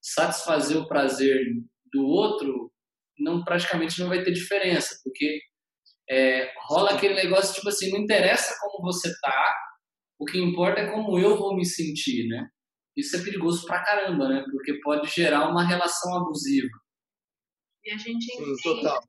satisfazer 0.00 0.76
o 0.78 0.86
prazer 0.86 1.44
do 1.92 2.04
outro, 2.04 2.72
não 3.18 3.44
praticamente 3.44 4.00
não 4.00 4.08
vai 4.08 4.22
ter 4.22 4.32
diferença, 4.32 5.00
porque 5.02 5.40
é, 6.08 6.52
rola 6.68 6.92
aquele 6.92 7.14
negócio 7.14 7.54
tipo 7.54 7.68
assim, 7.68 7.90
não 7.90 7.98
interessa 7.98 8.56
como 8.60 8.92
você 8.92 9.12
tá, 9.20 9.54
o 10.18 10.24
que 10.24 10.38
importa 10.38 10.80
é 10.80 10.90
como 10.90 11.18
eu 11.18 11.36
vou 11.36 11.56
me 11.56 11.64
sentir, 11.64 12.26
né? 12.28 12.48
Isso 12.96 13.16
é 13.16 13.22
perigoso 13.22 13.66
pra 13.66 13.84
caramba, 13.84 14.28
né? 14.28 14.44
Porque 14.50 14.80
pode 14.80 15.08
gerar 15.08 15.48
uma 15.48 15.66
relação 15.66 16.16
abusiva. 16.16 16.68
E 17.84 17.90
a 17.90 17.98
gente 17.98 18.32
entende, 18.32 18.56
Sim, 18.56 18.62
total. 18.62 19.00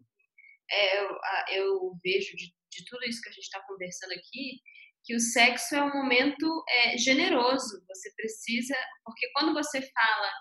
É, 0.70 1.00
eu, 1.00 1.18
eu 1.52 1.92
vejo 2.04 2.36
de, 2.36 2.48
de 2.48 2.86
tudo 2.86 3.06
isso 3.06 3.22
que 3.22 3.30
a 3.30 3.32
gente 3.32 3.44
está 3.44 3.62
conversando 3.66 4.12
aqui, 4.12 4.60
que 5.06 5.16
o 5.16 5.20
sexo 5.20 5.76
é 5.76 5.82
um 5.82 5.94
momento 5.94 6.63
é, 6.68 6.98
generoso. 6.98 7.82
Você 7.88 8.13
precisa, 8.16 8.76
porque 9.06 9.32
quando 9.32 9.54
você 9.54 9.82
fala 9.82 10.32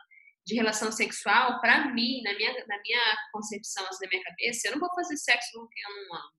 de 0.46 0.54
relação 0.54 0.92
sexual, 0.92 1.60
para 1.60 1.92
mim, 1.92 2.22
na 2.22 2.32
minha, 2.34 2.52
na 2.52 2.80
minha 2.80 3.16
concepção, 3.32 3.84
assim, 3.88 4.04
na 4.04 4.10
minha 4.10 4.22
cabeça, 4.22 4.68
eu 4.68 4.72
não 4.72 4.78
vou 4.78 4.94
fazer 4.94 5.16
sexo 5.16 5.50
com 5.52 5.66
quem 5.66 5.82
eu 5.82 5.96
não 5.96 6.16
amo. 6.18 6.30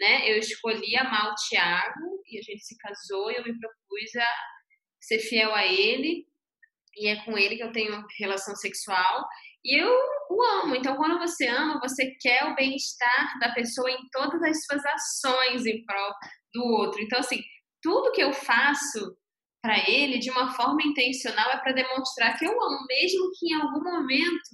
Né? 0.00 0.30
Eu 0.30 0.38
escolhi 0.38 0.96
amar 0.96 1.30
o 1.30 1.34
Tiago 1.34 2.22
e 2.26 2.38
a 2.38 2.42
gente 2.42 2.64
se 2.64 2.76
casou 2.78 3.30
e 3.30 3.36
eu 3.36 3.44
me 3.44 3.58
propus 3.58 4.16
a 4.16 4.34
ser 5.00 5.18
fiel 5.18 5.54
a 5.54 5.66
ele 5.66 6.26
e 6.96 7.08
é 7.08 7.24
com 7.24 7.36
ele 7.36 7.56
que 7.56 7.62
eu 7.62 7.72
tenho 7.72 8.04
relação 8.18 8.56
sexual 8.56 9.26
e 9.62 9.82
eu 9.82 9.90
o 10.30 10.42
amo. 10.42 10.74
Então, 10.74 10.96
quando 10.96 11.18
você 11.18 11.46
ama, 11.46 11.80
você 11.80 12.14
quer 12.20 12.44
o 12.44 12.54
bem-estar 12.54 13.38
da 13.38 13.52
pessoa 13.52 13.90
em 13.90 14.08
todas 14.10 14.42
as 14.42 14.64
suas 14.64 14.84
ações 14.84 15.66
em 15.66 15.84
prol 15.84 16.12
do 16.54 16.64
outro. 16.64 17.02
Então, 17.02 17.18
assim, 17.18 17.42
tudo 17.82 18.12
que 18.12 18.22
eu 18.22 18.32
faço 18.32 19.16
para 19.62 19.78
ele 19.88 20.18
de 20.18 20.30
uma 20.30 20.52
forma 20.52 20.82
intencional 20.82 21.50
é 21.50 21.58
para 21.58 21.72
demonstrar 21.72 22.38
que 22.38 22.44
eu 22.44 22.50
amo, 22.50 22.86
mesmo 22.88 23.30
que 23.38 23.52
em 23.52 23.54
algum 23.54 23.82
momento 23.82 24.50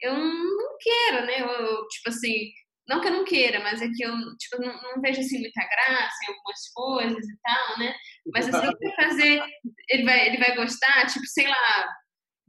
eu 0.00 0.16
não 0.16 0.76
queira, 0.80 1.26
né? 1.26 1.40
Eu, 1.40 1.86
tipo 1.88 2.08
assim, 2.08 2.50
não 2.88 3.00
que 3.00 3.08
eu 3.08 3.12
não 3.12 3.24
queira, 3.24 3.60
mas 3.60 3.82
é 3.82 3.88
que 3.88 4.02
eu 4.02 4.12
tipo, 4.36 4.60
não, 4.60 4.82
não 4.82 5.00
vejo 5.00 5.20
assim 5.20 5.40
muita 5.40 5.60
graça 5.62 6.16
em 6.24 6.32
algumas 6.32 6.68
coisas 6.74 7.24
e 7.24 7.38
tal, 7.42 7.78
né? 7.78 7.94
Mas 8.32 8.48
assim, 8.48 8.66
vai 8.66 8.94
fazer, 8.96 9.42
ele 9.90 10.04
vai, 10.04 10.28
ele 10.28 10.38
vai 10.38 10.56
gostar, 10.56 11.06
tipo, 11.06 11.26
sei 11.26 11.46
lá, 11.46 11.88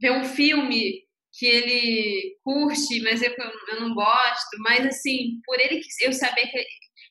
ver 0.00 0.12
um 0.12 0.24
filme 0.24 1.04
que 1.32 1.46
ele 1.46 2.36
curte, 2.42 3.00
mas 3.02 3.22
eu, 3.22 3.32
eu 3.68 3.80
não 3.80 3.94
gosto, 3.94 4.58
mas 4.58 4.86
assim, 4.86 5.40
por 5.44 5.60
ele 5.60 5.80
eu 6.02 6.12
saber 6.12 6.46
que 6.48 6.58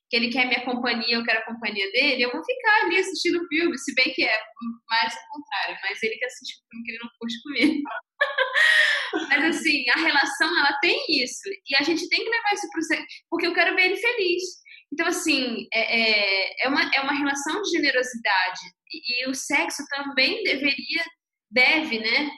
que 0.10 0.16
ele 0.16 0.30
quer 0.30 0.48
minha 0.48 0.66
companhia, 0.66 1.16
eu 1.16 1.24
quero 1.24 1.40
a 1.40 1.46
companhia 1.46 1.90
dele, 1.92 2.24
eu 2.24 2.32
vou 2.32 2.44
ficar 2.44 2.86
ali 2.86 2.98
assistindo 2.98 3.42
o 3.42 3.48
filme, 3.48 3.78
se 3.78 3.94
bem 3.94 4.12
que 4.12 4.24
é 4.24 4.42
mais 4.90 5.14
o 5.14 5.34
contrário, 5.34 5.78
mas 5.84 6.02
ele 6.02 6.18
quer 6.18 6.26
assistir 6.26 6.56
o 6.56 6.70
filme 6.70 6.86
que 6.86 6.92
ele 6.92 7.04
não 7.04 7.10
curte 7.20 7.42
comigo. 7.44 7.84
mas 9.30 9.56
assim, 9.56 9.88
a 9.90 10.00
relação, 10.00 10.58
ela 10.58 10.80
tem 10.82 11.00
isso, 11.10 11.48
e 11.68 11.76
a 11.80 11.84
gente 11.84 12.10
tem 12.10 12.24
que 12.24 12.30
levar 12.30 12.54
isso 12.54 12.68
pro 12.72 12.82
porque 13.30 13.48
eu 13.48 13.54
quero 13.54 13.76
ver 13.76 13.86
ele 13.86 13.98
feliz. 13.98 14.44
Então, 14.92 15.06
assim, 15.06 15.68
é, 15.72 16.02
é, 16.02 16.66
é, 16.66 16.70
uma, 16.70 16.90
é 16.96 17.02
uma 17.02 17.14
relação 17.14 17.62
de 17.62 17.70
generosidade, 17.70 18.60
e, 18.92 19.24
e 19.24 19.30
o 19.30 19.36
sexo 19.36 19.84
também 19.90 20.42
deveria, 20.44 21.06
deve, 21.52 22.00
né, 22.00 22.32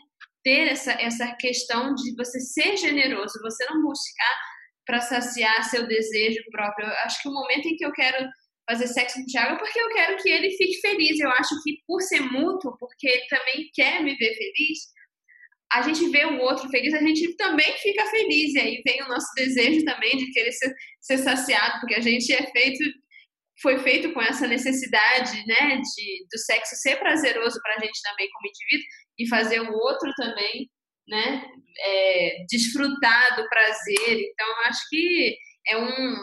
ter 0.43 0.67
essa, 0.67 0.91
essa 0.93 1.33
questão 1.35 1.95
de 1.95 2.13
você 2.15 2.39
ser 2.41 2.75
generoso, 2.75 3.39
você 3.41 3.63
não 3.65 3.81
buscar 3.81 4.50
para 4.85 5.01
saciar 5.01 5.63
seu 5.63 5.87
desejo 5.87 6.41
próprio. 6.51 6.87
Eu 6.87 6.93
acho 7.05 7.21
que 7.21 7.29
o 7.29 7.33
momento 7.33 7.67
em 7.67 7.75
que 7.75 7.85
eu 7.85 7.91
quero 7.91 8.27
fazer 8.69 8.87
sexo 8.87 9.15
com 9.15 9.21
o 9.21 9.25
Thiago 9.25 9.55
é 9.55 9.57
porque 9.57 9.79
eu 9.79 9.89
quero 9.89 10.17
que 10.17 10.29
ele 10.29 10.51
fique 10.51 10.79
feliz. 10.81 11.19
Eu 11.19 11.29
acho 11.31 11.61
que 11.63 11.77
por 11.85 12.01
ser 12.01 12.21
mútuo, 12.21 12.77
porque 12.79 13.07
ele 13.07 13.27
também 13.27 13.69
quer 13.73 14.01
me 14.03 14.15
ver 14.15 14.33
feliz, 14.35 14.79
a 15.73 15.81
gente 15.83 16.09
vê 16.09 16.25
o 16.25 16.39
outro 16.39 16.67
feliz, 16.69 16.93
a 16.93 16.99
gente 16.99 17.35
também 17.37 17.71
fica 17.77 18.05
feliz. 18.07 18.53
E 18.53 18.59
aí 18.59 18.81
vem 18.85 19.01
o 19.03 19.07
nosso 19.07 19.27
desejo 19.35 19.85
também 19.85 20.17
de 20.17 20.31
querer 20.31 20.51
ser, 20.51 20.73
ser 20.99 21.17
saciado, 21.19 21.79
porque 21.79 21.95
a 21.95 22.01
gente 22.01 22.31
é 22.33 22.45
feito, 22.51 22.83
foi 23.61 23.79
feito 23.79 24.13
com 24.13 24.21
essa 24.21 24.47
necessidade, 24.47 25.45
né, 25.47 25.77
de, 25.77 26.25
do 26.29 26.37
sexo 26.39 26.75
ser 26.75 26.97
prazeroso 26.97 27.59
para 27.61 27.75
a 27.75 27.79
gente 27.79 28.01
também 28.01 28.27
como 28.29 28.49
indivíduo 28.49 28.87
e 29.19 29.29
fazer 29.29 29.59
o 29.61 29.73
outro 29.73 30.11
também 30.17 30.69
né, 31.07 31.43
é, 31.79 32.45
desfrutar 32.49 33.35
do 33.35 33.47
prazer. 33.49 34.19
Então, 34.19 34.47
acho 34.65 34.81
que 34.89 35.37
é 35.67 35.77
um, 35.77 36.15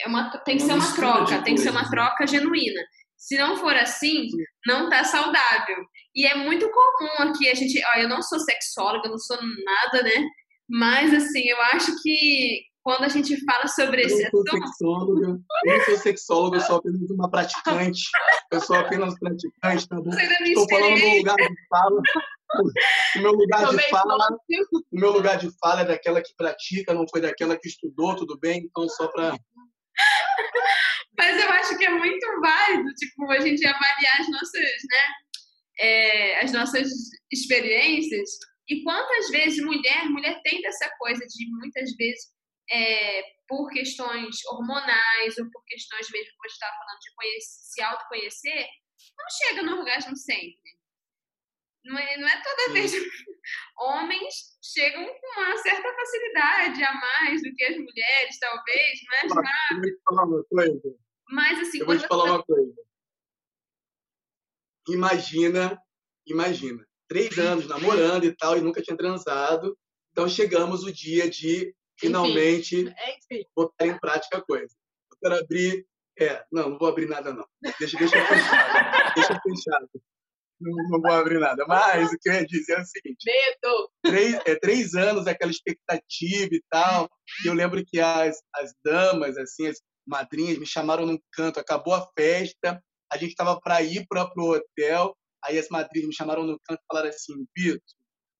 é 0.00 0.08
uma, 0.08 0.30
tem 0.38 0.56
que 0.56 0.62
ser 0.62 0.74
uma 0.74 0.94
troca, 0.94 1.42
tem 1.42 1.54
que 1.54 1.60
ser 1.60 1.70
uma 1.70 1.88
troca 1.90 2.26
genuína. 2.26 2.80
Se 3.16 3.38
não 3.38 3.56
for 3.56 3.74
assim, 3.74 4.28
não 4.66 4.90
tá 4.90 5.02
saudável. 5.02 5.84
E 6.14 6.26
é 6.26 6.34
muito 6.34 6.70
comum 6.70 7.30
aqui 7.30 7.48
a 7.48 7.54
gente, 7.54 7.80
ó, 7.94 7.98
eu 7.98 8.08
não 8.08 8.20
sou 8.22 8.38
sexóloga, 8.38 9.08
não 9.08 9.18
sou 9.18 9.38
nada, 9.40 10.02
né? 10.02 10.28
Mas 10.68 11.12
assim, 11.14 11.48
eu 11.48 11.60
acho 11.72 12.02
que 12.02 12.62
quando 12.82 13.04
a 13.04 13.08
gente 13.08 13.42
fala 13.46 13.66
sobre 13.66 14.02
eu 14.02 14.06
esse 14.06 14.26
assunto. 14.26 14.50
Sexóloga, 14.50 15.40
eu 15.64 15.78
não 15.78 15.84
sou 15.86 15.96
sexóloga, 15.96 16.56
eu 16.58 16.60
sou 16.60 16.76
apenas 16.76 17.10
uma 17.10 17.30
praticante. 17.30 18.02
Eu 18.52 18.60
sou 18.60 18.76
apenas 18.76 19.18
praticante, 19.18 19.88
tá 19.88 19.96
bom? 19.96 20.10
Estou 20.10 20.68
falando 20.68 21.00
no 21.00 21.16
lugar 21.16 21.36
de 21.36 21.68
fala. 21.68 22.02
O 23.16 23.18
meu 23.20 23.32
lugar 23.32 23.70
de 23.70 23.88
fala, 23.88 24.28
o 24.92 24.98
meu 24.98 25.10
lugar 25.12 25.38
de 25.38 25.48
fala 25.58 25.82
é 25.82 25.84
daquela 25.84 26.22
que 26.22 26.34
pratica, 26.36 26.94
não 26.94 27.06
foi 27.08 27.20
daquela 27.20 27.58
que 27.58 27.68
estudou, 27.68 28.16
tudo 28.16 28.38
bem? 28.38 28.64
Então 28.64 28.88
só 28.88 29.08
para 29.08 29.36
Mas 31.16 31.42
eu 31.42 31.48
acho 31.50 31.78
que 31.78 31.84
é 31.84 31.90
muito 31.90 32.26
válido, 32.40 32.92
tipo, 32.94 33.30
a 33.30 33.40
gente 33.40 33.64
avaliar 33.64 34.20
as 34.20 34.28
nossas, 34.28 34.60
né, 34.60 35.08
é, 35.78 36.40
as 36.40 36.52
nossas 36.52 36.88
experiências 37.30 38.30
e 38.68 38.82
quantas 38.82 39.30
vezes 39.30 39.64
mulher, 39.64 40.06
mulher 40.06 40.40
tem 40.42 40.60
dessa 40.60 40.90
coisa 40.98 41.24
de 41.24 41.50
muitas 41.52 41.94
vezes 41.96 42.34
é, 42.70 43.22
por 43.46 43.68
questões 43.70 44.36
hormonais 44.46 45.38
ou 45.38 45.50
por 45.50 45.62
questões 45.66 46.10
mesmo, 46.10 46.32
como 46.32 46.44
a 46.44 46.48
gente 46.48 46.54
estava 46.54 46.76
falando, 46.76 47.00
de 47.00 47.14
conhecer, 47.14 47.60
se 47.62 47.82
autoconhecer, 47.82 48.66
não 49.18 49.26
chega 49.30 49.62
no 49.62 49.78
orgasmo 49.78 50.16
sempre. 50.16 50.83
Não 51.84 51.98
é, 51.98 52.16
não 52.16 52.26
é 52.26 52.42
toda 52.42 52.72
vez. 52.72 52.92
Homens 53.78 54.56
chegam 54.62 55.04
com 55.04 55.40
uma 55.40 55.56
certa 55.58 55.94
facilidade 55.94 56.82
a 56.82 56.94
mais 56.94 57.42
do 57.42 57.54
que 57.54 57.64
as 57.64 57.76
mulheres, 57.76 58.38
talvez, 58.40 59.00
mas. 59.08 59.30
Eu 59.30 59.76
vou 59.76 59.82
te 59.82 60.00
falar 60.04 60.24
uma 60.24 60.44
coisa. 60.44 60.96
Mas 61.28 61.60
assim. 61.60 61.78
Eu 61.80 61.86
vou 61.86 61.98
te 61.98 62.06
falar 62.06 62.24
uma 62.24 62.42
coisa. 62.42 62.74
Imagina, 64.88 65.78
imagina. 66.26 66.86
Três 67.06 67.38
anos 67.38 67.66
namorando 67.66 68.24
e 68.24 68.34
tal, 68.34 68.56
e 68.56 68.62
nunca 68.62 68.80
tinha 68.80 68.96
transado. 68.96 69.76
Então 70.12 70.28
chegamos 70.28 70.84
o 70.84 70.92
dia 70.92 71.28
de 71.28 71.74
finalmente 71.98 72.76
Enfim. 73.30 73.44
botar 73.54 73.86
em 73.86 73.98
prática 73.98 74.38
a 74.38 74.42
coisa. 74.42 74.74
Eu 75.12 75.18
quero 75.20 75.42
abrir. 75.42 75.86
É, 76.18 76.46
não, 76.50 76.70
não 76.70 76.78
vou 76.78 76.88
abrir 76.88 77.08
nada, 77.08 77.32
não. 77.32 77.46
Deixa, 77.78 77.98
deixa 77.98 78.16
eu 78.16 78.26
fechar. 78.26 79.14
deixa 79.14 79.40
fechado 79.40 79.90
não, 80.60 80.88
não 80.90 81.00
vou 81.00 81.12
abrir 81.12 81.38
nada. 81.38 81.64
Mas 81.66 82.12
o 82.12 82.18
que 82.18 82.28
eu 82.28 82.34
ia 82.34 82.46
dizer 82.46 82.78
é 82.78 82.80
o 82.80 82.84
seguinte: 82.84 83.24
Medo! 83.26 83.90
Três, 84.02 84.34
é, 84.46 84.54
três 84.56 84.94
anos, 84.94 85.26
aquela 85.26 85.50
expectativa 85.50 86.50
e 86.52 86.62
tal. 86.70 87.08
E 87.44 87.48
eu 87.48 87.54
lembro 87.54 87.84
que 87.84 88.00
as, 88.00 88.38
as 88.54 88.72
damas, 88.84 89.36
assim, 89.36 89.66
as 89.66 89.78
madrinhas, 90.06 90.58
me 90.58 90.66
chamaram 90.66 91.06
num 91.06 91.18
canto, 91.32 91.60
acabou 91.60 91.94
a 91.94 92.06
festa, 92.16 92.82
a 93.10 93.16
gente 93.16 93.30
estava 93.30 93.58
para 93.60 93.82
ir 93.82 94.06
para 94.08 94.26
o 94.36 94.50
hotel. 94.50 95.16
Aí 95.44 95.58
as 95.58 95.68
madrinhas 95.68 96.08
me 96.08 96.14
chamaram 96.14 96.44
no 96.44 96.58
canto 96.64 96.80
e 96.80 96.86
falaram 96.88 97.08
assim: 97.08 97.34
Vitor, 97.56 97.80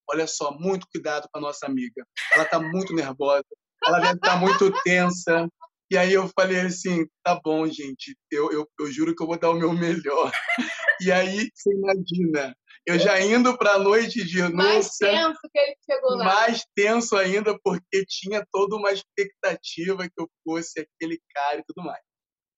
olha 0.09 0.27
só, 0.27 0.53
muito 0.53 0.87
cuidado 0.92 1.29
com 1.33 1.38
a 1.38 1.42
nossa 1.42 1.66
amiga. 1.66 2.07
Ela 2.33 2.44
está 2.44 2.59
muito 2.61 2.94
nervosa, 2.94 3.44
ela 3.85 3.98
deve 3.98 4.14
estar 4.14 4.35
tá 4.35 4.37
muito 4.37 4.72
tensa. 4.83 5.48
E 5.94 5.96
aí 5.96 6.12
eu 6.12 6.28
falei 6.28 6.59
assim, 6.59 7.07
tá 7.22 7.40
bom, 7.40 7.68
gente, 7.68 8.16
eu, 8.28 8.50
eu, 8.50 8.68
eu 8.80 8.90
juro 8.90 9.14
que 9.14 9.22
eu 9.22 9.28
vou 9.28 9.38
dar 9.38 9.50
o 9.50 9.54
meu 9.54 9.72
melhor. 9.72 10.33
E 11.00 11.11
aí, 11.11 11.50
você 11.52 11.72
imagina, 11.72 12.57
eu 12.87 12.96
já 12.98 13.20
indo 13.20 13.59
para 13.59 13.72
a 13.72 13.78
noite 13.80 14.24
de 14.24 14.40
anúncio. 14.40 14.57
Mais 14.57 14.96
tenso 14.96 15.40
que 15.52 15.59
ele 15.59 15.76
chegou 15.85 16.11
lá. 16.16 16.24
Mais 16.24 16.64
tenso 16.74 17.16
ainda, 17.16 17.59
porque 17.64 18.04
tinha 18.07 18.46
toda 18.52 18.76
uma 18.76 18.92
expectativa 18.92 20.04
que 20.04 20.14
eu 20.16 20.30
fosse 20.44 20.80
aquele 20.80 21.20
cara 21.35 21.59
e 21.59 21.64
tudo 21.66 21.85
mais. 21.85 22.00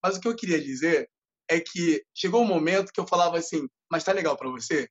Mas 0.04 0.16
o 0.16 0.20
que 0.20 0.28
eu 0.28 0.36
queria 0.36 0.60
dizer 0.60 1.08
é 1.50 1.58
que 1.58 2.02
chegou 2.14 2.42
um 2.42 2.46
momento 2.46 2.92
que 2.92 3.00
eu 3.00 3.06
falava 3.06 3.38
assim, 3.38 3.66
mas 3.90 4.04
tá 4.04 4.12
legal 4.12 4.36
para 4.36 4.50
você? 4.50 4.86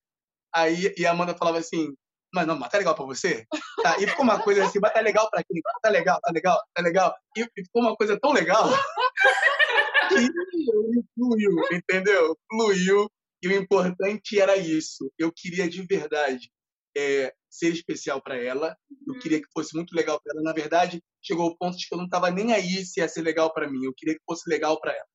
Aí 0.54 0.92
e 0.98 1.06
a 1.06 1.12
Amanda 1.12 1.38
falava 1.38 1.60
assim, 1.60 1.94
mas 2.36 2.46
não, 2.46 2.60
mas 2.60 2.70
tá 2.70 2.78
legal 2.78 2.94
para 2.94 3.06
você? 3.06 3.46
Tá, 3.82 3.98
e 3.98 4.06
ficou 4.06 4.24
uma 4.24 4.42
coisa 4.44 4.66
assim, 4.66 4.78
mas 4.80 4.94
tá 4.94 5.00
legal 5.00 5.30
para 5.32 5.42
quem? 5.44 5.62
Tá 5.82 5.90
legal, 5.90 6.20
tá 6.22 6.32
legal, 6.32 6.62
tá 6.74 6.82
legal. 6.82 7.16
E 7.36 7.46
ficou 7.64 7.82
uma 7.82 7.96
coisa 7.96 8.20
tão 8.20 8.34
legal 8.34 8.70
e 10.12 11.04
fluiu, 11.16 11.52
entendeu? 11.72 12.38
Fluiu. 12.50 13.10
E 13.42 13.48
o 13.48 13.54
importante 13.54 14.40
era 14.40 14.58
isso. 14.58 15.12
Eu 15.18 15.32
queria 15.32 15.70
de 15.70 15.82
verdade 15.84 16.52
é, 16.98 17.34
ser 17.50 17.72
especial 17.72 18.22
para 18.22 18.36
ela. 18.36 18.76
Eu 19.08 19.18
queria 19.20 19.40
que 19.40 19.48
fosse 19.54 19.74
muito 19.74 19.96
legal 19.96 20.20
para 20.22 20.34
ela. 20.34 20.44
Na 20.44 20.54
verdade, 20.54 21.02
chegou 21.22 21.46
ao 21.46 21.58
ponto 21.58 21.78
de 21.78 21.88
que 21.88 21.94
eu 21.94 21.98
não 21.98 22.06
estava 22.06 22.30
nem 22.30 22.54
aí 22.54 22.86
se 22.86 23.00
ia 23.00 23.08
ser 23.08 23.22
legal 23.22 23.54
para 23.54 23.70
mim. 23.70 23.86
Eu 23.86 23.94
queria 23.96 24.16
que 24.16 24.24
fosse 24.26 24.50
legal 24.50 24.80
para 24.80 24.92
ela. 24.92 25.08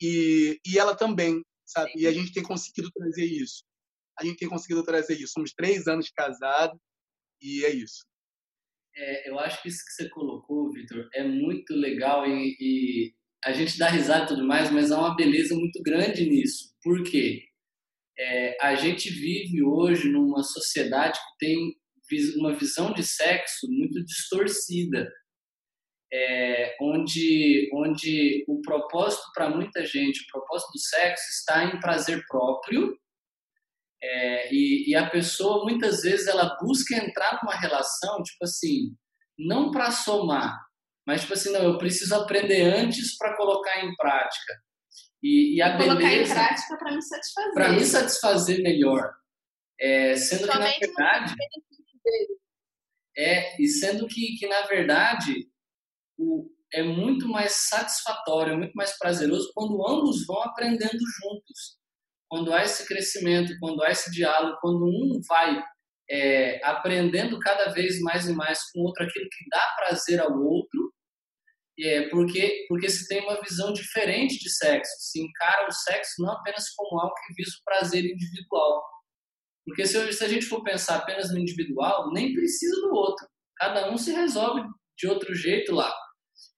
E, 0.00 0.58
e 0.66 0.78
ela 0.78 0.96
também, 0.96 1.42
sabe? 1.66 1.92
E 1.96 2.06
a 2.06 2.12
gente 2.12 2.32
tem 2.32 2.42
conseguido 2.42 2.90
trazer 2.90 3.24
isso. 3.24 3.64
A 4.18 4.24
gente 4.24 4.38
tem 4.38 4.48
conseguido 4.48 4.84
trazer 4.84 5.14
isso. 5.14 5.32
Somos 5.32 5.52
três 5.52 5.86
anos 5.86 6.10
casados 6.10 6.78
e 7.42 7.64
é 7.64 7.70
isso. 7.70 8.04
É, 8.96 9.28
eu 9.28 9.38
acho 9.38 9.60
que 9.60 9.68
isso 9.68 9.84
que 9.84 9.92
você 9.92 10.08
colocou, 10.08 10.72
Vitor, 10.72 11.08
é 11.12 11.24
muito 11.24 11.74
legal 11.74 12.26
e, 12.26 12.56
e, 12.60 13.14
a 13.44 13.52
gente 13.52 13.76
dá 13.76 13.88
risada 13.88 14.24
e 14.24 14.28
tudo 14.28 14.46
mais, 14.46 14.70
mas 14.70 14.92
há 14.92 14.98
uma 14.98 15.16
beleza 15.16 15.54
muito 15.54 15.82
grande 15.82 16.28
nisso. 16.28 16.72
Por 16.82 17.02
quê? 17.02 17.42
É, 18.16 18.56
a 18.64 18.74
gente 18.76 19.10
vive 19.10 19.62
hoje 19.62 20.08
numa 20.08 20.42
sociedade 20.42 21.18
que 21.18 21.46
tem 21.46 21.76
uma 22.36 22.54
visão 22.54 22.92
de 22.92 23.02
sexo 23.02 23.66
muito 23.68 24.04
distorcida, 24.04 25.10
é, 26.12 26.76
onde, 26.80 27.68
onde 27.74 28.44
o 28.46 28.60
propósito 28.60 29.24
para 29.34 29.50
muita 29.50 29.84
gente, 29.84 30.22
o 30.22 30.26
propósito 30.30 30.70
do 30.72 30.78
sexo 30.78 31.24
está 31.40 31.64
em 31.64 31.80
prazer 31.80 32.22
próprio, 32.28 32.96
é, 34.06 34.52
e, 34.52 34.90
e, 34.90 34.94
a 34.94 35.08
pessoa 35.08 35.64
muitas 35.64 36.02
vezes 36.02 36.26
ela 36.26 36.58
busca 36.60 36.94
entrar 36.94 37.40
numa 37.42 37.58
relação, 37.58 38.22
tipo 38.22 38.44
assim, 38.44 38.94
não 39.38 39.70
para 39.70 39.90
somar, 39.90 40.60
mas 41.06 41.22
tipo 41.22 41.32
assim, 41.32 41.50
não, 41.52 41.62
eu 41.62 41.78
preciso 41.78 42.14
aprender 42.14 42.62
antes 42.62 43.16
para 43.16 43.34
colocar 43.34 43.82
em 43.82 43.94
prática. 43.96 44.52
E, 45.22 45.56
e 45.56 45.62
a 45.62 45.78
colocar 45.78 45.94
beleza. 45.94 46.34
Colocar 46.34 46.42
em 46.42 46.46
prática 46.46 46.76
para 46.76 46.94
me 46.94 47.02
satisfazer. 47.02 47.54
Para 47.54 47.72
me 47.72 47.84
satisfazer 47.84 48.62
melhor. 48.62 49.14
É, 49.80 50.16
sendo 50.16 50.48
que, 50.48 50.58
na 50.58 50.70
verdade. 50.78 51.34
É, 53.16 53.62
e 53.62 53.66
sendo 53.68 54.06
que, 54.06 54.36
que 54.36 54.46
na 54.46 54.62
verdade, 54.66 55.48
o, 56.18 56.50
é 56.74 56.82
muito 56.82 57.26
mais 57.26 57.52
satisfatório, 57.68 58.52
é 58.52 58.56
muito 58.56 58.74
mais 58.74 58.98
prazeroso 58.98 59.50
quando 59.54 59.88
ambos 59.88 60.26
vão 60.26 60.42
aprendendo 60.42 60.92
juntos. 60.92 61.78
Quando 62.34 62.52
há 62.52 62.64
esse 62.64 62.84
crescimento, 62.84 63.56
quando 63.60 63.80
há 63.84 63.92
esse 63.92 64.10
diálogo, 64.10 64.58
quando 64.60 64.84
um 64.86 65.20
vai 65.28 65.62
é, 66.10 66.60
aprendendo 66.64 67.38
cada 67.38 67.70
vez 67.70 68.00
mais 68.00 68.26
e 68.26 68.32
mais 68.32 68.58
com 68.72 68.80
o 68.80 68.82
outro 68.86 69.04
aquilo 69.04 69.28
que 69.30 69.48
dá 69.48 69.64
prazer 69.76 70.20
ao 70.20 70.32
outro, 70.42 70.92
é, 71.78 72.08
porque, 72.08 72.66
porque 72.68 72.88
se 72.88 73.06
tem 73.06 73.22
uma 73.22 73.40
visão 73.40 73.72
diferente 73.72 74.36
de 74.36 74.50
sexo, 74.50 74.90
se 74.98 75.22
encara 75.22 75.68
o 75.68 75.70
sexo 75.70 76.14
não 76.18 76.32
apenas 76.32 76.70
como 76.74 77.00
algo 77.00 77.14
que 77.24 77.34
visa 77.34 77.52
o 77.52 77.64
prazer 77.64 78.04
individual. 78.04 78.82
Porque 79.64 79.86
se, 79.86 80.12
se 80.12 80.24
a 80.24 80.28
gente 80.28 80.46
for 80.46 80.60
pensar 80.64 80.96
apenas 80.96 81.30
no 81.30 81.38
individual, 81.38 82.12
nem 82.12 82.34
precisa 82.34 82.80
do 82.80 82.92
outro. 82.96 83.28
Cada 83.58 83.92
um 83.92 83.96
se 83.96 84.10
resolve 84.10 84.60
de 84.98 85.06
outro 85.06 85.32
jeito 85.36 85.72
lá. 85.72 85.94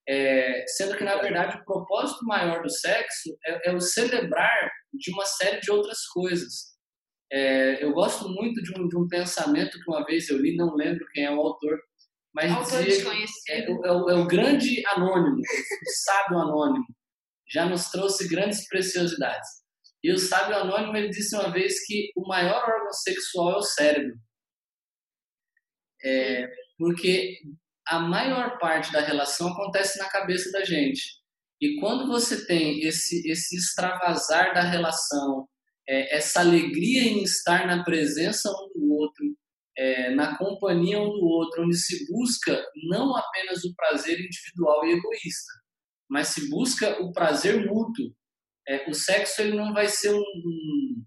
É, 0.08 0.64
sendo 0.68 0.96
que, 0.96 1.04
na 1.04 1.16
verdade, 1.16 1.58
o 1.58 1.64
propósito 1.66 2.24
maior 2.24 2.62
do 2.62 2.70
sexo 2.70 3.36
é, 3.44 3.68
é 3.68 3.74
o 3.74 3.80
celebrar 3.80 4.70
de 4.92 5.12
uma 5.12 5.24
série 5.24 5.60
de 5.60 5.70
outras 5.70 6.06
coisas. 6.06 6.76
É, 7.30 7.82
eu 7.84 7.92
gosto 7.92 8.28
muito 8.28 8.62
de 8.62 8.72
um, 8.78 8.88
de 8.88 8.96
um 8.96 9.08
pensamento 9.08 9.78
que 9.78 9.90
uma 9.90 10.04
vez 10.04 10.28
eu 10.28 10.38
li, 10.38 10.56
não 10.56 10.74
lembro 10.74 11.06
quem 11.12 11.24
é 11.24 11.30
o 11.30 11.40
autor, 11.40 11.78
mas 12.34 12.52
autor 12.52 12.84
dizia 12.84 13.10
é, 13.48 13.64
é, 13.64 13.70
o, 13.70 14.10
é, 14.10 14.14
o 14.14 14.26
grande 14.26 14.86
anônimo, 14.88 15.38
o 15.38 15.90
sábio 16.04 16.38
anônimo, 16.38 16.84
já 17.48 17.66
nos 17.66 17.88
trouxe 17.90 18.28
grandes 18.28 18.68
preciosidades. 18.68 19.48
E 20.04 20.12
o 20.12 20.18
sábio 20.18 20.56
anônimo 20.56 20.96
ele 20.96 21.08
disse 21.08 21.34
uma 21.34 21.50
vez 21.50 21.84
que 21.86 22.12
o 22.14 22.28
maior 22.28 22.62
órgão 22.62 22.92
sexual 22.92 23.54
é 23.54 23.56
o 23.56 23.62
cérebro. 23.62 24.14
É, 26.04 26.46
porque 26.78 27.38
a 27.88 27.98
maior 28.00 28.58
parte 28.58 28.92
da 28.92 29.00
relação 29.00 29.48
acontece 29.48 29.98
na 29.98 30.08
cabeça 30.08 30.50
da 30.52 30.64
gente. 30.64 31.02
E 31.60 31.80
quando 31.80 32.06
você 32.06 32.46
tem 32.46 32.80
esse, 32.80 33.26
esse 33.30 33.56
extravasar 33.56 34.52
da 34.52 34.62
relação, 34.62 35.48
é, 35.88 36.16
essa 36.16 36.40
alegria 36.40 37.02
em 37.02 37.22
estar 37.22 37.66
na 37.66 37.82
presença 37.82 38.50
um 38.50 38.78
do 38.78 38.92
outro, 38.94 39.24
é, 39.76 40.14
na 40.14 40.36
companhia 40.36 41.00
um 41.00 41.10
do 41.10 41.24
outro, 41.24 41.64
onde 41.64 41.76
se 41.76 42.06
busca 42.12 42.62
não 42.88 43.16
apenas 43.16 43.64
o 43.64 43.74
prazer 43.74 44.18
individual 44.18 44.84
e 44.84 44.92
egoísta, 44.92 45.52
mas 46.08 46.28
se 46.28 46.48
busca 46.50 47.02
o 47.02 47.12
prazer 47.12 47.66
mútuo. 47.66 48.14
É, 48.68 48.88
o 48.90 48.94
sexo 48.94 49.42
ele 49.42 49.56
não 49.56 49.72
vai 49.72 49.86
ser 49.86 50.12
um, 50.12 50.18
um, 50.18 51.04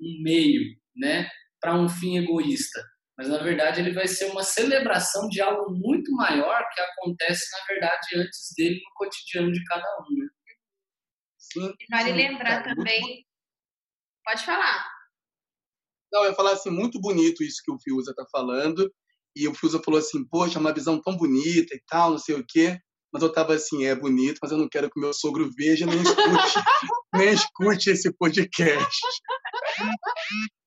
um 0.00 0.22
meio 0.22 0.62
né, 0.96 1.28
para 1.60 1.78
um 1.78 1.88
fim 1.88 2.18
egoísta, 2.18 2.82
mas 3.16 3.28
na 3.28 3.38
verdade 3.38 3.80
ele 3.80 3.92
vai 3.92 4.06
ser 4.06 4.26
uma 4.26 4.42
celebração 4.42 5.28
de 5.28 5.40
algo 5.40 5.72
muito 5.72 6.12
maior 6.12 6.68
que 6.72 6.80
acontece 6.80 7.44
na 7.52 7.66
verdade 7.66 8.06
antes 8.16 8.52
dele 8.56 8.76
no 8.76 8.94
cotidiano 8.94 9.50
de 9.50 9.64
cada 9.64 9.86
um. 10.00 10.18
Né? 10.18 10.28
Sim, 11.38 11.72
vale 11.90 12.10
sim, 12.10 12.16
lembrar 12.16 12.60
é 12.60 12.74
também. 12.74 13.00
Muito... 13.00 13.26
Pode 14.24 14.44
falar. 14.44 14.86
Não, 16.12 16.24
eu 16.24 16.30
ia 16.30 16.36
falar 16.36 16.52
assim, 16.52 16.70
muito 16.70 17.00
bonito 17.00 17.42
isso 17.42 17.62
que 17.64 17.72
o 17.72 17.78
Fiuza 17.80 18.10
está 18.10 18.24
falando. 18.30 18.92
E 19.34 19.46
o 19.48 19.54
Fiuza 19.54 19.82
falou 19.82 20.00
assim, 20.00 20.26
poxa, 20.28 20.58
uma 20.58 20.72
visão 20.72 21.00
tão 21.00 21.16
bonita 21.16 21.74
e 21.74 21.82
tal, 21.86 22.12
não 22.12 22.18
sei 22.18 22.36
o 22.36 22.44
quê. 22.46 22.78
Mas 23.12 23.22
eu 23.22 23.32
tava 23.32 23.54
assim, 23.54 23.84
é 23.84 23.94
bonito, 23.94 24.38
mas 24.42 24.50
eu 24.50 24.58
não 24.58 24.68
quero 24.68 24.90
que 24.90 24.98
o 24.98 25.02
meu 25.02 25.12
sogro 25.12 25.50
veja 25.56 25.86
nem 25.86 26.00
escute, 26.02 26.16
nem 27.14 27.28
escute 27.32 27.90
esse 27.90 28.12
podcast. 28.12 29.00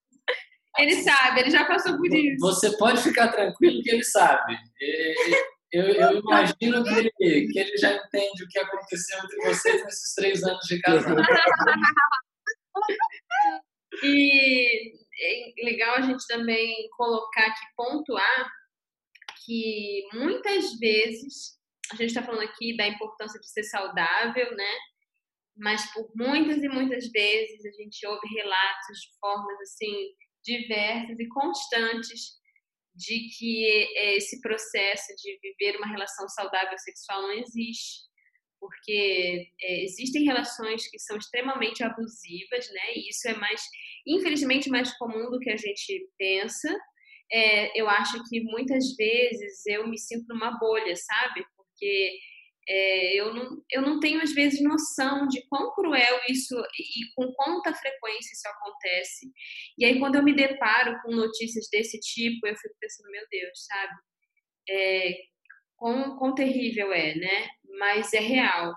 Ele 0.79 0.95
sabe, 1.03 1.41
ele 1.41 1.51
já 1.51 1.65
passou 1.65 1.97
por 1.97 2.07
isso. 2.07 2.39
Você 2.39 2.77
pode 2.77 3.01
ficar 3.01 3.27
tranquilo 3.29 3.83
que 3.83 3.91
ele 3.91 4.03
sabe. 4.03 4.57
Eu, 5.71 5.83
eu 5.83 6.19
imagino 6.19 6.83
que 6.83 6.89
ele, 6.89 7.11
que 7.19 7.59
ele 7.59 7.77
já 7.77 7.93
entende 7.93 8.43
o 8.43 8.47
que 8.47 8.59
aconteceu 8.59 9.19
entre 9.19 9.37
vocês 9.45 9.83
nesses 9.83 10.15
três 10.15 10.43
anos 10.43 10.65
de 10.65 10.79
casamento. 10.81 11.27
e 14.03 14.93
é 15.21 15.65
legal 15.65 15.95
a 15.95 16.01
gente 16.01 16.25
também 16.27 16.87
colocar 16.95 17.45
aqui, 17.45 17.65
pontuar, 17.75 18.49
que 19.45 20.07
muitas 20.13 20.79
vezes, 20.79 21.59
a 21.91 21.95
gente 21.95 22.07
está 22.07 22.23
falando 22.23 22.43
aqui 22.43 22.77
da 22.77 22.87
importância 22.87 23.39
de 23.39 23.49
ser 23.49 23.63
saudável, 23.63 24.55
né? 24.55 24.73
Mas 25.57 25.91
por 25.93 26.09
muitas 26.15 26.63
e 26.63 26.69
muitas 26.69 27.11
vezes 27.11 27.65
a 27.65 27.71
gente 27.71 28.07
ouve 28.07 28.27
relatos 28.33 28.97
de 29.01 29.19
formas 29.19 29.59
assim 29.59 29.93
diversas 30.43 31.19
e 31.19 31.28
constantes 31.28 32.39
de 32.95 33.30
que 33.38 33.65
esse 34.15 34.41
processo 34.41 35.15
de 35.17 35.39
viver 35.41 35.78
uma 35.78 35.88
relação 35.88 36.28
saudável 36.28 36.78
sexual 36.78 37.21
não 37.21 37.34
existe 37.34 38.10
porque 38.60 39.47
é, 39.62 39.84
existem 39.84 40.23
relações 40.23 40.88
que 40.89 40.99
são 40.99 41.17
extremamente 41.17 41.84
abusivas, 41.84 42.69
né? 42.71 42.95
E 42.95 43.10
isso 43.10 43.28
é 43.28 43.34
mais, 43.36 43.62
infelizmente, 44.06 44.69
mais 44.69 44.95
comum 44.97 45.32
do 45.32 45.39
que 45.39 45.49
a 45.49 45.58
gente 45.58 46.08
pensa. 46.17 46.69
É, 47.32 47.80
eu 47.80 47.88
acho 47.89 48.21
que 48.28 48.41
muitas 48.41 48.95
vezes 48.95 49.65
eu 49.65 49.88
me 49.88 49.97
sinto 49.97 50.28
numa 50.28 50.58
bolha, 50.60 50.95
sabe? 50.95 51.45
Porque 51.56 52.19
é, 52.71 53.15
eu, 53.15 53.34
não, 53.34 53.63
eu 53.71 53.82
não 53.82 53.99
tenho, 53.99 54.21
às 54.21 54.32
vezes, 54.32 54.62
noção 54.62 55.27
de 55.27 55.41
quão 55.49 55.73
cruel 55.73 56.19
isso 56.29 56.55
e 56.77 57.12
com 57.15 57.34
quanta 57.34 57.73
frequência 57.73 58.32
isso 58.32 58.47
acontece. 58.47 59.32
E 59.75 59.86
aí, 59.86 59.97
quando 59.97 60.15
eu 60.15 60.23
me 60.23 60.36
deparo 60.36 61.01
com 61.01 61.12
notícias 61.12 61.67
desse 61.71 61.99
tipo, 61.99 62.45
eu 62.45 62.55
fico 62.55 62.75
pensando, 62.79 63.10
meu 63.10 63.25
Deus, 63.32 63.65
sabe? 63.65 63.93
É, 64.69 65.17
quão, 65.75 66.15
quão 66.19 66.36
terrível 66.36 66.93
é, 66.93 67.15
né? 67.15 67.49
Mas 67.79 68.13
é 68.13 68.19
real. 68.19 68.71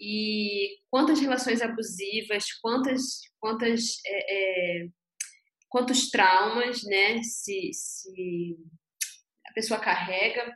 E 0.00 0.78
quantas 0.90 1.20
relações 1.20 1.62
abusivas, 1.62 2.50
quantas, 2.60 3.20
quantas, 3.38 4.00
é, 4.06 4.34
é, 4.82 4.86
quantos 5.68 6.10
traumas, 6.10 6.82
né? 6.82 7.22
Se, 7.22 7.70
se 7.72 8.56
a 9.46 9.52
pessoa 9.52 9.78
carrega. 9.78 10.52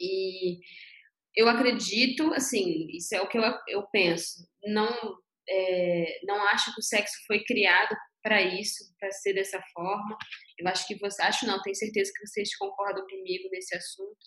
E 0.00 0.60
eu 1.36 1.48
acredito, 1.48 2.32
assim, 2.34 2.86
isso 2.90 3.14
é 3.14 3.20
o 3.20 3.28
que 3.28 3.38
eu, 3.38 3.44
eu 3.68 3.86
penso. 3.92 4.46
Não, 4.64 4.90
é, 5.48 6.20
não 6.24 6.42
acho 6.48 6.74
que 6.74 6.80
o 6.80 6.84
sexo 6.84 7.14
foi 7.26 7.42
criado 7.44 7.96
para 8.22 8.42
isso, 8.42 8.84
para 8.98 9.10
ser 9.12 9.32
dessa 9.34 9.62
forma. 9.72 10.16
Eu 10.58 10.68
acho 10.68 10.86
que 10.86 10.98
você, 10.98 11.22
acho 11.22 11.46
não, 11.46 11.62
tenho 11.62 11.76
certeza 11.76 12.12
que 12.14 12.26
vocês 12.26 12.56
concordam 12.56 13.06
comigo 13.06 13.48
nesse 13.50 13.74
assunto 13.76 14.18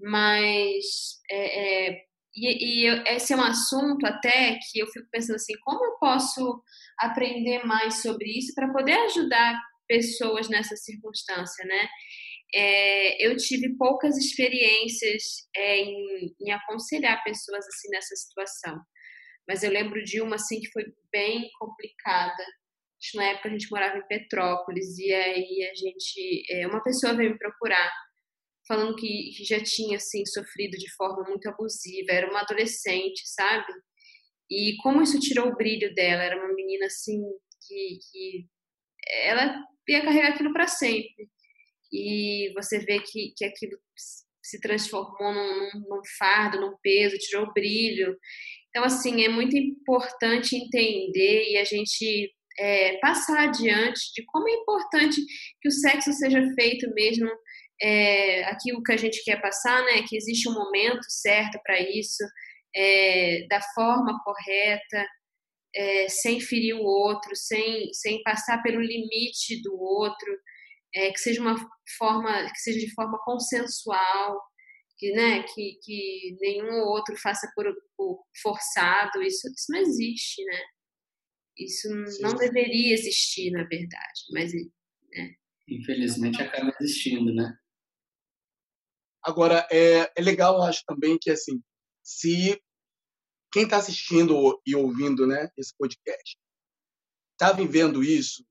mas 0.00 0.84
é, 1.30 1.88
é, 1.88 2.04
e, 2.36 2.86
e, 2.86 3.04
esse 3.08 3.32
é 3.32 3.36
um 3.36 3.42
assunto 3.42 4.04
até 4.06 4.58
que 4.70 4.80
eu 4.80 4.86
fico 4.88 5.06
pensando 5.10 5.36
assim, 5.36 5.54
como 5.62 5.84
eu 5.84 5.98
posso 5.98 6.62
aprender 6.98 7.64
mais 7.64 8.02
sobre 8.02 8.26
isso 8.38 8.54
para 8.54 8.72
poder 8.72 8.94
ajudar 9.06 9.58
pessoas 9.86 10.48
nessa 10.48 10.76
circunstância, 10.76 11.64
né? 11.64 11.88
É, 12.54 13.26
eu 13.26 13.36
tive 13.36 13.76
poucas 13.76 14.16
experiências 14.16 15.22
é, 15.56 15.78
em, 15.78 16.36
em, 16.40 16.52
aconselhar 16.52 17.22
pessoas 17.24 17.66
assim 17.66 17.88
nessa 17.90 18.14
situação, 18.14 18.78
Mas 19.48 19.64
eu 19.64 19.72
lembro 19.72 20.02
de 20.04 20.20
uma 20.20 20.36
assim 20.36 20.60
que 20.60 20.70
foi 20.70 20.84
bem 21.10 21.50
complicada. 21.58 22.44
Na 23.16 23.24
época 23.24 23.48
a 23.48 23.52
gente 23.52 23.70
morava 23.70 23.98
em 23.98 24.06
Petrópolis 24.06 24.96
e 24.98 25.12
aí 25.12 25.68
a 25.70 25.74
gente, 25.74 26.44
é, 26.50 26.66
uma 26.66 26.82
pessoa 26.82 27.14
veio 27.14 27.32
me 27.32 27.38
procurar 27.38 27.92
falando 28.66 28.96
que, 28.96 29.32
que 29.36 29.44
já 29.44 29.62
tinha 29.62 29.96
assim 29.96 30.24
sofrido 30.26 30.76
de 30.78 30.90
forma 30.94 31.24
muito 31.28 31.48
abusiva. 31.48 32.12
Era 32.12 32.30
uma 32.30 32.40
adolescente, 32.40 33.22
sabe? 33.26 33.72
E 34.50 34.76
como 34.82 35.02
isso 35.02 35.18
tirou 35.20 35.48
o 35.48 35.56
brilho 35.56 35.92
dela. 35.94 36.22
Era 36.22 36.36
uma 36.36 36.54
menina 36.54 36.86
assim 36.86 37.20
que, 37.66 37.98
que 38.10 38.46
ela 39.08 39.62
ia 39.88 40.02
carregar 40.02 40.28
aquilo 40.32 40.52
para 40.52 40.66
sempre. 40.66 41.28
E 41.94 42.52
você 42.54 42.80
vê 42.80 42.98
que, 43.00 43.32
que 43.36 43.44
aquilo 43.44 43.78
se 44.42 44.60
transformou 44.60 45.32
num, 45.32 45.70
num, 45.88 46.02
fardo, 46.18 46.60
num 46.60 46.76
peso, 46.82 47.16
tirou 47.16 47.52
brilho. 47.54 48.16
Então, 48.68 48.84
assim, 48.84 49.24
é 49.24 49.28
muito 49.28 49.56
importante 49.56 50.56
entender 50.56 51.50
e 51.50 51.56
a 51.56 51.64
gente 51.64 52.30
é, 52.58 52.98
passar 52.98 53.48
adiante 53.48 54.12
de 54.14 54.24
como 54.26 54.48
é 54.48 54.52
importante 54.52 55.20
que 55.60 55.68
o 55.68 55.72
sexo 55.72 56.12
seja 56.12 56.42
feito 56.54 56.92
mesmo 56.92 57.30
é, 57.80 58.44
aquilo 58.44 58.82
que 58.82 58.92
a 58.92 58.96
gente 58.96 59.22
quer 59.24 59.40
passar, 59.40 59.82
né? 59.84 60.02
Que 60.08 60.16
existe 60.16 60.48
um 60.48 60.54
momento 60.54 61.04
certo 61.08 61.58
para 61.62 61.80
isso, 61.80 62.24
é, 62.74 63.46
da 63.48 63.60
forma 63.74 64.20
correta, 64.24 65.06
é, 65.74 66.08
sem 66.08 66.40
ferir 66.40 66.74
o 66.74 66.82
outro, 66.82 67.34
sem, 67.34 67.92
sem 67.92 68.22
passar 68.22 68.62
pelo 68.62 68.80
limite 68.80 69.60
do 69.62 69.74
outro, 69.80 70.38
é, 70.94 71.10
que 71.10 71.18
seja 71.18 71.40
uma 71.40 71.56
forma, 71.98 72.50
que 72.50 72.58
seja 72.58 72.78
de 72.78 72.92
forma 72.94 73.18
consensual, 73.24 74.40
que, 74.96 75.12
né, 75.12 75.42
que, 75.42 75.78
que 75.82 76.36
nenhum 76.40 76.84
outro 76.86 77.16
faça 77.16 77.50
por, 77.54 77.66
por 77.96 78.24
forçado, 78.40 79.22
isso, 79.22 79.48
isso 79.48 79.66
não 79.70 79.80
existe, 79.80 80.44
né? 80.44 80.60
Isso 81.58 81.88
Sim. 82.10 82.22
não 82.22 82.34
deveria 82.34 82.94
existir, 82.94 83.50
na 83.50 83.64
verdade, 83.64 84.20
mas 84.32 84.52
né? 84.52 85.34
infelizmente 85.68 86.40
acaba 86.40 86.74
existindo, 86.80 87.32
né? 87.32 87.56
Agora 89.22 89.66
é, 89.70 90.12
é 90.16 90.22
legal, 90.22 90.56
eu 90.56 90.62
acho 90.62 90.82
também 90.86 91.16
que 91.20 91.30
assim, 91.30 91.62
se 92.02 92.60
quem 93.52 93.64
está 93.64 93.78
assistindo 93.78 94.60
e 94.66 94.74
ouvindo, 94.74 95.26
né, 95.26 95.48
esse 95.56 95.72
podcast, 95.76 96.36
está 97.32 97.52
vivendo 97.52 98.02
isso, 98.02 98.44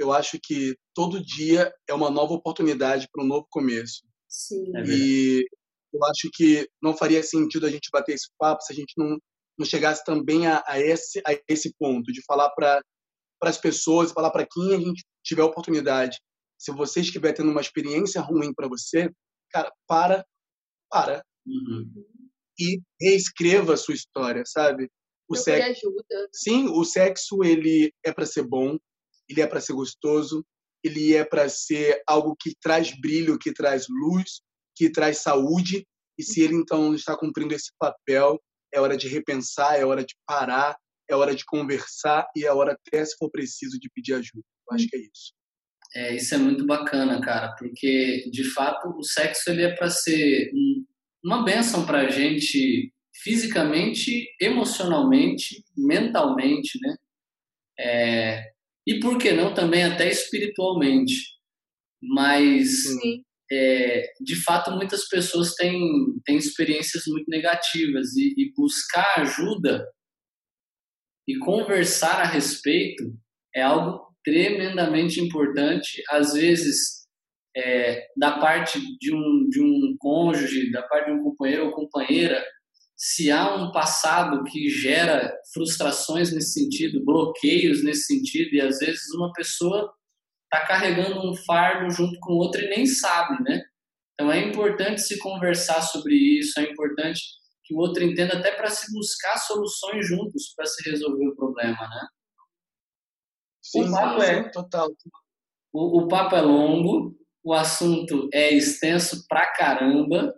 eu 0.00 0.12
acho 0.12 0.38
que 0.42 0.74
todo 0.94 1.22
dia 1.22 1.70
é 1.86 1.92
uma 1.92 2.10
nova 2.10 2.32
oportunidade 2.32 3.06
para 3.12 3.22
um 3.22 3.26
novo 3.26 3.46
começo. 3.50 4.02
Sim. 4.26 4.64
É 4.76 4.82
e 4.86 5.46
eu 5.92 6.04
acho 6.06 6.30
que 6.32 6.66
não 6.82 6.96
faria 6.96 7.22
sentido 7.22 7.66
a 7.66 7.70
gente 7.70 7.90
bater 7.92 8.14
esse 8.14 8.28
papo 8.38 8.62
se 8.62 8.72
a 8.72 8.76
gente 8.76 8.94
não, 8.96 9.18
não 9.58 9.66
chegasse 9.66 10.02
também 10.02 10.46
a, 10.46 10.62
a 10.66 10.80
esse, 10.80 11.20
a 11.26 11.38
esse 11.46 11.74
ponto, 11.78 12.10
de 12.12 12.22
falar 12.24 12.48
para 12.50 12.80
as 13.42 13.58
pessoas, 13.58 14.10
falar 14.10 14.30
para 14.30 14.46
quem 14.50 14.74
a 14.74 14.78
gente 14.78 15.04
tiver 15.22 15.42
oportunidade. 15.42 16.18
Se 16.58 16.72
você 16.72 17.00
estiver 17.00 17.34
tendo 17.34 17.50
uma 17.50 17.60
experiência 17.60 18.22
ruim 18.22 18.54
para 18.54 18.68
você, 18.68 19.10
cara, 19.50 19.70
para, 19.86 20.24
para. 20.88 21.22
Uhum. 21.46 21.92
E 22.58 22.80
reescreva 23.00 23.74
a 23.74 23.76
sua 23.76 23.94
história, 23.94 24.44
sabe? 24.46 24.88
O 25.28 25.36
sexo, 25.36 25.86
ajuda. 25.86 26.28
Sim, 26.32 26.68
o 26.68 26.84
sexo 26.84 27.44
ele 27.44 27.92
é 28.04 28.12
para 28.12 28.26
ser 28.26 28.42
bom, 28.42 28.78
ele 29.30 29.40
é 29.40 29.46
para 29.46 29.60
ser 29.60 29.72
gostoso, 29.72 30.44
ele 30.82 31.14
é 31.14 31.24
para 31.24 31.48
ser 31.48 32.02
algo 32.06 32.34
que 32.38 32.52
traz 32.60 32.98
brilho, 32.98 33.38
que 33.38 33.52
traz 33.52 33.86
luz, 33.88 34.40
que 34.74 34.90
traz 34.90 35.18
saúde. 35.18 35.86
E 36.18 36.22
se 36.22 36.42
ele 36.42 36.54
então 36.54 36.94
está 36.94 37.16
cumprindo 37.16 37.54
esse 37.54 37.70
papel, 37.78 38.40
é 38.72 38.80
hora 38.80 38.96
de 38.96 39.08
repensar, 39.08 39.76
é 39.76 39.84
hora 39.84 40.04
de 40.04 40.14
parar, 40.26 40.76
é 41.08 41.14
hora 41.14 41.34
de 41.34 41.44
conversar 41.44 42.26
e 42.36 42.44
é 42.44 42.52
hora 42.52 42.72
até 42.72 43.04
se 43.04 43.16
for 43.16 43.30
preciso 43.30 43.78
de 43.78 43.88
pedir 43.94 44.14
ajuda. 44.14 44.44
Eu 44.70 44.74
acho 44.74 44.86
que 44.86 44.96
é 44.96 45.00
isso. 45.00 45.32
É, 45.94 46.14
isso 46.14 46.34
é 46.34 46.38
muito 46.38 46.64
bacana, 46.66 47.20
cara, 47.20 47.54
porque 47.58 48.30
de 48.30 48.44
fato 48.52 48.88
o 48.96 49.02
sexo 49.02 49.50
ele 49.50 49.62
é 49.62 49.74
para 49.74 49.90
ser 49.90 50.52
uma 51.24 51.44
benção 51.44 51.84
para 51.84 52.02
a 52.02 52.08
gente 52.08 52.92
fisicamente, 53.12 54.24
emocionalmente, 54.40 55.64
mentalmente, 55.76 56.78
né? 56.80 56.96
É, 57.78 58.52
e 58.90 58.98
por 58.98 59.18
que 59.18 59.30
não 59.30 59.54
também 59.54 59.84
até 59.84 60.08
espiritualmente. 60.08 61.14
Mas, 62.02 62.68
é, 63.52 64.12
de 64.20 64.34
fato, 64.42 64.72
muitas 64.72 65.06
pessoas 65.08 65.54
têm, 65.54 65.80
têm 66.24 66.36
experiências 66.36 67.04
muito 67.06 67.28
negativas 67.28 68.16
e, 68.16 68.34
e 68.36 68.52
buscar 68.52 69.20
ajuda 69.20 69.86
e 71.28 71.38
conversar 71.38 72.20
a 72.20 72.24
respeito 72.24 73.16
é 73.54 73.62
algo 73.62 74.12
tremendamente 74.24 75.20
importante. 75.20 76.02
Às 76.10 76.32
vezes, 76.32 77.06
é, 77.56 78.08
da 78.16 78.40
parte 78.40 78.80
de 78.98 79.14
um, 79.14 79.48
de 79.48 79.62
um 79.62 79.94
cônjuge, 80.00 80.72
da 80.72 80.82
parte 80.82 81.12
de 81.12 81.12
um 81.12 81.22
companheiro 81.22 81.66
ou 81.66 81.72
companheira, 81.72 82.44
se 83.02 83.30
há 83.30 83.54
um 83.54 83.72
passado 83.72 84.44
que 84.44 84.68
gera 84.68 85.34
frustrações 85.54 86.34
nesse 86.34 86.52
sentido, 86.52 87.02
bloqueios 87.02 87.82
nesse 87.82 88.02
sentido, 88.02 88.54
e 88.54 88.60
às 88.60 88.78
vezes 88.78 89.08
uma 89.14 89.32
pessoa 89.32 89.90
está 90.44 90.66
carregando 90.66 91.26
um 91.26 91.34
fardo 91.34 91.90
junto 91.90 92.20
com 92.20 92.34
outra 92.34 92.62
e 92.62 92.68
nem 92.68 92.84
sabe, 92.84 93.42
né? 93.42 93.62
Então 94.12 94.30
é 94.30 94.38
importante 94.46 95.00
se 95.00 95.18
conversar 95.18 95.80
sobre 95.80 96.14
isso, 96.14 96.60
é 96.60 96.64
importante 96.64 97.22
que 97.64 97.74
o 97.74 97.78
outro 97.78 98.04
entenda 98.04 98.36
até 98.38 98.54
para 98.54 98.68
se 98.68 98.92
buscar 98.92 99.38
soluções 99.38 100.06
juntos 100.06 100.52
para 100.54 100.66
se 100.66 100.86
resolver 100.90 101.26
o 101.26 101.36
problema, 101.36 101.80
né? 101.80 102.06
Sim, 103.62 103.88
o 103.88 103.92
papo 103.92 104.22
é 104.22 104.50
total. 104.50 104.90
O, 105.72 106.02
o 106.02 106.08
papo 106.08 106.36
é 106.36 106.42
longo, 106.42 107.16
o 107.42 107.54
assunto 107.54 108.28
é 108.30 108.52
extenso 108.52 109.24
pra 109.26 109.50
caramba, 109.54 110.34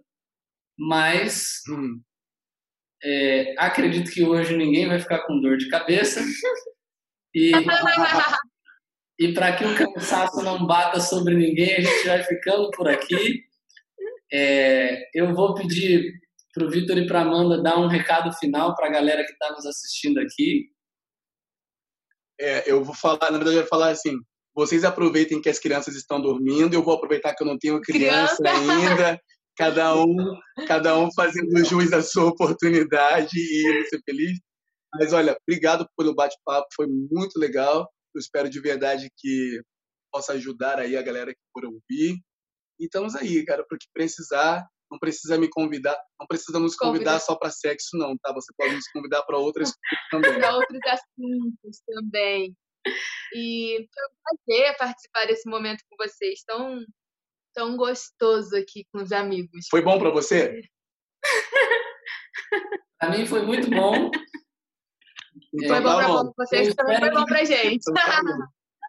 mas 0.79 1.61
hum 1.69 2.01
é, 3.05 3.55
acredito 3.59 4.11
que 4.11 4.25
hoje 4.25 4.57
ninguém 4.57 4.89
vai 4.89 4.99
ficar 4.99 5.21
com 5.27 5.41
dor 5.41 5.57
de 5.57 5.69
cabeça. 5.69 6.21
E, 7.35 7.51
e 9.19 9.33
para 9.33 9.57
que 9.57 9.65
o 9.65 9.75
cansaço 9.75 10.43
não 10.43 10.67
bata 10.67 11.01
sobre 11.01 11.35
ninguém, 11.35 11.77
a 11.77 11.81
gente 11.81 12.07
vai 12.07 12.23
ficando 12.23 12.71
por 12.73 12.87
aqui. 12.87 13.43
É, 14.31 15.09
eu 15.15 15.33
vou 15.33 15.55
pedir 15.55 16.13
para 16.53 16.67
o 16.67 16.71
Vitor 16.71 16.99
e 16.99 17.07
para 17.07 17.21
a 17.21 17.23
Amanda 17.23 17.63
dar 17.63 17.79
um 17.79 17.87
recado 17.87 18.31
final 18.37 18.75
para 18.75 18.89
a 18.89 18.91
galera 18.91 19.25
que 19.25 19.33
está 19.33 19.51
nos 19.51 19.65
assistindo 19.65 20.21
aqui. 20.21 20.67
É, 22.39 22.71
eu 22.71 22.85
vou 22.85 22.95
falar, 22.95 23.31
na 23.31 23.39
verdade, 23.39 23.57
eu 23.57 23.63
vou 23.63 23.69
falar 23.69 23.89
assim: 23.89 24.15
vocês 24.55 24.85
aproveitem 24.85 25.41
que 25.41 25.49
as 25.49 25.59
crianças 25.59 25.97
estão 25.97 26.21
dormindo, 26.21 26.75
eu 26.75 26.83
vou 26.83 26.95
aproveitar 26.95 27.35
que 27.35 27.43
eu 27.43 27.47
não 27.47 27.59
tenho 27.59 27.81
criança, 27.81 28.37
criança. 28.37 28.73
ainda 28.73 29.21
cada 29.57 29.95
um, 29.97 30.17
cada 30.67 30.99
um 30.99 31.09
fazendo 31.15 31.65
jus 31.65 31.93
à 31.93 32.03
sua 32.03 32.27
oportunidade 32.27 33.37
e 33.37 33.85
ser 33.89 34.01
feliz. 34.05 34.39
Mas 34.95 35.13
olha, 35.13 35.37
obrigado 35.47 35.87
pelo 35.97 36.15
bate-papo, 36.15 36.67
foi 36.75 36.87
muito 36.87 37.39
legal. 37.39 37.89
Eu 38.15 38.19
espero 38.19 38.51
de 38.51 38.61
verdade 38.61 39.11
que 39.17 39.61
possa 40.13 40.35
ajudar 40.35 40.79
aí 40.79 40.97
a 40.97 41.03
galera 41.03 41.33
que 41.33 41.41
for 41.53 41.65
ouvir. 41.65 42.19
E 42.79 42.85
estamos 42.85 43.15
aí, 43.17 43.45
cara, 43.45 43.65
para 43.67 43.77
o 43.77 43.79
que 43.79 43.87
precisar. 43.93 44.67
Não 44.91 44.99
precisa 44.99 45.39
me 45.39 45.49
convidar, 45.49 45.97
não 46.21 46.27
precisa 46.27 46.61
nos 46.61 46.77
convidar 46.77 47.13
Convida. 47.13 47.25
só 47.25 47.35
para 47.35 47.51
sexo, 47.51 47.97
não, 47.97 48.15
tá? 48.19 48.31
Você 48.35 48.53
pode 48.55 48.75
nos 48.75 48.87
convidar 48.93 49.23
para 49.23 49.39
outras 49.39 49.73
coisas 50.13 50.29
também. 50.29 50.39
Para 50.39 50.55
outros 50.55 50.81
assuntos 50.87 51.83
também. 51.87 52.55
E 53.35 53.89
foi 53.95 54.05
um 54.05 54.55
prazer 54.55 54.77
participar 54.77 55.27
desse 55.27 55.49
momento 55.49 55.83
com 55.89 55.97
vocês. 55.97 56.43
Tão 56.45 56.85
tão 57.55 57.77
gostoso 57.77 58.57
aqui 58.57 58.87
com 58.93 59.03
os 59.03 59.13
amigos. 59.13 59.67
Foi 59.71 59.83
bom 59.83 59.99
para 59.99 60.11
você? 60.11 60.63
para 62.99 63.11
mim 63.11 63.27
foi 63.27 63.43
muito 63.43 63.71
bom. 63.71 64.11
Então, 65.55 65.69
foi 65.69 65.81
bom 65.81 65.99
tá 65.99 66.33
para 66.35 66.47
vocês, 66.47 66.75
também 66.75 66.99
foi 66.99 67.11
bom 67.11 67.25
para 67.25 67.45
gente. 67.45 67.85
Então, 67.91 67.95
tá 67.95 68.23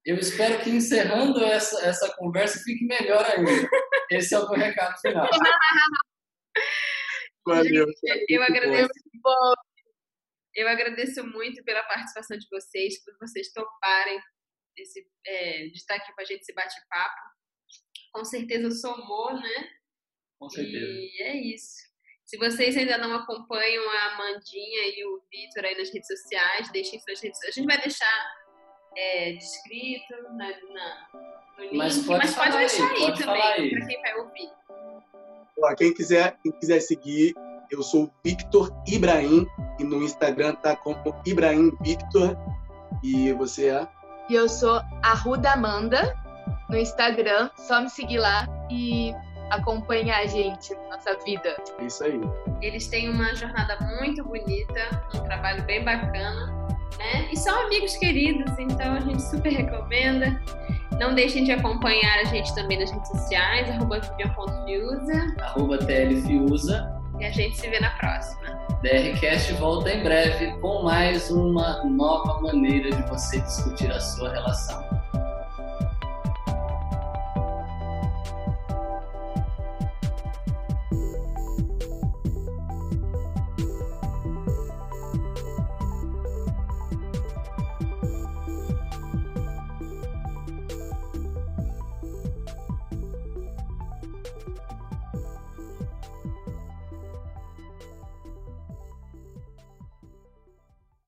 Eu 0.05 0.18
espero 0.18 0.64
que 0.64 0.70
encerrando 0.70 1.43
essa, 1.43 1.86
essa 1.86 2.14
conversa 2.16 2.59
fique 2.64 2.86
melhor 2.86 3.26
ainda. 3.26 3.70
Esse 4.11 4.36
é 4.36 4.39
o 4.39 4.49
meu 4.49 4.59
recado 4.59 4.99
final. 4.99 5.30
Valeu. 7.45 7.88
Eu 8.30 8.43
agradeço. 8.43 8.93
Bom. 9.22 9.53
Eu 10.55 10.68
agradeço 10.68 11.26
muito 11.26 11.64
pela 11.64 11.84
participação 11.84 12.38
de 12.38 12.47
vocês, 12.49 13.03
por 13.03 13.14
vocês 13.20 13.51
toparem 13.51 14.20
esse, 14.78 15.05
é, 15.26 15.66
de 15.68 15.76
estar 15.76 15.95
aqui 15.95 16.14
com 16.14 16.22
a 16.22 16.26
gente, 16.26 16.41
esse 16.41 16.53
bate-papo 16.53 17.34
com 18.14 18.24
certeza 18.24 18.70
somou, 18.72 19.34
né? 19.34 19.70
Com 20.39 20.49
certeza. 20.49 20.86
E 20.86 21.24
é 21.24 21.36
isso. 21.36 21.91
Se 22.24 22.38
vocês 22.38 22.78
ainda 22.78 22.97
não 22.97 23.16
acompanham 23.16 23.89
a 23.89 24.14
Amandinha 24.14 24.88
e 24.88 25.05
o 25.05 25.22
Vitor 25.32 25.66
aí 25.66 25.78
nas 25.78 25.91
redes 25.91 26.07
sociais, 26.07 26.72
deixem 26.72 26.99
suas 26.99 27.20
redes 27.20 27.38
sociais. 27.38 27.57
A 27.57 27.59
gente 27.59 27.68
vai 27.68 27.82
deixar 27.82 28.34
é, 28.95 29.34
descrito 29.34 30.14
na, 30.36 30.47
na, 30.47 31.07
no 31.57 31.64
link, 31.64 31.78
mas 31.78 31.97
pode, 32.05 32.26
mas 32.26 32.36
pode 32.36 32.57
deixar 32.57 32.89
aí, 32.91 33.03
aí 33.03 33.14
também, 33.14 33.70
para 33.72 33.88
quem 33.88 34.01
vai 34.01 34.16
ouvir. 34.20 34.51
Ó, 35.61 35.76
quem 35.76 35.93
quiser, 35.93 36.38
quem 36.41 36.51
quiser 36.53 36.80
seguir, 36.80 37.34
eu 37.72 37.82
sou 37.82 38.11
Victor 38.24 38.70
Ibrahim 38.88 39.47
E 39.80 39.84
no 39.84 40.03
Instagram 40.03 40.55
tá 40.55 40.76
como 40.76 41.22
Ibrahim 41.26 41.72
Victor. 41.82 42.38
E 43.03 43.34
você 43.34 43.70
é? 43.70 43.88
E 44.30 44.36
eu 44.36 44.47
sou 44.47 44.82
Arruda 45.01 45.53
Amanda 45.53 46.22
no 46.74 46.80
Instagram. 46.80 47.49
Só 47.55 47.82
me 47.82 47.89
seguir 47.89 48.17
lá 48.17 48.47
e 48.69 49.13
acompanhar 49.51 50.21
a 50.21 50.26
gente 50.26 50.74
na 50.74 50.95
nossa 50.95 51.15
vida. 51.24 51.55
É 51.80 51.86
isso 51.86 52.03
aí. 52.03 52.19
Eles 52.61 52.88
têm 52.88 53.09
uma 53.09 53.34
jornada 53.36 53.78
muito 53.99 54.24
bonita, 54.24 55.01
um 55.13 55.19
trabalho 55.19 55.63
bem 55.63 55.84
bacana, 55.84 56.47
né? 56.97 57.30
E 57.32 57.38
são 57.38 57.67
amigos 57.67 57.95
queridos, 57.97 58.51
então 58.57 58.93
a 58.95 58.99
gente 58.99 59.21
super 59.21 59.51
recomenda. 59.53 60.41
Não 60.99 61.13
deixem 61.13 61.43
de 61.43 61.51
acompanhar 61.51 62.19
a 62.19 62.24
gente 62.26 62.53
também 62.55 62.80
nas 62.80 62.91
redes 62.91 63.09
sociais, 63.09 63.69
arroba 63.69 63.99
vivian.fiusa. 63.99 65.36
Arroba 65.41 65.78
tlfiusa. 65.78 66.91
E 67.19 67.26
a 67.26 67.32
gente 67.32 67.57
se 67.57 67.69
vê 67.69 67.80
na 67.80 67.91
próxima. 67.91 68.41
DRCast 68.82 69.53
volta 69.53 69.91
em 69.91 70.03
breve 70.03 70.51
com 70.59 70.84
mais 70.84 71.30
uma 71.30 71.84
nova 71.84 72.41
maneira 72.41 72.89
de 72.89 73.01
você 73.03 73.39
discutir 73.39 73.91
a 73.91 73.99
sua 73.99 74.34
relação. 74.34 75.03